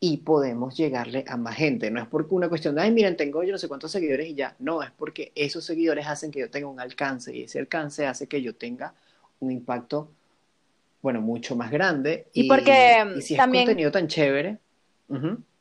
y 0.00 0.18
podemos 0.18 0.76
llegarle 0.76 1.24
a 1.28 1.36
más 1.36 1.56
gente. 1.56 1.90
No 1.90 2.00
es 2.00 2.06
porque 2.08 2.34
una 2.34 2.48
cuestión 2.48 2.74
de, 2.74 2.82
ay, 2.82 2.92
miren, 2.92 3.16
tengo 3.16 3.42
yo 3.42 3.52
no 3.52 3.58
sé 3.58 3.68
cuántos 3.68 3.92
seguidores 3.92 4.28
y 4.28 4.34
ya. 4.34 4.54
No, 4.58 4.82
es 4.82 4.90
porque 4.90 5.32
esos 5.34 5.64
seguidores 5.64 6.06
hacen 6.06 6.30
que 6.30 6.40
yo 6.40 6.50
tenga 6.50 6.68
un 6.68 6.80
alcance 6.80 7.34
y 7.34 7.42
ese 7.44 7.58
alcance 7.58 8.06
hace 8.06 8.26
que 8.26 8.42
yo 8.42 8.54
tenga 8.54 8.94
un 9.44 9.52
impacto, 9.52 10.10
bueno, 11.02 11.20
mucho 11.20 11.56
más 11.56 11.70
grande. 11.70 12.28
Y 12.32 12.48
porque, 12.48 13.04
y 13.16 13.22
si 13.22 13.34
es 13.34 13.40
contenido 13.40 13.90
tan 13.90 14.08
chévere, 14.08 14.58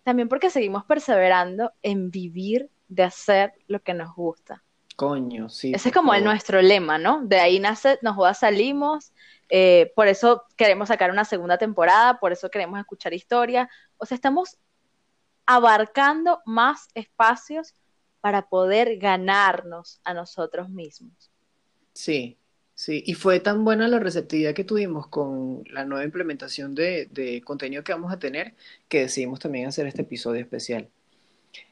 También 0.04 0.30
porque 0.30 0.50
seguimos 0.50 0.86
perseverando 0.86 1.72
en 1.82 2.12
vivir 2.12 2.70
de 2.88 3.04
hacer 3.04 3.54
lo 3.68 3.82
que 3.82 3.94
nos 3.94 4.16
gusta. 4.16 4.64
coño, 4.96 5.50
sí. 5.50 5.74
Ese 5.74 5.90
es 5.90 5.94
como 5.94 6.14
el 6.14 6.24
nuestro 6.24 6.62
lema, 6.62 6.98
¿no? 6.98 7.22
De 7.24 7.40
ahí 7.40 7.60
nace, 7.60 8.00
nos 8.02 8.16
joda 8.16 8.34
salimos, 8.34 9.12
eh, 9.50 9.92
por 9.96 10.08
eso 10.08 10.44
queremos 10.56 10.88
sacar 10.88 11.12
una 11.12 11.26
segunda 11.26 11.58
temporada, 11.58 12.20
por 12.20 12.32
eso 12.32 12.50
queremos 12.50 12.80
escuchar 12.80 13.14
historias. 13.14 13.68
O 13.98 14.06
sea, 14.06 14.16
estamos 14.16 14.58
abarcando 15.46 16.42
más 16.46 16.88
espacios 16.94 17.76
para 18.22 18.48
poder 18.50 18.98
ganarnos 18.98 20.00
a 20.04 20.14
nosotros 20.14 20.70
mismos. 20.70 21.32
Sí, 21.94 22.38
sí. 22.76 23.04
Y 23.06 23.14
fue 23.16 23.40
tan 23.40 23.64
buena 23.66 23.88
la 23.88 24.00
receptividad 24.00 24.54
que 24.54 24.64
tuvimos 24.64 25.08
con 25.08 25.64
la 25.72 25.86
nueva 25.86 26.04
implementación 26.06 26.76
de, 26.76 27.08
de 27.12 27.42
contenido 27.42 27.84
que 27.84 27.94
vamos 27.94 28.12
a 28.14 28.20
tener 28.20 28.54
que 28.88 29.02
decidimos 29.02 29.40
también 29.40 29.68
hacer 29.68 29.88
este 29.88 30.02
episodio 30.04 30.42
especial. 30.42 30.90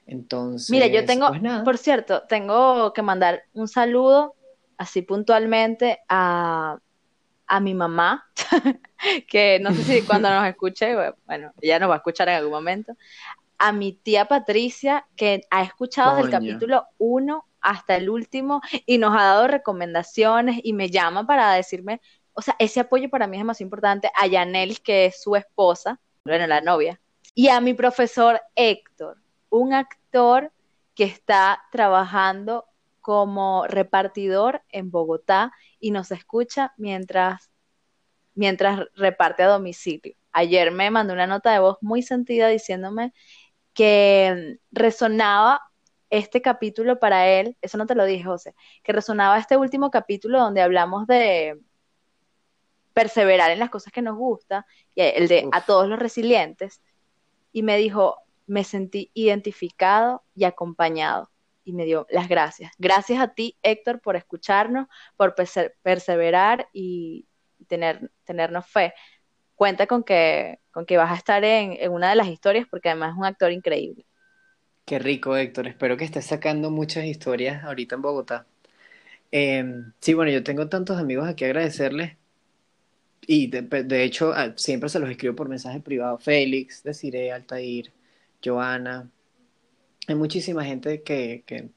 Entonces, 0.06 0.70
Mira, 0.70 0.88
yo 0.88 1.06
tengo, 1.06 1.28
pues 1.30 1.42
nada. 1.42 1.64
por 1.64 1.78
cierto, 1.78 2.24
tengo 2.28 2.94
que 2.94 3.02
mandar 3.02 3.44
un 3.54 3.68
saludo 3.68 4.36
así 4.78 5.02
puntualmente 5.02 6.00
a, 6.10 6.80
a 7.48 7.60
mi 7.60 7.74
mamá, 7.74 8.26
que 9.28 9.60
no 9.60 9.74
sé 9.74 9.84
si 9.84 10.02
cuando 10.02 10.30
nos 10.30 10.48
escuche, 10.48 10.96
bueno, 11.26 11.54
ella 11.62 11.80
nos 11.80 11.90
va 11.90 11.96
a 11.96 11.98
escuchar 11.98 12.30
en 12.30 12.36
algún 12.36 12.52
momento, 12.52 12.96
a 13.58 13.72
mi 13.72 13.94
tía 13.94 14.26
Patricia, 14.26 15.06
que 15.16 15.42
ha 15.52 15.64
escuchado 15.64 16.16
Coño. 16.22 16.32
capítulo 16.32 16.86
1 16.98 17.46
hasta 17.62 17.96
el 17.96 18.10
último 18.10 18.62
y 18.86 18.98
nos 18.98 19.14
ha 19.16 19.24
dado 19.24 19.48
recomendaciones 19.48 20.60
y 20.64 20.74
me 20.74 20.90
llama 20.90 21.26
para 21.26 21.54
decirme, 21.54 22.02
o 22.34 22.42
sea, 22.42 22.56
ese 22.60 22.80
apoyo 22.80 23.10
para 23.10 23.28
mí 23.28 23.38
es 23.38 23.42
demasiado 23.42 23.68
importante, 23.68 24.12
a 24.16 24.28
Yanelis, 24.28 24.80
que 24.80 25.06
es 25.06 25.22
su 25.22 25.36
esposa, 25.36 26.00
bueno, 26.24 26.48
la 26.48 26.62
novia, 26.62 27.00
y 27.34 27.50
a 27.50 27.62
mi 27.62 27.74
profesor 27.74 28.42
Héctor, 28.56 29.18
un 29.50 29.74
actor 29.74 30.52
que 30.96 31.04
está 31.04 31.64
trabajando 31.72 32.66
como 33.00 33.66
repartidor 33.68 34.62
en 34.70 34.92
Bogotá 34.92 35.54
y 35.80 35.92
nos 35.92 36.12
escucha 36.12 36.74
mientras, 36.78 37.52
mientras 38.36 38.88
reparte 38.96 39.44
a 39.44 39.48
domicilio. 39.48 40.16
Ayer 40.32 40.72
me 40.72 40.92
mandó 40.92 41.14
una 41.14 41.28
nota 41.28 41.52
de 41.52 41.60
voz 41.60 41.78
muy 41.82 42.04
sentida 42.04 42.48
diciéndome 42.48 43.14
que 43.74 44.60
resonaba 44.72 45.71
este 46.12 46.42
capítulo 46.42 47.00
para 47.00 47.28
él, 47.28 47.58
eso 47.62 47.78
no 47.80 47.88
te 47.88 47.96
lo 47.96 48.06
dije, 48.06 48.24
José, 48.24 48.54
que 48.84 48.92
resonaba 48.92 49.40
este 49.40 49.58
último 49.58 49.90
capítulo 49.90 50.40
donde 50.40 50.62
hablamos 50.62 51.08
de 51.08 51.60
perseverar 52.94 53.50
en 53.52 53.60
las 53.60 53.70
cosas 53.70 53.92
que 53.94 54.02
nos 54.02 54.18
gusta, 54.18 54.66
y 54.94 55.02
el 55.02 55.28
de 55.28 55.46
Uf. 55.48 55.54
a 55.54 55.66
todos 55.66 55.88
los 55.88 55.98
resilientes, 55.98 56.82
y 57.54 57.64
me 57.64 57.78
dijo, 57.78 58.18
me 58.48 58.64
sentí 58.64 59.10
identificado 59.14 60.24
y 60.36 60.44
acompañado, 60.44 61.32
y 61.64 61.74
me 61.74 61.86
dio 61.86 62.06
las 62.10 62.28
gracias. 62.28 62.74
Gracias 62.78 63.20
a 63.20 63.34
ti, 63.34 63.58
Héctor, 63.64 64.02
por 64.02 64.18
escucharnos, 64.18 64.88
por 65.16 65.36
perse- 65.36 65.74
perseverar 65.82 66.68
y 66.74 67.28
tener, 67.68 68.12
tenernos 68.26 68.68
fe. 68.68 68.94
Cuenta 69.56 69.88
con 69.88 70.04
que, 70.04 70.60
con 70.72 70.86
que 70.86 70.98
vas 70.98 71.12
a 71.12 71.16
estar 71.16 71.44
en, 71.46 71.78
en 71.80 71.92
una 71.92 72.10
de 72.10 72.16
las 72.16 72.28
historias, 72.28 72.68
porque 72.70 72.90
además 72.90 73.12
es 73.12 73.18
un 73.18 73.26
actor 73.26 73.52
increíble. 73.52 74.06
Qué 74.92 75.00
rico, 75.00 75.38
Héctor. 75.38 75.68
Espero 75.68 75.96
que 75.96 76.04
estés 76.04 76.26
sacando 76.26 76.70
muchas 76.70 77.06
historias 77.06 77.64
ahorita 77.64 77.96
en 77.96 78.02
Bogotá. 78.02 78.46
Eh, 79.32 79.64
sí, 80.02 80.14
bueno, 80.14 80.34
yo 80.34 80.44
tengo 80.44 80.68
tantos 80.68 81.00
amigos 81.00 81.30
aquí 81.30 81.46
a 81.46 81.48
agradecerles. 81.48 82.18
Y 83.26 83.48
de, 83.48 83.62
de 83.62 84.04
hecho, 84.04 84.34
siempre 84.58 84.90
se 84.90 85.00
los 85.00 85.10
escribo 85.10 85.34
por 85.34 85.48
mensaje 85.48 85.80
privado. 85.80 86.18
Félix, 86.18 86.84
Desiree, 86.84 87.32
Altair, 87.32 87.94
Joana. 88.44 89.10
Hay 90.10 90.16
muchísima 90.16 90.66
gente 90.66 91.02
que, 91.04 91.46
que, 91.48 91.70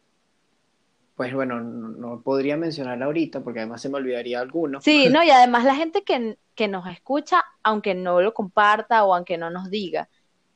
pues 1.14 1.32
bueno, 1.32 1.60
no, 1.60 1.90
no 1.90 2.20
podría 2.20 2.56
mencionar 2.56 3.00
ahorita 3.00 3.44
porque 3.44 3.60
además 3.60 3.80
se 3.80 3.90
me 3.90 3.98
olvidaría 3.98 4.40
alguno. 4.40 4.80
Sí, 4.80 5.06
no, 5.12 5.22
y 5.22 5.30
además 5.30 5.62
la 5.62 5.76
gente 5.76 6.02
que, 6.02 6.36
que 6.56 6.66
nos 6.66 6.88
escucha, 6.88 7.44
aunque 7.62 7.94
no 7.94 8.20
lo 8.20 8.34
comparta 8.34 9.04
o 9.04 9.14
aunque 9.14 9.38
no 9.38 9.50
nos 9.50 9.70
diga, 9.70 10.08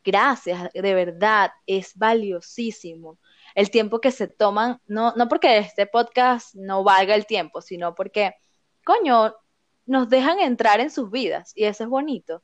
gracias, 0.05 0.73
de 0.73 0.95
verdad, 0.95 1.51
es 1.67 1.93
valiosísimo. 1.97 3.19
El 3.55 3.71
tiempo 3.71 4.01
que 4.01 4.11
se 4.11 4.29
toman, 4.29 4.81
no, 4.87 5.15
no 5.17 5.29
porque 5.29 5.59
este 5.59 5.87
podcast 5.87 6.55
no 6.55 6.85
valga 6.85 7.15
el 7.15 7.27
tiempo, 7.27 7.61
sino 7.61 7.95
porque, 7.95 8.35
coño, 8.85 9.35
nos 9.87 10.09
dejan 10.09 10.41
entrar 10.41 10.81
en 10.81 10.91
sus 10.91 11.11
vidas 11.11 11.53
y 11.57 11.65
eso 11.65 11.85
es 11.85 11.91
bonito. 11.91 12.43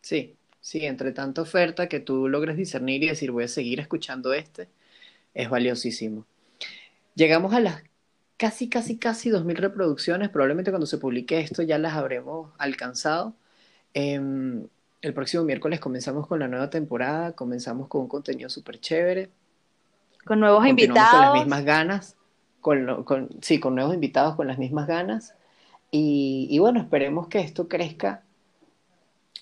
Sí, 0.00 0.36
sí, 0.60 0.86
entre 0.86 1.12
tanta 1.12 1.42
oferta 1.42 1.88
que 1.88 2.00
tú 2.00 2.28
logres 2.28 2.56
discernir 2.56 3.02
y 3.02 3.08
decir 3.08 3.32
voy 3.32 3.44
a 3.44 3.48
seguir 3.48 3.80
escuchando 3.80 4.32
este, 4.32 4.68
es 5.34 5.50
valiosísimo. 5.50 6.24
Llegamos 7.14 7.52
a 7.52 7.60
las 7.60 7.82
casi, 8.36 8.68
casi, 8.68 8.98
casi 8.98 9.30
2.000 9.30 9.56
reproducciones. 9.56 10.28
Probablemente 10.30 10.70
cuando 10.70 10.86
se 10.86 10.98
publique 10.98 11.40
esto 11.40 11.62
ya 11.62 11.78
las 11.78 11.94
habremos 11.94 12.52
alcanzado. 12.58 13.34
Em, 13.94 14.68
el 15.06 15.14
próximo 15.14 15.44
miércoles 15.44 15.80
comenzamos 15.80 16.26
con 16.26 16.40
la 16.40 16.48
nueva 16.48 16.70
temporada, 16.70 17.32
comenzamos 17.32 17.88
con 17.88 18.02
un 18.02 18.08
contenido 18.08 18.50
súper 18.50 18.80
chévere. 18.80 19.30
Con 20.26 20.40
nuevos 20.40 20.66
Continuamos 20.66 21.08
con 21.08 21.20
las 21.22 21.30
invitados. 21.30 21.32
mismas 21.32 21.64
ganas, 21.64 22.16
con, 22.60 23.04
con- 23.04 23.30
sí, 23.42 23.60
con 23.60 23.74
nuevos 23.74 23.94
invitados 23.94 24.34
con 24.36 24.46
las 24.48 24.58
mismas 24.58 24.86
ganas. 24.86 25.34
Y, 25.90 26.48
y 26.50 26.58
bueno, 26.58 26.80
esperemos 26.80 27.28
que 27.28 27.40
esto 27.40 27.68
crezca 27.68 28.24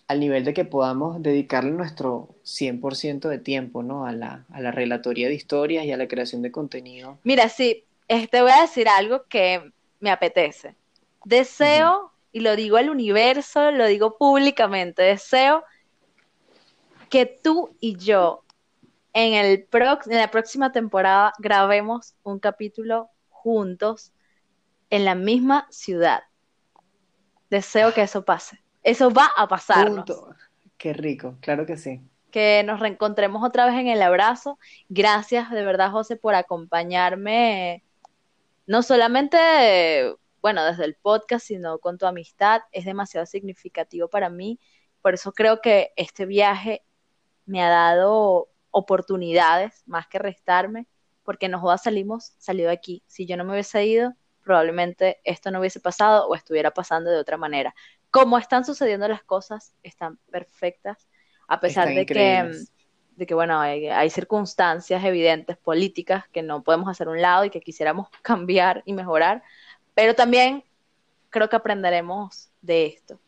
al 0.09 0.19
nivel 0.19 0.47
de 0.47 0.55
que 0.55 0.65
podamos 0.65 1.23
dedicarle 1.23 1.71
nuestro 1.71 2.37
100% 2.43 3.29
de 3.29 3.39
tiempo, 3.39 3.83
¿no? 3.83 4.07
A 4.07 4.13
la, 4.13 4.47
a 4.51 4.61
la 4.63 4.71
relatoría 4.71 5.29
de 5.29 5.35
historias 5.35 5.85
y 5.85 5.93
a 5.93 5.99
la 5.99 6.09
creación 6.09 6.41
de 6.41 6.51
contenido. 6.51 7.19
Mira, 7.23 7.49
sí, 7.49 7.85
este, 8.09 8.43
voy 8.43 8.51
a 8.53 8.63
decir 8.63 8.89
algo 8.89 9.25
que 9.29 9.73
me 10.01 10.11
apetece. 10.11 10.77
Deseo, 11.25 12.14
y 12.35 12.41
lo 12.41 12.57
digo 12.57 12.79
al 12.79 12.91
universo, 12.91 13.71
lo 13.71 13.87
digo 13.87 14.19
públicamente, 14.19 15.03
deseo 15.03 15.63
que 17.09 17.27
tú 17.27 17.77
y 17.79 17.97
yo 17.97 18.43
en, 19.13 19.35
el 19.35 19.69
en 19.73 20.19
la 20.19 20.31
próxima 20.33 20.73
temporada 20.73 21.33
grabemos 21.39 22.17
un 22.25 22.41
capítulo 22.41 23.09
juntos 23.29 24.13
en 24.91 25.05
la 25.05 25.15
misma 25.15 25.69
ciudad. 25.71 26.25
Deseo 27.51 27.95
que 27.95 28.03
eso 28.03 28.25
pase. 28.25 28.61
Eso 28.83 29.13
va 29.13 29.31
a. 29.37 29.47
Punto. 29.47 30.35
Qué 30.77 30.93
rico, 30.93 31.37
claro 31.41 31.67
que 31.67 31.77
sí. 31.77 32.01
Que 32.33 32.65
nos 32.67 32.81
reencontremos 32.81 33.45
otra 33.45 33.65
vez 33.67 33.77
en 33.77 33.87
el 33.87 34.03
abrazo. 34.03 34.59
Gracias 34.89 35.53
de 35.53 35.65
verdad, 35.65 35.93
José, 35.93 36.17
por 36.17 36.35
acompañarme. 36.35 37.85
No 38.67 38.83
solamente, 38.83 40.17
bueno, 40.45 40.63
desde 40.63 40.85
el 40.85 40.95
podcast, 40.95 41.47
sino 41.47 41.79
con 41.79 41.97
tu 41.97 42.05
amistad. 42.05 42.61
Es 42.71 42.85
demasiado 42.85 43.25
significativo 43.25 44.09
para 44.09 44.29
mí. 44.29 44.61
Por 45.01 45.15
eso 45.15 45.33
creo 45.33 45.63
que 45.63 45.95
este 45.97 46.27
viaje 46.27 46.85
me 47.47 47.63
ha 47.63 47.71
dado 47.71 48.51
oportunidades 48.71 49.83
más 49.87 50.07
que 50.07 50.19
restarme, 50.19 50.87
porque 51.23 51.49
nos 51.49 51.63
jodas 51.63 51.85
salimos, 51.85 52.35
salió 52.37 52.67
de 52.67 52.75
aquí. 52.75 53.03
Si 53.07 53.25
yo 53.25 53.39
no 53.39 53.45
me 53.45 53.53
hubiese 53.53 53.87
ido, 53.87 54.13
probablemente 54.43 55.19
esto 55.25 55.51
no 55.51 55.61
hubiese 55.61 55.81
pasado 55.81 56.29
o 56.29 56.35
estuviera 56.35 56.73
pasando 56.73 57.11
de 57.11 57.17
otra 57.17 57.39
manera. 57.39 57.75
Como 58.11 58.37
están 58.37 58.67
sucediendo 58.67 59.09
las 59.09 59.23
cosas, 59.23 59.75
están 59.83 60.19
perfectas, 60.31 61.09
a 61.49 61.59
pesar 61.59 61.89
Están 61.89 61.97
de 61.97 62.05
que, 62.05 62.67
de 63.17 63.27
que, 63.27 63.33
bueno, 63.33 63.59
hay, 63.61 63.87
hay 63.87 64.11
circunstancias 64.11 65.03
evidentes 65.05 65.57
políticas 65.57 66.29
que 66.29 66.43
no 66.43 66.63
podemos 66.63 66.91
hacer 66.91 67.09
un 67.09 67.23
lado 67.23 67.47
y 67.47 67.51
que 67.51 67.63
quisiéramos 67.63 68.11
cambiar 68.23 68.83
y 68.85 68.93
mejorar, 68.93 69.43
pero 69.95 70.15
también 70.15 70.65
creo 71.31 71.49
que 71.49 71.57
aprenderemos 71.57 72.51
de 72.61 72.87
esto, 72.87 73.19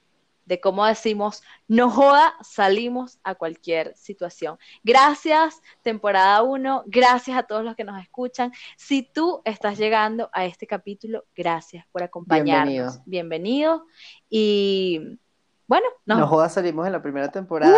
de 0.44 0.60
cómo 0.60 0.86
decimos, 0.86 1.42
no 1.66 1.90
joda, 1.90 2.34
salimos 2.40 3.18
a 3.24 3.34
cualquier 3.34 3.96
situación. 3.96 4.58
Gracias, 4.84 5.60
temporada 5.82 6.42
1, 6.42 6.84
gracias 6.86 7.36
a 7.36 7.42
todos 7.42 7.64
los 7.64 7.74
que 7.74 7.82
nos 7.82 8.00
escuchan. 8.00 8.52
Si 8.76 9.02
tú 9.02 9.42
estás 9.44 9.76
llegando 9.76 10.30
a 10.32 10.44
este 10.44 10.66
capítulo, 10.66 11.24
gracias 11.34 11.84
por 11.90 12.04
acompañarnos. 12.04 13.00
Bienvenido. 13.06 13.86
Y 14.30 15.18
bueno, 15.66 15.88
nos, 16.04 16.18
No 16.18 16.28
jodas, 16.28 16.54
salimos 16.54 16.86
en 16.86 16.92
la 16.92 17.02
primera 17.02 17.28
temporada. 17.28 17.76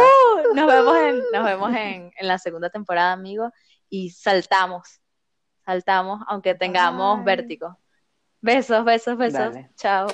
nos 0.54 0.66
vemos, 0.66 0.96
en, 0.98 1.22
nos 1.32 1.44
vemos 1.44 1.70
en, 1.74 2.12
en 2.14 2.28
la 2.28 2.38
segunda 2.38 2.68
temporada, 2.68 3.12
amigos, 3.12 3.50
y 3.88 4.10
saltamos, 4.10 5.00
saltamos, 5.64 6.20
aunque 6.28 6.54
tengamos 6.54 7.24
vértigo. 7.24 7.78
Besos, 8.42 8.84
besos, 8.84 9.16
besos. 9.16 9.32
Dale. 9.32 9.70
Chao. 9.76 10.08